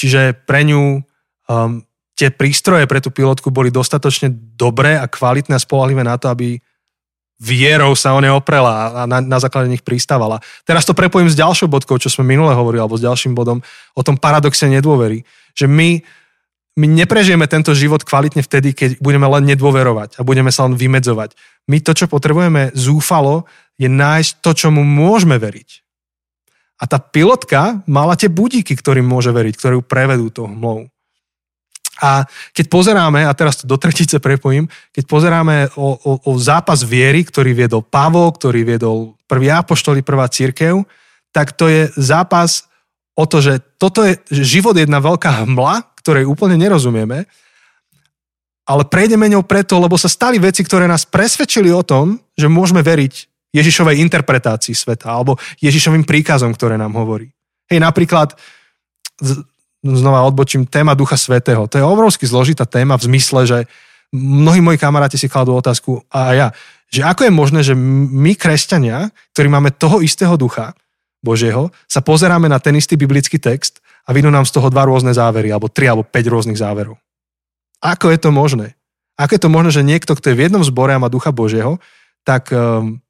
Čiže 0.00 0.32
pre 0.48 0.64
ňu 0.64 0.96
um, 0.96 1.84
tie 2.16 2.32
prístroje 2.32 2.88
pre 2.88 3.04
tú 3.04 3.12
pilotku 3.12 3.52
boli 3.52 3.68
dostatočne 3.68 4.32
dobré 4.56 4.96
a 4.96 5.04
kvalitné 5.04 5.52
a 5.56 5.60
spolahlivé 5.60 6.00
na 6.00 6.16
to, 6.16 6.32
aby 6.32 6.56
vierou 7.40 7.96
sa 7.96 8.12
o 8.12 8.20
ne 8.20 8.28
oprela 8.28 9.04
a 9.04 9.08
na, 9.08 9.24
na 9.24 9.38
základe 9.40 9.72
nich 9.72 9.84
pristávala. 9.84 10.40
Teraz 10.64 10.84
to 10.84 10.92
prepojím 10.92 11.32
s 11.32 11.36
ďalšou 11.36 11.72
bodkou, 11.72 11.96
čo 11.96 12.12
sme 12.12 12.28
minule 12.28 12.52
hovorili, 12.52 12.80
alebo 12.80 13.00
s 13.00 13.04
ďalším 13.04 13.32
bodom, 13.32 13.64
o 13.96 14.02
tom 14.04 14.20
paradoxe 14.20 14.68
nedôvery. 14.68 15.24
Že 15.56 15.66
my, 15.68 15.90
my 16.80 16.86
neprežijeme 16.88 17.44
tento 17.44 17.76
život 17.76 18.00
kvalitne 18.00 18.40
vtedy, 18.40 18.72
keď 18.72 18.90
budeme 19.04 19.28
len 19.28 19.44
nedôverovať 19.52 20.16
a 20.16 20.24
budeme 20.24 20.48
sa 20.48 20.64
len 20.64 20.80
vymedzovať. 20.80 21.36
My 21.68 21.84
to, 21.84 21.92
čo 21.92 22.08
potrebujeme 22.08 22.72
zúfalo, 22.72 23.44
je 23.76 23.92
nájsť 23.92 24.40
to, 24.40 24.50
čo 24.56 24.68
mu 24.72 24.80
môžeme 24.80 25.36
veriť. 25.36 25.84
A 26.80 26.88
tá 26.88 26.96
pilotka 26.96 27.84
mala 27.84 28.16
tie 28.16 28.32
budíky, 28.32 28.72
ktorým 28.72 29.04
môže 29.04 29.28
veriť, 29.28 29.54
ktoré 29.60 29.72
ju 29.76 29.84
prevedú 29.84 30.32
tou 30.32 30.48
hmlou. 30.48 30.88
A 32.00 32.24
keď 32.56 32.72
pozeráme, 32.72 33.28
a 33.28 33.32
teraz 33.36 33.60
to 33.60 33.68
do 33.68 33.76
tretice 33.76 34.16
prepojím, 34.16 34.64
keď 34.96 35.04
pozeráme 35.04 35.68
o, 35.76 36.00
o, 36.00 36.12
o 36.16 36.32
zápas 36.40 36.80
viery, 36.80 37.28
ktorý 37.28 37.52
viedol 37.52 37.84
Pavol, 37.84 38.32
ktorý 38.32 38.64
viedol 38.64 39.20
prvý 39.28 39.52
apoštoli, 39.52 40.00
prvá 40.00 40.24
církev, 40.32 40.80
tak 41.28 41.52
to 41.52 41.68
je 41.68 41.92
zápas 42.00 42.64
o 43.12 43.28
to, 43.28 43.44
že 43.44 43.60
toto 43.76 44.00
je, 44.00 44.16
že 44.32 44.60
život 44.60 44.72
je 44.72 44.88
jedna 44.88 45.04
veľká 45.04 45.44
hmla, 45.44 45.89
ktorej 46.00 46.24
úplne 46.26 46.56
nerozumieme, 46.56 47.28
ale 48.70 48.82
prejdeme 48.86 49.26
ňou 49.30 49.42
preto, 49.44 49.76
lebo 49.82 49.98
sa 49.98 50.06
stali 50.06 50.38
veci, 50.38 50.62
ktoré 50.62 50.86
nás 50.86 51.02
presvedčili 51.02 51.74
o 51.74 51.82
tom, 51.82 52.18
že 52.38 52.46
môžeme 52.46 52.80
veriť 52.80 53.14
Ježišovej 53.50 53.98
interpretácii 53.98 54.74
sveta 54.78 55.10
alebo 55.10 55.34
Ježišovým 55.58 56.06
príkazom, 56.06 56.54
ktoré 56.54 56.78
nám 56.78 56.94
hovorí. 56.94 57.34
Hej, 57.66 57.82
napríklad 57.82 58.38
znova 59.82 60.22
odbočím, 60.22 60.70
téma 60.70 60.94
Ducha 60.94 61.18
Svetého. 61.18 61.66
To 61.66 61.76
je 61.78 61.84
obrovsky 61.84 62.30
zložitá 62.30 62.62
téma 62.62 62.94
v 62.94 63.10
zmysle, 63.10 63.40
že 63.42 63.58
mnohí 64.14 64.62
moji 64.62 64.78
kamaráti 64.78 65.18
si 65.18 65.26
kladú 65.26 65.56
otázku 65.56 66.06
a 66.10 66.20
ja, 66.34 66.46
že 66.90 67.06
ako 67.06 67.26
je 67.26 67.32
možné, 67.32 67.60
že 67.62 67.74
my, 67.78 68.34
kresťania, 68.34 69.14
ktorí 69.34 69.46
máme 69.46 69.70
toho 69.74 70.02
istého 70.02 70.34
ducha 70.34 70.74
Božieho, 71.22 71.70
sa 71.86 72.02
pozeráme 72.02 72.50
na 72.50 72.58
ten 72.58 72.74
istý 72.74 72.98
biblický 72.98 73.38
text 73.38 73.79
a 74.04 74.10
vidú 74.10 74.32
nám 74.32 74.48
z 74.48 74.54
toho 74.54 74.68
dva 74.72 74.88
rôzne 74.88 75.12
závery, 75.12 75.50
alebo 75.52 75.68
tri, 75.68 75.88
alebo 75.90 76.06
päť 76.06 76.30
rôznych 76.30 76.58
záverov. 76.58 76.96
Ako 77.80 78.12
je 78.12 78.18
to 78.20 78.30
možné? 78.32 78.76
Ako 79.20 79.36
je 79.36 79.42
to 79.42 79.50
možné, 79.52 79.70
že 79.72 79.82
niekto, 79.84 80.16
kto 80.16 80.32
je 80.32 80.36
v 80.36 80.44
jednom 80.48 80.64
zbore 80.64 80.96
a 80.96 81.02
má 81.02 81.12
ducha 81.12 81.32
Božieho, 81.32 81.76
tak 82.24 82.52
um, 82.52 83.00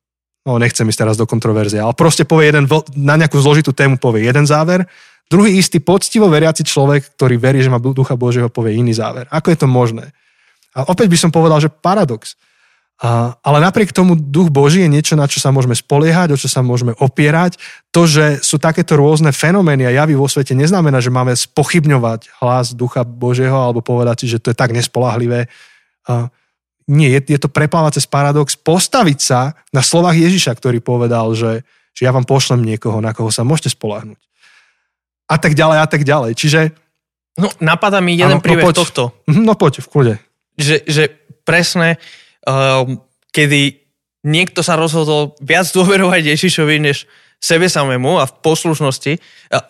no 0.46 0.52
nechcem 0.58 0.86
ísť 0.86 1.06
teraz 1.06 1.16
do 1.18 1.26
kontroverzie, 1.26 1.82
ale 1.82 1.94
proste 1.94 2.26
povie 2.26 2.50
jeden, 2.50 2.66
na 2.98 3.14
nejakú 3.18 3.38
zložitú 3.38 3.74
tému 3.74 3.98
povie 3.98 4.26
jeden 4.26 4.46
záver 4.46 4.86
Druhý 5.30 5.62
istý 5.62 5.78
poctivo 5.78 6.26
veriaci 6.26 6.66
človek, 6.66 7.14
ktorý 7.14 7.38
verí, 7.38 7.62
že 7.62 7.70
má 7.70 7.78
ducha 7.78 8.18
Božieho, 8.18 8.50
povie 8.50 8.74
iný 8.74 8.98
záver. 8.98 9.30
Ako 9.30 9.54
je 9.54 9.58
to 9.62 9.70
možné? 9.70 10.10
A 10.74 10.90
opäť 10.90 11.06
by 11.06 11.18
som 11.22 11.30
povedal, 11.30 11.62
že 11.62 11.70
paradox. 11.70 12.34
A, 13.00 13.32
ale 13.40 13.58
napriek 13.64 13.96
tomu 13.96 14.12
duch 14.12 14.52
Boží 14.52 14.84
je 14.84 14.92
niečo, 14.92 15.16
na 15.16 15.24
čo 15.24 15.40
sa 15.40 15.48
môžeme 15.48 15.72
spoliehať, 15.72 16.36
o 16.36 16.40
čo 16.40 16.52
sa 16.52 16.60
môžeme 16.60 16.92
opierať. 17.00 17.56
To, 17.96 18.04
že 18.04 18.44
sú 18.44 18.60
takéto 18.60 19.00
rôzne 19.00 19.32
fenomény 19.32 19.88
a 19.88 19.96
javy 20.04 20.20
vo 20.20 20.28
svete, 20.28 20.52
neznamená, 20.52 21.00
že 21.00 21.08
máme 21.08 21.32
spochybňovať 21.32 22.28
hlas 22.44 22.76
ducha 22.76 23.08
Božieho 23.08 23.56
alebo 23.56 23.80
povedať 23.80 24.24
si, 24.24 24.36
že 24.36 24.40
to 24.40 24.52
je 24.52 24.56
tak 24.60 24.76
nespolahlivé. 24.76 25.48
A, 26.04 26.28
nie, 26.92 27.08
je, 27.08 27.20
je 27.32 27.40
to 27.40 27.48
prepávať 27.48 28.02
cez 28.02 28.06
paradox, 28.06 28.52
postaviť 28.52 29.18
sa 29.18 29.56
na 29.72 29.80
slovách 29.80 30.20
Ježiša, 30.20 30.52
ktorý 30.60 30.84
povedal, 30.84 31.32
že, 31.32 31.64
že 31.96 32.04
ja 32.04 32.12
vám 32.12 32.28
pošlem 32.28 32.60
niekoho, 32.60 33.00
na 33.00 33.16
koho 33.16 33.32
sa 33.32 33.48
môžete 33.48 33.72
spolahnuť 33.72 34.20
a 35.30 35.36
tak 35.38 35.54
ďalej 35.54 35.78
a 35.78 35.86
tak 35.86 36.02
ďalej. 36.02 36.32
Čiže... 36.34 36.60
No, 37.38 37.46
napadá 37.62 38.02
mi 38.02 38.18
jeden 38.18 38.42
ano, 38.42 38.42
no 38.42 38.44
príbeh 38.44 38.66
no, 38.66 38.68
poď. 38.74 38.76
tohto. 38.82 39.02
Mhm, 39.30 39.42
no 39.46 39.54
poď, 39.54 39.86
v 39.86 39.88
kľude. 39.88 40.14
Že, 40.58 40.76
že 40.90 41.02
presne, 41.46 42.02
um, 42.46 43.00
kedy 43.34 43.80
niekto 44.26 44.60
sa 44.60 44.76
rozhodol 44.76 45.38
viac 45.40 45.66
dôverovať 45.76 46.36
Ježišovi, 46.36 46.76
než 46.80 47.08
sebe 47.40 47.72
samému 47.72 48.20
a 48.20 48.28
v 48.28 48.36
poslušnosti. 48.44 49.12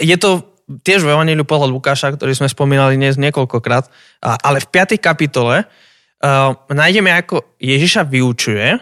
Je 0.03 0.17
to 0.19 0.43
tiež 0.83 1.07
v 1.07 1.15
Evangeliu 1.15 1.47
podľa 1.47 1.71
Lukáša, 1.71 2.15
ktorý 2.15 2.35
sme 2.35 2.51
spomínali 2.51 2.99
dnes 2.99 3.15
niekoľkokrát, 3.19 3.87
ale 4.23 4.59
v 4.59 4.67
5. 4.71 4.99
kapitole 4.99 5.67
uh, 5.67 6.51
nájdeme, 6.67 7.15
ako 7.15 7.59
Ježiša 7.63 8.11
vyučuje 8.11 8.79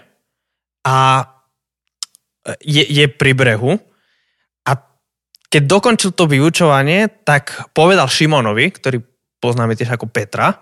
a 0.89 0.97
je, 2.65 2.85
je 2.89 3.05
pri 3.13 3.37
brehu 3.37 3.77
keď 5.49 5.63
dokončil 5.65 6.13
to 6.13 6.29
vyučovanie, 6.29 7.09
tak 7.25 7.73
povedal 7.73 8.05
Šimonovi, 8.09 8.69
ktorý 8.69 9.01
poznáme 9.41 9.73
tiež 9.73 9.97
ako 9.97 10.07
Petra, 10.13 10.61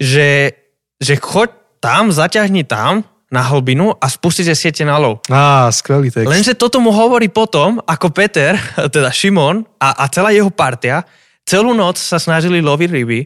že, 0.00 0.56
že 0.96 1.20
choď 1.20 1.52
tam, 1.84 2.08
zaťahni 2.08 2.64
tam 2.64 3.04
na 3.28 3.44
hlbinu 3.44 3.92
a 4.00 4.06
spustite 4.08 4.56
siete 4.56 4.88
na 4.88 4.96
lov. 4.96 5.20
Á, 5.28 5.68
skvelý 5.68 6.08
text. 6.08 6.24
Lenže 6.24 6.56
toto 6.56 6.80
mu 6.80 6.88
hovorí 6.88 7.28
potom, 7.28 7.76
ako 7.84 8.08
Peter, 8.08 8.56
teda 8.94 9.12
Šimon 9.12 9.68
a, 9.76 9.92
a 10.00 10.04
celá 10.08 10.32
jeho 10.32 10.48
partia 10.48 11.04
celú 11.44 11.76
noc 11.76 12.00
sa 12.00 12.16
snažili 12.16 12.64
loviť 12.64 12.88
ryby 12.88 13.20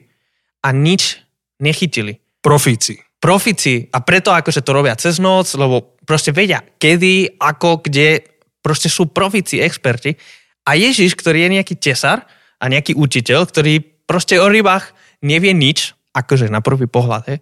a 0.67 0.75
nič 0.75 1.23
nechytili. 1.63 2.19
Profíci. 2.43 2.99
Profíci 3.19 3.87
a 3.95 4.03
preto 4.03 4.35
akože 4.35 4.63
to 4.67 4.71
robia 4.75 4.99
cez 4.99 5.23
noc, 5.23 5.55
lebo 5.55 5.95
proste 6.03 6.35
vedia, 6.35 6.63
kedy, 6.63 7.39
ako, 7.39 7.87
kde, 7.87 8.23
proste 8.59 8.91
sú 8.91 9.11
profíci, 9.11 9.63
experti 9.63 10.19
a 10.67 10.75
Ježiš, 10.75 11.15
ktorý 11.15 11.47
je 11.47 11.55
nejaký 11.59 11.75
tesar 11.79 12.27
a 12.59 12.65
nejaký 12.67 12.95
učiteľ, 12.95 13.47
ktorý 13.51 13.83
proste 14.07 14.39
o 14.39 14.47
rybách 14.51 14.95
nevie 15.23 15.55
nič, 15.55 15.95
akože 16.15 16.51
na 16.51 16.63
prvý 16.63 16.87
pohľad, 16.91 17.23
he? 17.31 17.37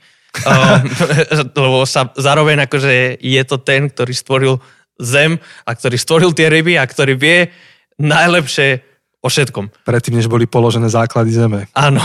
Um, 0.44 0.82
lebo 1.64 1.86
sa 1.88 2.12
zároveň 2.18 2.66
akože 2.68 3.22
je 3.22 3.42
to 3.46 3.56
ten, 3.62 3.88
ktorý 3.88 4.12
stvoril 4.12 4.54
zem 5.00 5.40
a 5.64 5.70
ktorý 5.72 5.96
stvoril 5.96 6.30
tie 6.32 6.48
ryby 6.52 6.76
a 6.76 6.84
ktorý 6.84 7.16
vie 7.16 7.48
najlepšie 7.96 8.84
o 9.24 9.28
všetkom. 9.28 9.72
Predtým, 9.84 10.20
než 10.20 10.28
boli 10.28 10.44
položené 10.44 10.88
základy 10.92 11.32
zeme. 11.32 11.60
Áno, 11.72 12.00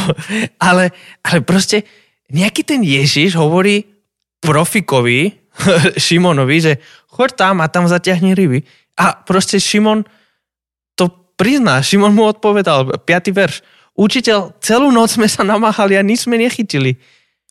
ale, 0.59 0.95
ale 1.21 1.39
proste 1.43 1.83
nejaký 2.31 2.63
ten 2.63 2.81
Ježiš 2.81 3.35
hovorí 3.35 3.83
profikovi, 4.39 5.35
Šimonovi, 6.03 6.57
že 6.63 6.73
choď 7.11 7.29
tam 7.35 7.55
a 7.59 7.67
tam 7.67 7.91
zaťahni 7.91 8.31
ryby. 8.31 8.63
A 8.95 9.19
proste 9.19 9.59
Šimon 9.59 10.07
prizná, 11.41 11.81
Šimon 11.81 12.13
mu 12.13 12.29
odpovedal, 12.29 13.01
5. 13.01 13.33
verš. 13.33 13.65
Učiteľ, 13.97 14.61
celú 14.61 14.93
noc 14.93 15.17
sme 15.17 15.25
sa 15.25 15.41
namáhali 15.41 15.97
a 15.97 16.05
nič 16.05 16.29
sme 16.29 16.37
nechytili. 16.37 17.01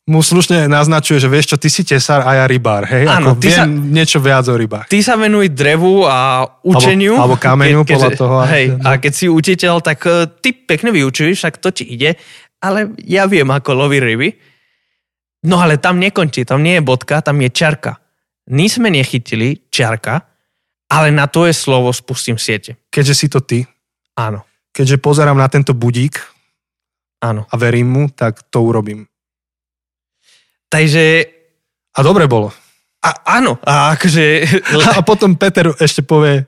Mu 0.09 0.25
slušne 0.25 0.67
naznačuje, 0.67 1.21
že 1.21 1.29
vieš 1.29 1.55
čo, 1.55 1.57
ty 1.61 1.69
si 1.69 1.85
tesár 1.85 2.25
a 2.25 2.43
ja 2.43 2.45
rybár, 2.49 2.89
hej? 2.89 3.05
Áno, 3.07 3.37
Ako 3.37 3.43
ty 3.43 3.53
viem 3.53 3.59
sa, 3.59 3.65
niečo 3.69 4.19
viac 4.19 4.49
o 4.49 4.57
rybách. 4.57 4.89
Ty 4.89 4.99
sa 5.05 5.15
venuj 5.15 5.53
drevu 5.53 6.09
a 6.09 6.43
učeniu. 6.65 7.15
Alebo, 7.15 7.37
alebo 7.37 7.37
kameňu, 7.37 7.81
ke, 7.85 7.95
podľa 7.95 8.11
toho. 8.17 8.37
Hej, 8.49 8.67
a 8.81 8.99
keď 8.99 9.13
si 9.13 9.27
učiteľ, 9.31 9.75
tak 9.85 10.01
uh, 10.09 10.27
ty 10.27 10.57
pekne 10.57 10.91
vyučuješ, 10.91 11.37
však 11.37 11.55
to 11.63 11.71
ti 11.71 11.85
ide, 11.85 12.19
ale 12.59 12.97
ja 13.05 13.29
viem, 13.31 13.47
ako 13.47 13.71
loví 13.77 14.01
ryby. 14.03 14.29
No 15.47 15.61
ale 15.61 15.81
tam 15.81 15.97
nekončí, 15.97 16.45
tam 16.45 16.61
nie 16.61 16.81
je 16.81 16.85
bodka, 16.85 17.25
tam 17.25 17.41
je 17.41 17.49
čarka. 17.49 17.97
My 18.51 18.67
sme 18.69 18.93
nechytili 18.93 19.71
čarka, 19.73 20.27
ale 20.91 21.15
na 21.15 21.31
to 21.31 21.47
je 21.47 21.55
slovo 21.55 21.89
spustím 21.95 22.37
siete. 22.37 22.77
Keďže 22.93 23.15
si 23.15 23.27
to 23.31 23.41
ty. 23.41 23.65
Áno. 24.19 24.45
Keďže 24.71 25.03
pozerám 25.03 25.39
na 25.39 25.51
tento 25.51 25.75
budík 25.75 26.19
Áno. 27.25 27.47
a 27.47 27.55
verím 27.59 27.89
mu, 27.91 28.03
tak 28.11 28.43
to 28.51 28.63
urobím. 28.63 29.10
Takže... 30.71 31.27
A 31.91 32.01
dobre 32.07 32.31
bolo. 32.31 32.55
A, 33.03 33.41
áno, 33.41 33.59
a 33.67 33.99
akože... 33.99 34.47
A 34.99 35.03
potom 35.03 35.35
Peter 35.35 35.73
ešte 35.83 36.07
povie, 36.07 36.47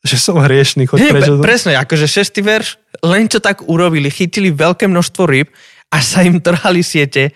že 0.00 0.16
som 0.16 0.38
hriešný, 0.38 0.86
choď 0.86 0.98
prečo. 1.10 1.32
Pre, 1.36 1.44
presne, 1.44 1.74
akože 1.76 2.06
šestý 2.06 2.40
verš, 2.40 2.78
len 3.02 3.26
čo 3.26 3.42
tak 3.42 3.66
urobili, 3.66 4.08
chytili 4.08 4.54
veľké 4.54 4.86
množstvo 4.86 5.22
ryb 5.26 5.50
a 5.90 5.98
sa 5.98 6.22
im 6.22 6.38
trhali 6.38 6.86
siete, 6.86 7.34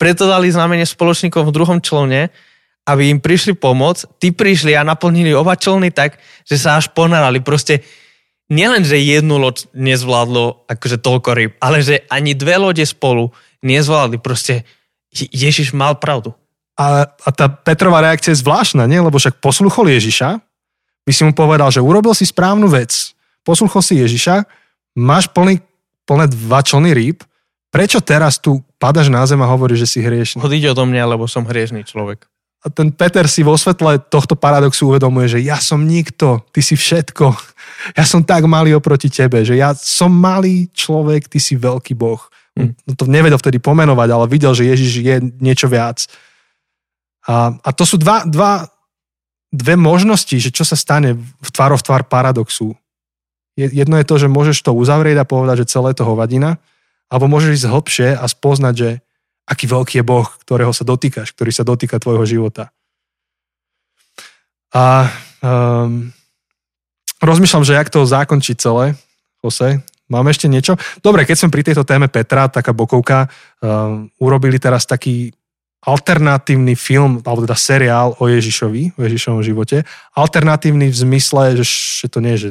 preto 0.00 0.24
dali 0.24 0.48
znamenie 0.48 0.88
spoločníkom 0.88 1.46
v 1.46 1.54
druhom 1.54 1.78
člone, 1.84 2.32
aby 2.88 3.12
im 3.12 3.20
prišli 3.20 3.52
pomôcť, 3.52 4.16
tí 4.16 4.32
prišli 4.32 4.72
a 4.72 4.86
naplnili 4.86 5.36
oba 5.36 5.58
člny 5.58 5.92
tak, 5.92 6.16
že 6.48 6.56
sa 6.56 6.80
až 6.80 6.88
ponarali. 6.96 7.44
Proste 7.44 7.84
nielen, 8.48 8.88
že 8.88 8.96
jednu 8.96 9.36
loď 9.36 9.68
nezvládlo 9.76 10.64
akože 10.64 10.96
toľko 10.96 11.30
ryb, 11.36 11.52
ale 11.60 11.84
že 11.84 12.08
ani 12.08 12.32
dve 12.32 12.56
lode 12.56 12.80
spolu 12.88 13.28
nezvládli. 13.60 14.16
Proste 14.24 14.64
Ježiš 15.12 15.72
mal 15.72 15.96
pravdu. 15.96 16.36
A, 16.78 17.10
a 17.10 17.28
tá 17.34 17.50
Petrová 17.50 17.98
reakcia 18.04 18.30
je 18.30 18.42
zvláštna, 18.44 18.86
nie? 18.86 19.02
Lebo 19.02 19.18
však 19.18 19.42
posluchol 19.42 19.90
Ježiša, 19.90 20.38
by 21.02 21.12
si 21.12 21.22
mu 21.26 21.32
povedal, 21.34 21.72
že 21.72 21.82
urobil 21.82 22.14
si 22.14 22.28
správnu 22.28 22.68
vec, 22.70 23.16
posluchol 23.42 23.82
si 23.82 23.98
Ježiša, 23.98 24.44
máš 24.94 25.26
plný, 25.32 25.58
plné 26.04 26.30
dva 26.30 26.60
člny 26.62 26.92
rýb, 26.94 27.24
prečo 27.72 27.98
teraz 28.04 28.38
tu 28.38 28.62
padaš 28.76 29.10
na 29.10 29.24
zem 29.26 29.40
a 29.42 29.50
hovoríš, 29.50 29.88
že 29.88 29.88
si 29.88 29.98
hriešný? 30.04 30.38
Odíď 30.44 30.76
odo 30.76 30.86
mňa, 30.86 31.16
lebo 31.16 31.26
som 31.26 31.48
hriešný 31.48 31.82
človek. 31.82 32.28
A 32.58 32.66
ten 32.74 32.90
Peter 32.90 33.22
si 33.30 33.46
vo 33.46 33.54
svetle 33.54 34.02
tohto 34.10 34.34
paradoxu 34.34 34.90
uvedomuje, 34.90 35.38
že 35.38 35.40
ja 35.46 35.62
som 35.62 35.86
nikto, 35.86 36.42
ty 36.50 36.60
si 36.62 36.74
všetko. 36.74 37.26
Ja 37.94 38.02
som 38.02 38.26
tak 38.26 38.42
malý 38.50 38.74
oproti 38.74 39.06
tebe, 39.06 39.46
že 39.46 39.54
ja 39.54 39.70
som 39.70 40.10
malý 40.10 40.66
človek, 40.74 41.30
ty 41.30 41.38
si 41.38 41.54
veľký 41.54 41.94
boh. 41.94 42.18
No 42.58 42.92
to 42.98 43.06
nevedel 43.06 43.38
vtedy 43.38 43.62
pomenovať, 43.62 44.08
ale 44.10 44.26
videl, 44.26 44.52
že 44.52 44.66
Ježiš 44.66 44.92
je 44.98 45.16
niečo 45.38 45.70
viac. 45.70 46.10
A, 47.28 47.54
a 47.54 47.70
to 47.70 47.86
sú 47.86 48.00
dva, 48.00 48.26
dva, 48.26 48.66
dve 49.52 49.74
možnosti, 49.78 50.34
že 50.34 50.50
čo 50.50 50.66
sa 50.66 50.74
stane 50.74 51.14
v 51.18 51.48
tvárov 51.52 51.78
tvár 51.80 52.08
paradoxu. 52.08 52.74
Jedno 53.58 53.98
je 53.98 54.06
to, 54.06 54.16
že 54.22 54.30
môžeš 54.30 54.62
to 54.62 54.70
uzavrieť 54.70 55.18
a 55.18 55.28
povedať, 55.28 55.66
že 55.66 55.70
celé 55.74 55.90
to 55.90 56.06
hovadina, 56.06 56.62
alebo 57.10 57.26
môžeš 57.26 57.62
ísť 57.62 57.70
hlbšie 57.70 58.08
a 58.14 58.24
spoznať, 58.28 58.74
že 58.74 58.90
aký 59.48 59.66
veľký 59.66 59.98
je 59.98 60.04
Boh, 60.06 60.28
ktorého 60.44 60.70
sa 60.70 60.86
dotýkaš, 60.86 61.34
ktorý 61.34 61.50
sa 61.50 61.66
dotýka 61.66 61.98
tvojho 61.98 62.22
života. 62.28 62.70
A 64.70 65.08
um, 65.40 66.12
rozmýšľam, 67.18 67.64
že 67.64 67.74
jak 67.74 67.88
to 67.88 68.04
zakončiť 68.04 68.56
celé, 68.60 68.94
Jose, 69.40 69.80
Máme 70.08 70.32
ešte 70.32 70.48
niečo? 70.48 70.74
Dobre, 71.04 71.28
keď 71.28 71.36
som 71.36 71.52
pri 71.52 71.60
tejto 71.60 71.84
téme 71.84 72.08
Petra, 72.08 72.48
taká 72.48 72.72
bokovka, 72.72 73.28
uh, 73.28 74.08
urobili 74.20 74.56
teraz 74.56 74.88
taký 74.88 75.32
alternatívny 75.84 76.74
film, 76.74 77.22
alebo 77.22 77.46
teda 77.46 77.54
seriál 77.54 78.16
o 78.18 78.24
Ježišovi, 78.26 78.98
o 78.98 79.00
Ježišovom 79.06 79.42
živote. 79.46 79.86
Alternatívny 80.16 80.90
v 80.90 80.96
zmysle, 80.96 81.62
že, 81.62 82.08
to 82.10 82.18
nie 82.18 82.34
je 82.34 82.50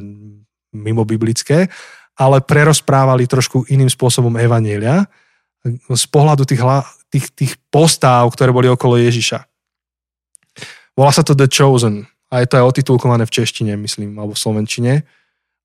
mimo 0.71 1.03
biblické, 1.03 1.67
ale 2.17 2.39
prerozprávali 2.39 3.27
trošku 3.27 3.67
iným 3.67 3.91
spôsobom 3.91 4.31
Evanielia 4.39 5.05
z 5.91 6.05
pohľadu 6.07 6.47
tých, 6.47 6.63
tých, 7.11 7.27
tých 7.35 7.53
postáv, 7.67 8.31
ktoré 8.31 8.55
boli 8.55 8.71
okolo 8.71 8.95
Ježiša. 8.95 9.43
Volá 10.97 11.11
sa 11.11 11.21
to 11.21 11.37
The 11.37 11.51
Chosen 11.51 12.07
a 12.31 12.41
je 12.41 12.47
to 12.47 12.57
aj 12.57 12.67
otitulkované 12.73 13.27
v 13.27 13.35
češtine, 13.43 13.75
myslím, 13.77 14.17
alebo 14.17 14.33
v 14.33 14.41
slovenčine. 14.41 14.93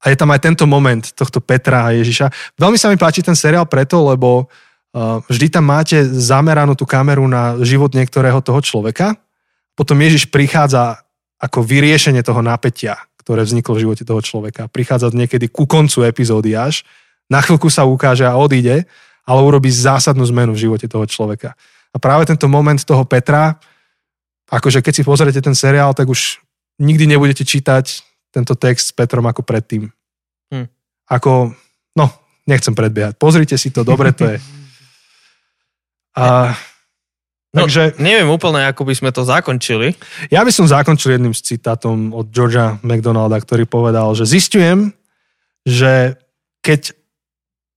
A 0.02 0.10
je 0.10 0.18
tam 0.18 0.34
aj 0.34 0.42
tento 0.42 0.66
moment 0.66 1.02
tohto 1.14 1.38
Petra 1.38 1.86
a 1.86 1.94
Ježiša. 1.94 2.58
Veľmi 2.58 2.74
sa 2.74 2.90
mi 2.90 2.98
páči 2.98 3.22
ten 3.22 3.38
seriál 3.38 3.70
preto, 3.70 4.02
lebo 4.02 4.50
uh, 4.50 5.22
vždy 5.30 5.46
tam 5.54 5.70
máte 5.70 6.02
zameranú 6.02 6.74
tú 6.74 6.82
kameru 6.82 7.22
na 7.30 7.54
život 7.62 7.94
niektorého 7.94 8.42
toho 8.42 8.58
človeka. 8.58 9.14
Potom 9.78 9.94
Ježiš 10.02 10.26
prichádza 10.26 11.06
ako 11.38 11.62
vyriešenie 11.62 12.22
toho 12.26 12.42
napätia, 12.42 12.98
ktoré 13.22 13.46
vzniklo 13.46 13.78
v 13.78 13.82
živote 13.86 14.02
toho 14.02 14.18
človeka. 14.18 14.66
Prichádza 14.66 15.14
niekedy 15.14 15.46
ku 15.46 15.70
koncu 15.70 16.02
epizódy 16.06 16.58
až. 16.58 16.82
Na 17.30 17.38
chvíľku 17.38 17.70
sa 17.70 17.86
ukáže 17.86 18.26
a 18.26 18.34
odíde, 18.34 18.86
ale 19.22 19.40
urobí 19.40 19.70
zásadnú 19.70 20.26
zmenu 20.34 20.54
v 20.54 20.62
živote 20.66 20.90
toho 20.90 21.06
človeka. 21.06 21.54
A 21.94 21.96
práve 22.02 22.26
tento 22.26 22.50
moment 22.50 22.78
toho 22.78 23.06
Petra, 23.06 23.54
akože 24.50 24.82
keď 24.82 24.92
si 24.92 25.02
pozriete 25.06 25.38
ten 25.38 25.54
seriál, 25.54 25.94
tak 25.94 26.10
už 26.10 26.42
nikdy 26.82 27.06
nebudete 27.06 27.46
čítať 27.46 28.11
tento 28.32 28.56
text 28.56 28.90
s 28.90 28.96
Petrom 28.96 29.28
ako 29.28 29.44
predtým. 29.44 29.92
Hm. 30.48 30.66
Ako, 31.12 31.52
no, 31.94 32.06
nechcem 32.48 32.72
predbiehať. 32.72 33.20
Pozrite 33.20 33.60
si 33.60 33.68
to, 33.68 33.84
dobre 33.84 34.16
to 34.16 34.26
je. 34.26 34.38
A, 36.12 36.52
no, 37.56 37.64
takže, 37.64 37.96
neviem 37.96 38.28
úplne, 38.28 38.68
ako 38.68 38.84
by 38.84 38.92
sme 38.92 39.10
to 39.16 39.24
zakončili. 39.24 39.96
Ja 40.28 40.44
by 40.44 40.52
som 40.52 40.68
zakončil 40.68 41.16
jedným 41.16 41.32
s 41.32 41.40
citátom 41.40 42.12
od 42.12 42.28
Georgia 42.28 42.76
McDonalda, 42.84 43.40
ktorý 43.40 43.64
povedal, 43.64 44.12
že 44.12 44.28
zistujem, 44.28 44.92
že 45.64 46.20
keď, 46.60 46.92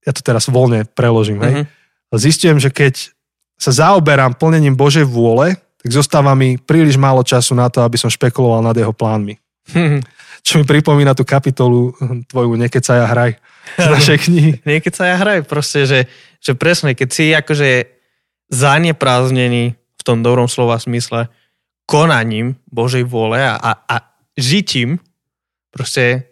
ja 0.04 0.12
to 0.12 0.20
teraz 0.20 0.52
voľne 0.52 0.84
preložím, 0.84 1.40
mm-hmm. 1.40 1.48
hej, 1.48 1.64
mhm. 1.64 2.20
zistujem, 2.20 2.58
že 2.60 2.76
keď 2.76 3.16
sa 3.56 3.72
zaoberám 3.72 4.36
plnením 4.36 4.76
Božej 4.76 5.08
vôle, 5.08 5.56
tak 5.80 5.90
zostáva 5.96 6.36
mi 6.36 6.60
príliš 6.60 7.00
málo 7.00 7.24
času 7.24 7.56
na 7.56 7.72
to, 7.72 7.80
aby 7.80 7.96
som 7.96 8.12
špekuloval 8.12 8.60
nad 8.60 8.76
jeho 8.76 8.92
plánmi. 8.92 9.40
čo 10.46 10.62
mi 10.62 10.66
pripomína 10.70 11.18
tú 11.18 11.26
kapitolu 11.26 11.98
hm, 11.98 12.30
tvoju 12.30 12.54
Nekeca 12.54 13.02
ja 13.02 13.06
hraj 13.10 13.42
z 13.82 13.88
našej 13.90 14.18
knihy. 14.30 14.52
Nekeca 14.70 15.04
ja 15.10 15.18
hraj, 15.18 15.50
proste, 15.50 15.90
že, 15.90 16.00
že 16.38 16.54
presne, 16.54 16.94
keď 16.94 17.10
si 17.10 17.34
akože 17.34 17.70
zanepráznený 18.54 19.74
v 19.74 20.02
tom 20.06 20.22
dobrom 20.22 20.46
slova 20.46 20.78
smysle 20.78 21.34
konaním 21.90 22.62
Božej 22.70 23.10
vôle 23.10 23.42
a, 23.42 23.58
a, 23.58 23.72
a 23.90 23.96
žitím, 24.38 25.02
proste 25.74 26.30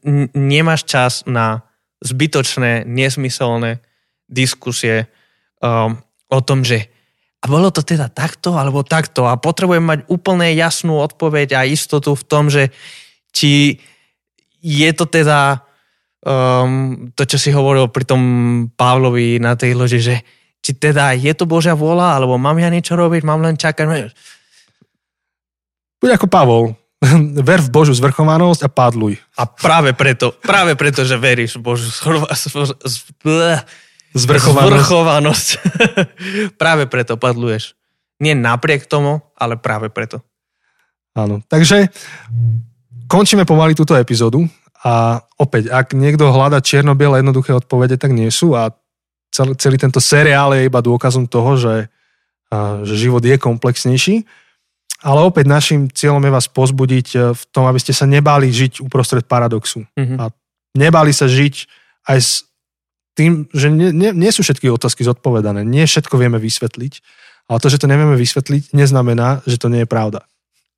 n- 0.00 0.32
nemáš 0.32 0.88
čas 0.88 1.12
na 1.28 1.60
zbytočné, 2.00 2.88
nesmyselné 2.88 3.84
diskusie 4.24 5.12
um, 5.60 6.00
o 6.32 6.40
tom, 6.40 6.64
že 6.64 6.88
a 7.40 7.48
bolo 7.48 7.72
to 7.72 7.80
teda 7.80 8.12
takto 8.12 8.56
alebo 8.56 8.84
takto 8.84 9.24
a 9.24 9.40
potrebujem 9.40 9.84
mať 9.84 10.00
úplne 10.12 10.52
jasnú 10.52 11.00
odpoveď 11.00 11.56
a 11.56 11.68
istotu 11.68 12.12
v 12.12 12.24
tom, 12.24 12.52
že 12.52 12.68
či 13.30 13.78
je 14.60 14.90
to 14.92 15.08
teda 15.08 15.64
um, 16.24 17.10
to, 17.16 17.24
čo 17.24 17.40
si 17.40 17.50
hovoril 17.50 17.88
pri 17.88 18.04
tom 18.04 18.22
Pavlovi 18.76 19.40
na 19.40 19.56
tej 19.56 19.72
loži, 19.72 20.00
že 20.00 20.14
či 20.60 20.76
teda 20.76 21.16
je 21.16 21.32
to 21.32 21.48
Božia 21.48 21.72
vôľa, 21.72 22.20
alebo 22.20 22.36
mám 22.36 22.60
ja 22.60 22.68
niečo 22.68 22.92
robiť, 22.92 23.24
mám 23.24 23.40
len 23.40 23.56
čakať. 23.56 24.12
Buď 26.00 26.10
ako 26.20 26.26
Pavol. 26.28 26.64
Ver 27.48 27.64
v 27.64 27.72
Božu 27.72 27.96
zvrchovanosť 27.96 28.68
a 28.68 28.70
padluj. 28.70 29.16
A 29.40 29.48
práve 29.48 29.96
preto, 29.96 30.36
práve 30.44 30.76
preto, 30.76 31.00
že 31.00 31.16
veríš 31.16 31.56
v 31.56 31.72
Božu 31.72 31.88
zvrchovanosť, 31.88 33.16
zvrchovanosť. 34.12 35.48
práve 36.60 36.84
preto 36.92 37.16
padluješ. 37.16 37.72
Nie 38.20 38.36
napriek 38.36 38.84
tomu, 38.84 39.24
ale 39.32 39.56
práve 39.56 39.88
preto. 39.88 40.20
Áno, 41.16 41.40
takže 41.48 41.88
končíme 43.10 43.42
pomaly 43.42 43.74
túto 43.74 43.98
epizódu 43.98 44.46
a 44.86 45.18
opäť, 45.36 45.74
ak 45.74 45.98
niekto 45.98 46.30
hľada 46.30 46.62
čierno-biele 46.62 47.18
jednoduché 47.18 47.52
odpovede, 47.52 47.98
tak 47.98 48.14
nie 48.14 48.30
sú 48.30 48.54
a 48.54 48.70
celý, 49.34 49.58
celý 49.58 49.76
tento 49.76 49.98
seriál 49.98 50.54
je 50.54 50.70
iba 50.70 50.78
dôkazom 50.78 51.26
toho, 51.26 51.58
že, 51.58 51.90
že 52.86 52.94
život 52.94 53.20
je 53.20 53.34
komplexnejší. 53.34 54.24
Ale 55.00 55.24
opäť 55.24 55.48
našim 55.48 55.88
cieľom 55.88 56.20
je 56.20 56.34
vás 56.34 56.44
pozbudiť 56.44 57.06
e, 57.16 57.18
v 57.32 57.42
tom, 57.56 57.64
aby 57.64 57.80
ste 57.80 57.96
sa 57.96 58.04
nebali 58.04 58.52
žiť 58.52 58.84
uprostred 58.84 59.24
paradoxu. 59.24 59.88
Mm-hmm. 59.96 60.20
A 60.20 60.28
nebali 60.76 61.16
sa 61.16 61.24
žiť 61.24 61.54
aj 62.04 62.18
s 62.20 62.44
tým, 63.16 63.48
že 63.48 63.72
nie, 63.72 63.96
nie, 63.96 64.12
nie 64.12 64.28
sú 64.28 64.44
všetky 64.44 64.68
otázky 64.68 65.00
zodpovedané. 65.08 65.64
Nie 65.64 65.88
všetko 65.88 66.20
vieme 66.20 66.36
vysvetliť. 66.36 67.00
Ale 67.48 67.58
to, 67.64 67.72
že 67.72 67.80
to 67.80 67.88
nevieme 67.88 68.12
vysvetliť, 68.12 68.76
neznamená, 68.76 69.40
že 69.48 69.56
to 69.56 69.72
nie 69.72 69.82
je 69.82 69.88
pravda. 69.88 70.28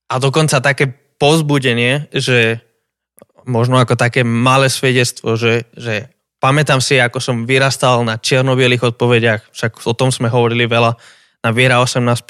A 0.07 0.23
dokonca 0.23 0.63
také 0.63 1.02
povzbudenie, 1.23 2.11
že 2.11 2.59
možno 3.47 3.79
ako 3.79 3.95
také 3.95 4.27
malé 4.27 4.67
svedectvo, 4.67 5.39
že, 5.39 5.71
že 5.79 6.11
pamätám 6.43 6.83
si, 6.83 6.99
ako 6.99 7.23
som 7.23 7.47
vyrastal 7.47 8.03
na 8.03 8.19
čiernobielých 8.19 8.83
odpovediach, 8.91 9.55
však 9.55 9.87
o 9.87 9.95
tom 9.95 10.11
sme 10.11 10.27
hovorili 10.27 10.67
veľa, 10.67 10.99
na 11.43 11.51
Viera 11.55 11.79
18+. 11.79 12.27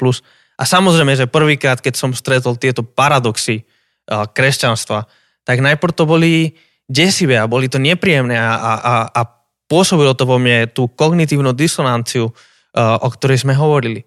A 0.57 0.63
samozrejme, 0.65 1.13
že 1.17 1.25
prvýkrát, 1.25 1.81
keď 1.81 1.93
som 1.97 2.13
stretol 2.13 2.57
tieto 2.57 2.85
paradoxy 2.85 3.65
kresťanstva, 4.09 5.09
tak 5.41 5.57
najprv 5.61 5.93
to 5.93 6.05
boli 6.05 6.53
desivé 6.85 7.41
a 7.41 7.49
boli 7.49 7.69
to 7.69 7.81
nepríjemné 7.81 8.37
a, 8.37 8.53
a, 8.53 8.73
a, 8.77 8.93
a 9.09 9.21
pôsobilo 9.65 10.13
to 10.13 10.29
vo 10.29 10.37
mne 10.37 10.69
tú 10.69 10.85
kognitívnu 10.89 11.53
disonanciu, 11.53 12.29
o 12.77 13.07
ktorej 13.09 13.41
sme 13.41 13.57
hovorili. 13.57 14.05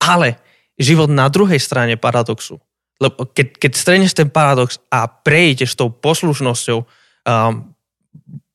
Ale 0.00 0.40
život 0.80 1.08
na 1.12 1.28
druhej 1.28 1.60
strane 1.60 1.96
paradoxu, 1.96 2.60
lebo 3.02 3.26
keď, 3.26 3.58
keď 3.58 3.72
streneš 3.74 4.12
ten 4.14 4.30
paradox 4.30 4.78
a 4.90 5.06
prejdeš 5.10 5.74
tou 5.74 5.90
poslušnosťou, 5.90 6.78
um, 6.82 7.74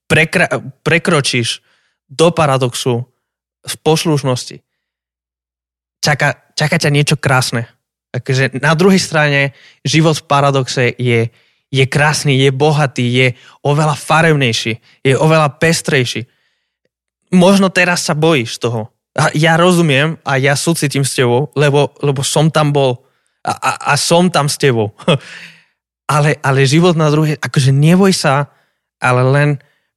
prekra- 0.10 0.50
prekročíš 0.82 1.62
do 2.10 2.32
paradoxu 2.34 3.06
v 3.62 3.76
poslušnosti, 3.84 4.64
čaká, 6.02 6.40
čaká 6.56 6.76
ťa 6.80 6.90
niečo 6.90 7.16
krásne. 7.20 7.70
Takže 8.10 8.58
na 8.58 8.74
druhej 8.74 8.98
strane 8.98 9.54
život 9.86 10.18
v 10.18 10.26
paradoxe 10.26 10.84
je, 10.98 11.30
je 11.70 11.86
krásny, 11.86 12.42
je 12.42 12.50
bohatý, 12.50 13.06
je 13.06 13.28
oveľa 13.62 13.94
farebnejší, 13.94 15.06
je 15.06 15.14
oveľa 15.14 15.62
pestrejší. 15.62 16.26
Možno 17.30 17.70
teraz 17.70 18.10
sa 18.10 18.18
bojíš 18.18 18.58
toho. 18.58 18.90
A 19.14 19.30
ja 19.38 19.54
rozumiem 19.60 20.18
a 20.26 20.42
ja 20.42 20.58
súcitím 20.58 21.06
s 21.06 21.14
tebou, 21.14 21.54
lebo, 21.54 21.94
lebo 22.02 22.26
som 22.26 22.50
tam 22.50 22.74
bol 22.74 23.06
a, 23.50 23.54
a, 23.58 23.72
a 23.92 23.94
som 23.98 24.30
tam 24.30 24.46
s 24.46 24.62
tebou. 24.62 24.94
ale, 26.16 26.38
ale 26.46 26.70
život 26.70 26.94
na 26.94 27.10
druhej, 27.10 27.38
akože 27.42 27.74
neboj 27.74 28.14
sa, 28.14 28.54
ale 29.02 29.22
len 29.26 29.50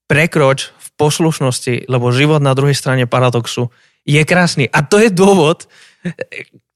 prekroč 0.08 0.72
v 0.72 0.88
poslušnosti, 0.96 1.88
lebo 1.88 2.12
život 2.12 2.40
na 2.40 2.56
druhej 2.56 2.76
strane 2.76 3.04
paradoxu 3.08 3.68
je 4.04 4.20
krásny. 4.24 4.68
A 4.68 4.84
to 4.84 5.00
je 5.00 5.08
dôvod, 5.08 5.64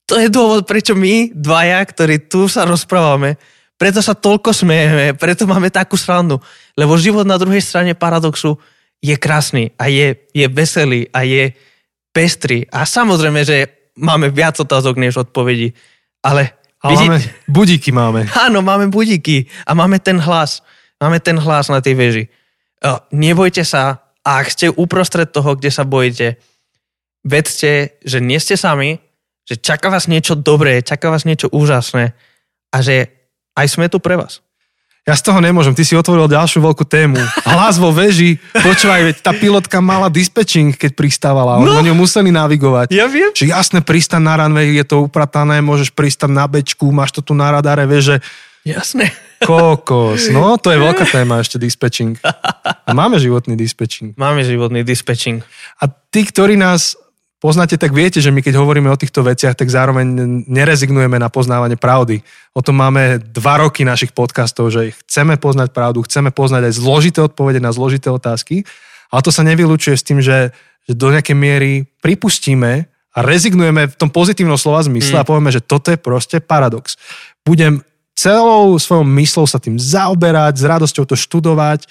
to 0.08 0.16
je 0.16 0.28
dôvod, 0.32 0.64
prečo 0.64 0.96
my 0.96 1.36
dvaja, 1.36 1.84
ktorí 1.84 2.28
tu 2.32 2.48
sa 2.48 2.64
rozprávame, 2.64 3.36
preto 3.76 4.00
sa 4.00 4.16
toľko 4.16 4.56
smejeme, 4.56 5.12
preto 5.20 5.44
máme 5.44 5.68
takú 5.68 6.00
srandu. 6.00 6.40
Lebo 6.72 6.96
život 6.96 7.28
na 7.28 7.36
druhej 7.36 7.60
strane 7.60 7.92
paradoxu 7.92 8.56
je 9.04 9.12
krásny 9.20 9.76
a 9.76 9.92
je, 9.92 10.16
je 10.32 10.48
veselý 10.48 11.12
a 11.12 11.28
je 11.28 11.52
pestrý. 12.08 12.64
A 12.72 12.88
samozrejme, 12.88 13.44
že 13.44 13.92
máme 14.00 14.32
viac 14.32 14.56
otázok 14.56 14.96
než 14.96 15.20
odpovedí, 15.20 15.76
ale... 16.24 16.56
Vidí... 16.90 17.06
máme, 17.08 17.18
budíky 17.48 17.90
máme. 17.92 18.20
Áno, 18.34 18.62
máme 18.62 18.90
budíky 18.90 19.46
a 19.66 19.74
máme 19.74 19.98
ten 19.98 20.18
hlas. 20.18 20.62
Máme 20.96 21.20
ten 21.20 21.36
hlas 21.36 21.68
na 21.68 21.84
tej 21.84 21.94
veži 21.94 22.24
nebojte 23.10 23.64
sa 23.64 24.12
a 24.26 24.42
ak 24.42 24.46
ste 24.50 24.66
uprostred 24.72 25.30
toho, 25.30 25.56
kde 25.56 25.70
sa 25.70 25.86
bojíte, 25.86 26.38
vedzte, 27.26 27.98
že 28.02 28.18
nie 28.22 28.38
ste 28.38 28.58
sami, 28.58 28.98
že 29.46 29.58
čaká 29.58 29.90
vás 29.90 30.10
niečo 30.10 30.34
dobré, 30.34 30.82
čaká 30.82 31.10
vás 31.10 31.22
niečo 31.22 31.50
úžasné 31.50 32.14
a 32.74 32.76
že 32.82 33.10
aj 33.54 33.66
sme 33.70 33.86
tu 33.86 34.02
pre 34.02 34.18
vás. 34.18 34.42
Ja 35.06 35.14
z 35.14 35.22
toho 35.22 35.38
nemôžem, 35.38 35.70
ty 35.70 35.86
si 35.86 35.94
otvoril 35.94 36.26
ďalšiu 36.26 36.66
veľkú 36.66 36.82
tému. 36.82 37.14
Hlas 37.46 37.78
vo 37.78 37.94
veži, 37.94 38.42
počúvaj, 38.50 39.06
veď 39.06 39.16
tá 39.22 39.30
pilotka 39.30 39.78
mala 39.78 40.10
dispečing, 40.10 40.74
keď 40.74 40.98
pristávala, 40.98 41.62
no, 41.62 41.78
oni 41.78 41.94
museli 41.94 42.34
navigovať. 42.34 42.90
Ja 42.90 43.06
viem. 43.06 43.30
Či 43.30 43.54
jasné, 43.54 43.86
pristan 43.86 44.26
na 44.26 44.34
runway, 44.34 44.74
je 44.74 44.82
to 44.82 45.06
upratané, 45.06 45.62
môžeš 45.62 45.94
pristať 45.94 46.34
na 46.34 46.50
bečku, 46.50 46.90
máš 46.90 47.14
to 47.14 47.22
tu 47.22 47.38
na 47.38 47.54
radare, 47.54 47.86
vieš, 47.86 48.18
že 48.18 48.26
Jasné. 48.66 49.14
Kokos, 49.46 50.26
no 50.34 50.58
to 50.58 50.74
je 50.74 50.78
veľká 50.82 51.06
téma 51.14 51.38
ešte 51.38 51.54
dispečing. 51.62 52.18
A 52.66 52.90
máme 52.90 53.22
životný 53.22 53.54
dispečing. 53.54 54.18
Máme 54.18 54.42
životný 54.42 54.82
dispečing. 54.82 55.38
A 55.78 55.86
tí, 55.86 56.26
ktorí 56.26 56.58
nás 56.58 56.98
poznáte, 57.38 57.76
tak 57.76 57.92
viete, 57.92 58.18
že 58.18 58.32
my 58.32 58.40
keď 58.40 58.56
hovoríme 58.56 58.88
o 58.88 58.98
týchto 58.98 59.22
veciach, 59.22 59.56
tak 59.56 59.68
zároveň 59.68 60.06
nerezignujeme 60.48 61.20
na 61.20 61.28
poznávanie 61.28 61.76
pravdy. 61.76 62.24
O 62.56 62.64
tom 62.64 62.80
máme 62.80 63.20
dva 63.20 63.60
roky 63.60 63.84
našich 63.84 64.16
podcastov, 64.16 64.72
že 64.72 64.96
chceme 65.06 65.36
poznať 65.36 65.72
pravdu, 65.72 66.02
chceme 66.04 66.32
poznať 66.32 66.72
aj 66.72 66.74
zložité 66.80 67.18
odpovede 67.24 67.60
na 67.60 67.72
zložité 67.72 68.08
otázky, 68.08 68.64
ale 69.12 69.20
to 69.22 69.30
sa 69.30 69.46
nevylučuje 69.46 69.94
s 69.94 70.06
tým, 70.06 70.18
že, 70.24 70.50
že 70.88 70.92
do 70.96 71.12
nejakej 71.12 71.36
miery 71.36 71.72
pripustíme 72.02 72.88
a 73.16 73.18
rezignujeme 73.24 73.88
v 73.88 73.96
tom 73.96 74.12
pozitívnom 74.12 74.60
slova 74.60 74.84
zmysle 74.84 75.16
mm. 75.16 75.22
a 75.24 75.28
povieme, 75.28 75.48
že 75.48 75.64
toto 75.64 75.88
je 75.88 75.96
proste 75.96 76.36
paradox. 76.42 77.00
Budem 77.46 77.80
celou 78.16 78.76
svojou 78.80 79.04
myslou 79.04 79.44
sa 79.44 79.60
tým 79.60 79.76
zaoberať, 79.76 80.56
s 80.56 80.64
radosťou 80.64 81.04
to 81.04 81.16
študovať, 81.16 81.88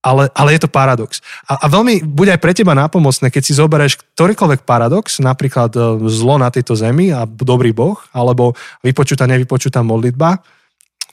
ale, 0.00 0.32
ale 0.32 0.56
je 0.56 0.64
to 0.64 0.72
paradox. 0.72 1.20
A, 1.44 1.64
a 1.64 1.66
veľmi 1.68 2.00
bude 2.04 2.32
aj 2.32 2.40
pre 2.40 2.56
teba 2.56 2.72
nápomocné, 2.72 3.28
keď 3.28 3.42
si 3.44 3.52
zoberieš 3.52 4.00
ktorýkoľvek 4.16 4.64
paradox, 4.64 5.20
napríklad 5.20 5.70
e, 5.76 5.80
zlo 6.08 6.40
na 6.40 6.48
tejto 6.48 6.72
zemi 6.72 7.12
a 7.12 7.28
dobrý 7.28 7.76
boh, 7.76 8.00
alebo 8.16 8.56
vypočutá, 8.80 9.28
nevypočutá 9.28 9.84
modlitba, 9.84 10.40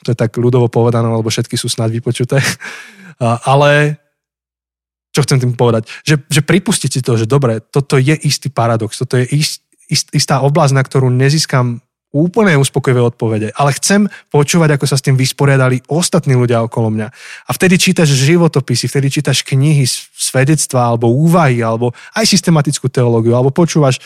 to 0.08 0.16
je 0.16 0.18
tak 0.18 0.40
ľudovo 0.40 0.72
povedané, 0.72 1.12
lebo 1.12 1.28
všetky 1.28 1.60
sú 1.60 1.68
snad 1.68 1.92
vypočuté, 1.92 2.40
ale 3.52 4.00
čo 5.12 5.26
chcem 5.26 5.42
tým 5.42 5.58
povedať? 5.58 5.90
Že, 6.06 6.16
že 6.30 6.42
pripustiť 6.46 6.92
si 6.94 7.02
to, 7.02 7.18
že 7.18 7.26
dobre, 7.26 7.60
toto 7.60 7.98
je 7.98 8.14
istý 8.14 8.54
paradox, 8.54 9.02
toto 9.02 9.18
je 9.18 9.26
ist, 9.34 9.66
ist, 9.90 10.14
istá 10.14 10.46
oblasť, 10.46 10.74
na 10.78 10.84
ktorú 10.86 11.10
nezískam 11.10 11.82
úplne 12.18 12.58
uspokojivé 12.58 13.02
odpovede, 13.14 13.54
ale 13.54 13.76
chcem 13.78 14.10
počúvať, 14.34 14.78
ako 14.78 14.86
sa 14.90 14.98
s 14.98 15.06
tým 15.06 15.14
vysporiadali 15.14 15.86
ostatní 15.86 16.34
ľudia 16.34 16.66
okolo 16.66 16.90
mňa. 16.90 17.08
A 17.46 17.52
vtedy 17.54 17.78
čítaš 17.78 18.18
životopisy, 18.18 18.90
vtedy 18.90 19.22
čítaš 19.22 19.46
knihy, 19.46 19.86
svedectva, 20.18 20.90
alebo 20.90 21.14
úvahy, 21.14 21.62
alebo 21.62 21.94
aj 22.18 22.26
systematickú 22.26 22.90
teológiu, 22.90 23.38
alebo 23.38 23.54
počúvaš 23.54 24.02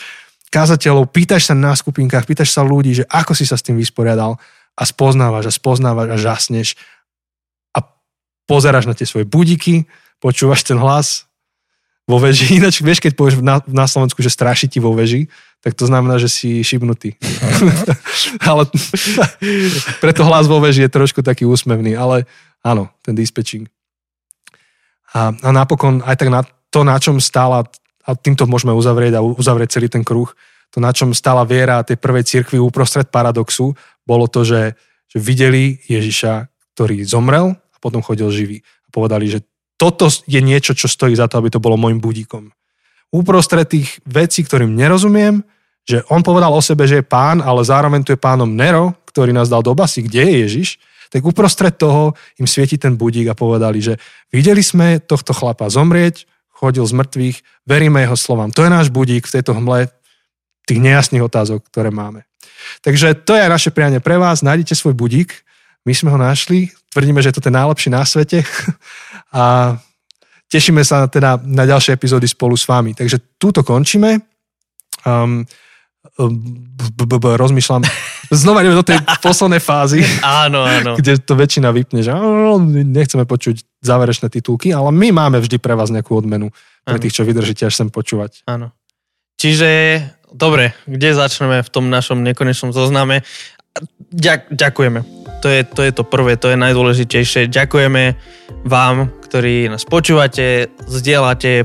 kázateľov, 0.52 1.08
pýtaš 1.08 1.48
sa 1.48 1.54
na 1.56 1.72
skupinkách, 1.72 2.28
pýtaš 2.28 2.52
sa 2.52 2.60
ľudí, 2.60 2.92
že 3.00 3.08
ako 3.08 3.32
si 3.32 3.48
sa 3.48 3.56
s 3.56 3.64
tým 3.64 3.80
vysporiadal 3.80 4.36
a 4.76 4.82
spoznávaš 4.84 5.48
a 5.48 5.52
spoznávaš 5.52 6.08
a 6.12 6.16
žasneš 6.20 6.76
a 7.72 7.80
pozeráš 8.44 8.84
na 8.84 8.92
tie 8.92 9.08
svoje 9.08 9.24
budiky, 9.24 9.88
počúvaš 10.20 10.68
ten 10.68 10.76
hlas 10.76 11.24
vo 12.12 12.20
veži. 12.20 12.44
Ináč 12.60 12.84
vieš, 12.84 13.00
keď 13.00 13.16
povieš 13.16 13.40
na, 13.40 13.64
na 13.64 13.88
Slovensku, 13.88 14.20
že 14.20 14.28
straší 14.28 14.68
ti 14.68 14.76
vo 14.76 14.92
veži, 14.92 15.32
tak 15.64 15.72
to 15.72 15.88
znamená, 15.88 16.20
že 16.20 16.28
si 16.28 16.60
šibnutý. 16.60 17.16
ale 18.48 18.68
preto 20.04 20.28
hlas 20.28 20.44
vo 20.44 20.60
veži 20.60 20.84
je 20.84 20.92
trošku 20.92 21.24
taký 21.24 21.48
úsmevný, 21.48 21.96
ale 21.96 22.28
áno, 22.60 22.92
ten 23.00 23.16
dispečing. 23.16 23.64
A, 25.16 25.32
a 25.32 25.48
napokon 25.48 26.04
aj 26.04 26.16
tak 26.20 26.28
na 26.28 26.44
to, 26.72 26.84
na 26.84 26.96
čom 27.00 27.16
stála, 27.20 27.64
a 28.02 28.10
týmto 28.16 28.44
môžeme 28.44 28.72
uzavrieť 28.76 29.16
a 29.16 29.24
uzavrieť 29.24 29.80
celý 29.80 29.88
ten 29.88 30.04
kruh, 30.04 30.28
to, 30.72 30.80
na 30.80 30.88
čom 30.88 31.12
stála 31.12 31.44
viera 31.44 31.84
tej 31.84 32.00
prvej 32.00 32.24
cirkvi 32.24 32.56
uprostred 32.56 33.12
paradoxu, 33.12 33.76
bolo 34.08 34.24
to, 34.24 34.40
že, 34.40 34.72
že 35.04 35.18
videli 35.20 35.76
Ježiša, 35.84 36.48
ktorý 36.72 37.04
zomrel 37.04 37.52
a 37.52 37.76
potom 37.76 38.00
chodil 38.00 38.32
živý. 38.32 38.58
A 38.64 38.88
povedali, 38.88 39.28
že 39.28 39.44
toto 39.82 40.06
je 40.06 40.38
niečo, 40.38 40.78
čo 40.78 40.86
stojí 40.86 41.18
za 41.18 41.26
to, 41.26 41.42
aby 41.42 41.50
to 41.50 41.58
bolo 41.58 41.74
môjim 41.74 41.98
budíkom 41.98 42.54
uprostred 43.12 43.68
tých 43.68 44.00
vecí, 44.08 44.40
ktorým 44.42 44.72
nerozumiem, 44.72 45.44
že 45.84 46.00
on 46.08 46.24
povedal 46.24 46.50
o 46.50 46.64
sebe, 46.64 46.88
že 46.88 47.04
je 47.04 47.06
pán, 47.06 47.44
ale 47.44 47.60
zároveň 47.62 48.00
tu 48.00 48.16
je 48.16 48.18
pánom 48.18 48.48
Nero, 48.48 48.96
ktorý 49.12 49.36
nás 49.36 49.52
dal 49.52 49.60
do 49.60 49.76
basy, 49.76 50.08
kde 50.08 50.24
je 50.24 50.34
Ježiš, 50.48 50.68
tak 51.12 51.20
uprostred 51.20 51.76
toho 51.76 52.16
im 52.40 52.48
svieti 52.48 52.80
ten 52.80 52.96
budík 52.96 53.28
a 53.28 53.36
povedali, 53.36 53.84
že 53.84 54.00
videli 54.32 54.64
sme 54.64 54.96
tohto 55.04 55.36
chlapa 55.36 55.68
zomrieť, 55.68 56.24
chodil 56.48 56.88
z 56.88 56.96
mŕtvych, 56.96 57.36
veríme 57.68 58.00
jeho 58.00 58.16
slovám. 58.16 58.48
To 58.56 58.64
je 58.64 58.72
náš 58.72 58.88
budík 58.88 59.28
v 59.28 59.34
tejto 59.36 59.52
hmle 59.52 59.92
tých 60.64 60.80
nejasných 60.80 61.26
otázok, 61.28 61.68
ktoré 61.68 61.92
máme. 61.92 62.24
Takže 62.80 63.12
to 63.28 63.36
je 63.36 63.44
naše 63.44 63.74
prianie 63.74 64.00
pre 64.00 64.16
vás. 64.16 64.40
Nájdete 64.40 64.72
svoj 64.78 64.96
budík. 64.96 65.44
My 65.82 65.92
sme 65.92 66.14
ho 66.14 66.18
našli. 66.18 66.70
Tvrdíme, 66.94 67.18
že 67.18 67.34
je 67.34 67.36
to 67.42 67.44
ten 67.50 67.58
najlepší 67.58 67.90
na 67.90 68.06
svete. 68.06 68.46
A 69.32 69.76
tešíme 70.52 70.84
sa 70.84 71.08
teda 71.08 71.40
na 71.42 71.64
ďalšie 71.64 71.96
epizódy 71.96 72.28
spolu 72.28 72.56
s 72.56 72.68
vami. 72.68 72.92
Takže 72.92 73.40
túto 73.40 73.64
končíme. 73.64 74.20
Um, 75.02 75.48
rozmýšľam, 77.38 77.82
znova 78.42 78.60
ideme 78.60 78.76
do 78.76 78.84
tej 78.84 79.00
poslednej 79.22 79.62
fázy, 79.62 80.04
áno, 80.44 80.66
áno. 80.66 80.98
kde 80.98 81.18
to 81.22 81.38
väčšina 81.38 81.72
vypne, 81.72 82.04
že 82.04 82.12
nechceme 82.68 83.24
počuť 83.24 83.80
záverečné 83.80 84.28
titulky, 84.28 84.74
ale 84.74 84.92
my 84.92 85.08
máme 85.14 85.38
vždy 85.40 85.56
pre 85.62 85.72
vás 85.78 85.88
nejakú 85.88 86.18
odmenu 86.18 86.52
pre 86.82 86.98
tých, 86.98 87.14
čo 87.14 87.22
vydržíte 87.22 87.66
až 87.66 87.78
sem 87.78 87.88
počúvať. 87.88 88.42
Áno. 88.50 88.74
Čiže, 89.38 90.02
dobre, 90.34 90.74
kde 90.86 91.14
začneme 91.14 91.62
v 91.62 91.70
tom 91.70 91.90
našom 91.90 92.22
nekonečnom 92.22 92.74
zozname? 92.74 93.22
Ďak, 94.12 94.52
ďakujeme. 94.52 95.00
To 95.42 95.46
je, 95.50 95.60
to 95.66 95.80
je 95.82 95.92
to 95.94 96.02
prvé, 96.06 96.38
to 96.38 96.50
je 96.52 96.58
najdôležitejšie. 96.58 97.50
Ďakujeme 97.50 98.14
vám, 98.66 99.10
ktorí 99.32 99.72
nás 99.72 99.88
počúvate, 99.88 100.68
zdieľate 100.84 101.64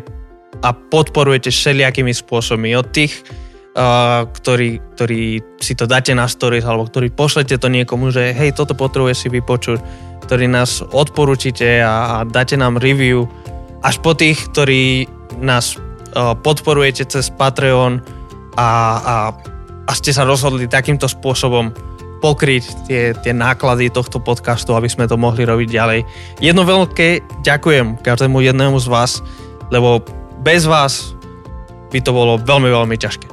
a 0.64 0.72
podporujete 0.72 1.52
všelijakými 1.52 2.16
spôsobmi. 2.16 2.72
Od 2.80 2.88
tých, 2.96 3.28
uh, 3.76 4.24
ktorí, 4.24 4.80
ktorí 4.96 5.44
si 5.60 5.76
to 5.76 5.84
dáte 5.84 6.16
na 6.16 6.32
stories 6.32 6.64
alebo 6.64 6.88
ktorí 6.88 7.12
pošlete 7.12 7.60
to 7.60 7.68
niekomu, 7.68 8.08
že 8.16 8.32
hej, 8.32 8.56
toto 8.56 8.72
potrebuje 8.72 9.20
si 9.20 9.28
vypočuť, 9.28 9.84
ktorí 10.24 10.48
nás 10.48 10.80
odporúčite 10.80 11.84
a, 11.84 12.24
a 12.24 12.24
dáte 12.24 12.56
nám 12.56 12.80
review 12.80 13.28
až 13.84 14.00
po 14.00 14.16
tých, 14.16 14.48
ktorí 14.56 15.04
nás 15.44 15.76
podporujete 16.16 17.04
cez 17.04 17.28
Patreon 17.36 18.00
a, 18.56 18.64
a, 18.64 19.16
a 19.84 19.92
ste 19.92 20.16
sa 20.16 20.24
rozhodli 20.24 20.72
takýmto 20.72 21.12
spôsobom 21.12 21.76
pokryť 22.18 22.64
tie, 22.90 23.02
tie 23.14 23.34
náklady 23.34 23.94
tohto 23.94 24.18
podcastu, 24.18 24.74
aby 24.74 24.90
sme 24.90 25.06
to 25.06 25.16
mohli 25.16 25.46
robiť 25.46 25.70
ďalej. 25.70 26.00
Jedno 26.42 26.66
veľké 26.66 27.42
ďakujem 27.46 28.02
každému 28.02 28.42
jednému 28.42 28.78
z 28.82 28.88
vás, 28.90 29.12
lebo 29.70 30.02
bez 30.42 30.66
vás 30.66 31.18
by 31.94 32.00
to 32.04 32.12
bolo 32.12 32.42
veľmi, 32.42 32.68
veľmi 32.68 32.96
ťažké. 32.98 33.28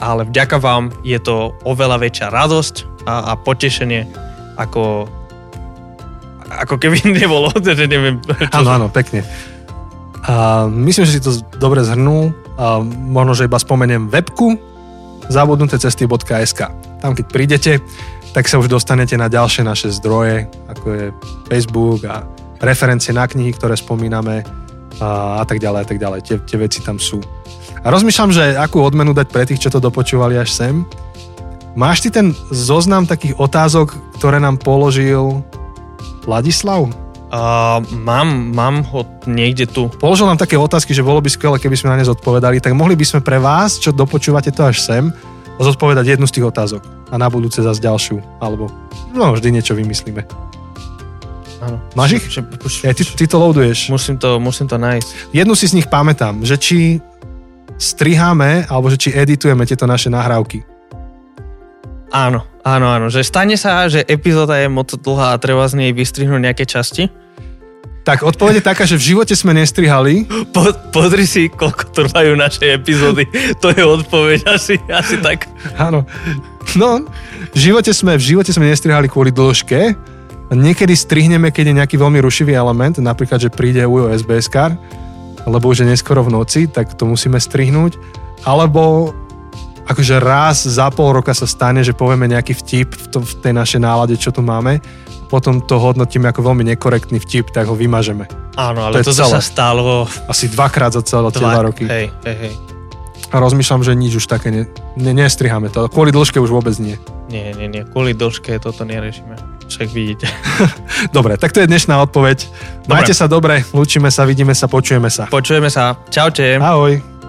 Ale 0.00 0.24
vďaka 0.24 0.56
vám 0.56 0.90
je 1.04 1.20
to 1.20 1.52
oveľa 1.62 2.00
väčšia 2.00 2.32
radosť 2.32 3.04
a, 3.04 3.32
a 3.32 3.32
potešenie, 3.36 4.08
ako, 4.56 5.04
ako 6.48 6.74
keby 6.80 7.04
nebolo. 7.20 7.52
neviem, 7.60 8.18
áno, 8.56 8.68
áno, 8.80 8.86
pekne. 8.88 9.22
A 10.24 10.68
myslím, 10.68 11.04
že 11.08 11.16
si 11.16 11.24
to 11.24 11.32
dobre 11.56 11.80
zhrnul. 11.80 12.32
A 12.60 12.84
možno, 12.84 13.32
že 13.32 13.48
iba 13.48 13.56
spomeniem 13.56 14.12
webku 14.12 14.60
zabudnutecesty.sk. 15.30 16.60
Tam, 17.00 17.12
keď 17.16 17.26
prídete, 17.30 17.72
tak 18.30 18.46
sa 18.46 18.62
už 18.62 18.70
dostanete 18.70 19.18
na 19.18 19.26
ďalšie 19.26 19.66
naše 19.66 19.90
zdroje, 19.90 20.46
ako 20.70 20.86
je 20.90 21.04
Facebook 21.50 22.00
a 22.06 22.22
referencie 22.62 23.10
na 23.10 23.26
knihy, 23.26 23.50
ktoré 23.56 23.74
spomíname 23.74 24.46
a, 25.02 25.42
a 25.42 25.44
tak 25.48 25.58
ďalej 25.58 25.80
a 25.82 25.86
tak 25.86 25.98
ďalej. 25.98 26.20
Tie, 26.22 26.36
tie 26.46 26.58
veci 26.60 26.78
tam 26.84 27.00
sú. 27.00 27.18
A 27.80 27.88
rozmýšľam, 27.88 28.30
že 28.30 28.54
akú 28.60 28.84
odmenu 28.84 29.16
dať 29.16 29.26
pre 29.32 29.48
tých, 29.48 29.66
čo 29.66 29.72
to 29.72 29.80
dopočúvali 29.80 30.36
až 30.36 30.52
sem. 30.52 30.84
Máš 31.72 32.04
ty 32.04 32.08
ten 32.12 32.36
zoznam 32.52 33.08
takých 33.08 33.38
otázok, 33.40 33.96
ktoré 34.20 34.36
nám 34.42 34.60
položil 34.60 35.40
Ladislav? 36.28 36.90
Uh, 37.30 37.78
mám, 37.94 38.26
mám 38.50 38.82
ho 38.90 39.06
niekde 39.22 39.70
tu. 39.70 39.86
Položil 40.02 40.26
nám 40.26 40.42
také 40.42 40.58
otázky, 40.58 40.90
že 40.90 41.06
bolo 41.06 41.22
by 41.22 41.30
skvelé, 41.30 41.56
keby 41.62 41.78
sme 41.78 41.94
na 41.94 42.02
ne 42.02 42.04
zodpovedali, 42.04 42.58
tak 42.58 42.74
mohli 42.74 42.98
by 42.98 43.06
sme 43.06 43.20
pre 43.22 43.38
vás, 43.38 43.78
čo 43.78 43.94
dopočúvate 43.94 44.50
to 44.50 44.66
až 44.66 44.82
sem, 44.82 45.14
zodpovedať 45.60 46.16
jednu 46.16 46.26
z 46.26 46.40
tých 46.40 46.48
otázok 46.48 46.82
a 47.12 47.14
na 47.20 47.28
budúce 47.28 47.60
zase 47.60 47.84
ďalšiu, 47.84 48.18
alebo 48.40 48.72
no, 49.12 49.36
vždy 49.36 49.60
niečo 49.60 49.76
vymyslíme. 49.76 50.24
Áno. 51.60 51.76
Máš 51.92 52.16
ich? 52.16 52.24
Že, 52.32 52.40
ja, 52.88 52.92
ty, 52.96 53.04
ty 53.04 53.24
to 53.28 53.36
loaduješ. 53.36 53.92
Musím 53.92 54.16
to, 54.16 54.40
musím 54.40 54.64
to 54.64 54.80
nájsť. 54.80 55.36
Jednu 55.36 55.52
si 55.52 55.68
z 55.68 55.76
nich 55.76 55.88
pamätám, 55.92 56.40
že 56.40 56.56
či 56.56 57.04
striháme, 57.76 58.64
alebo 58.72 58.88
že 58.88 58.96
či 58.96 59.08
editujeme 59.12 59.68
tieto 59.68 59.84
naše 59.84 60.08
nahrávky. 60.08 60.64
Áno, 62.10 62.42
áno, 62.64 62.86
áno. 62.88 63.06
Že 63.12 63.20
stane 63.22 63.56
sa, 63.60 63.86
že 63.92 64.02
epizóda 64.08 64.56
je 64.56 64.72
moc 64.72 64.88
dlhá 64.88 65.36
a 65.36 65.40
treba 65.40 65.68
z 65.68 65.84
nej 65.84 65.90
vystrihnúť 65.92 66.40
nejaké 66.40 66.64
časti. 66.64 67.12
Tak 68.04 68.24
odpoveď 68.24 68.60
je 68.60 68.68
taká, 68.72 68.84
že 68.88 68.96
v 68.96 69.14
živote 69.14 69.34
sme 69.36 69.52
nestrihali. 69.56 70.24
Po, 70.54 70.72
pozri 70.90 71.24
si, 71.28 71.52
koľko 71.52 71.92
trvajú 71.92 72.32
naše 72.36 72.76
epizódy. 72.76 73.28
To 73.60 73.72
je 73.72 73.82
odpoveď 73.84 74.38
asi, 74.48 74.80
asi 74.88 75.20
tak. 75.20 75.46
Áno. 75.76 76.08
No, 76.78 77.02
v 77.50 77.58
živote 77.58 77.90
sme, 77.90 78.14
v 78.14 78.24
živote 78.36 78.54
sme 78.54 78.70
nestrihali 78.70 79.10
kvôli 79.10 79.34
dĺžke. 79.34 79.94
Niekedy 80.50 80.94
strihneme, 80.98 81.54
keď 81.54 81.64
je 81.70 81.78
nejaký 81.78 81.96
veľmi 81.98 82.18
rušivý 82.18 82.58
element, 82.58 82.98
napríklad, 82.98 83.38
že 83.38 83.54
príde 83.54 83.86
Ujo 83.86 84.10
SBS 84.10 84.50
kar, 84.50 84.74
lebo 85.46 85.70
už 85.70 85.86
je 85.86 85.90
neskoro 85.94 86.26
v 86.26 86.34
noci, 86.34 86.66
tak 86.66 86.98
to 86.98 87.06
musíme 87.06 87.38
strihnúť. 87.38 87.94
Alebo 88.42 89.14
akože 89.90 90.22
raz 90.22 90.62
za 90.62 90.86
pol 90.94 91.18
roka 91.18 91.34
sa 91.34 91.50
stane, 91.50 91.82
že 91.82 91.90
povieme 91.90 92.30
nejaký 92.30 92.54
vtip 92.54 92.88
v, 92.94 93.06
tom, 93.10 93.22
v 93.26 93.34
tej 93.42 93.52
našej 93.52 93.80
nálade, 93.82 94.14
čo 94.14 94.30
tu 94.30 94.40
máme, 94.40 94.78
potom 95.30 95.62
to 95.62 95.78
hodnotíme 95.78 96.30
ako 96.30 96.46
veľmi 96.46 96.66
nekorektný 96.74 97.18
vtip, 97.22 97.50
tak 97.50 97.66
ho 97.66 97.74
vymažeme. 97.74 98.26
Áno, 98.58 98.86
ale 98.86 99.02
to, 99.02 99.14
to 99.14 99.26
sa 99.26 99.42
stalo... 99.42 100.06
Asi 100.26 100.50
dvakrát 100.50 100.94
za 100.94 101.02
celé 101.06 101.30
tie 101.30 101.42
dva 101.42 101.62
roky. 101.62 101.86
Hej, 101.86 102.10
hej, 102.26 102.36
hej. 102.46 102.54
A 103.30 103.38
rozmýšľam, 103.38 103.86
že 103.86 103.94
nič 103.94 104.18
už 104.18 104.26
také 104.26 104.50
ne, 104.50 104.66
ne, 104.98 105.12
nestriháme 105.14 105.70
to. 105.70 105.86
Kvôli 105.86 106.10
dĺžke 106.10 106.42
už 106.42 106.50
vôbec 106.50 106.74
nie. 106.82 106.98
Nie, 107.30 107.54
nie, 107.54 107.70
nie. 107.70 107.86
Kvôli 107.86 108.10
dĺžke 108.10 108.58
toto 108.58 108.82
neriešime. 108.82 109.38
Však 109.70 109.86
vidíte. 109.94 110.26
dobre, 111.16 111.38
tak 111.38 111.54
to 111.54 111.62
je 111.62 111.70
dnešná 111.70 111.94
odpoveď. 112.10 112.42
Dobre. 112.42 112.90
Majte 112.90 113.14
sa 113.14 113.30
dobre, 113.30 113.62
lúčime 113.70 114.10
sa, 114.10 114.26
vidíme 114.26 114.50
sa, 114.50 114.66
počujeme 114.66 115.06
sa. 115.06 115.30
Počujeme 115.30 115.70
sa. 115.70 115.94
Čaute. 116.10 116.58
Ahoj. 116.58 117.19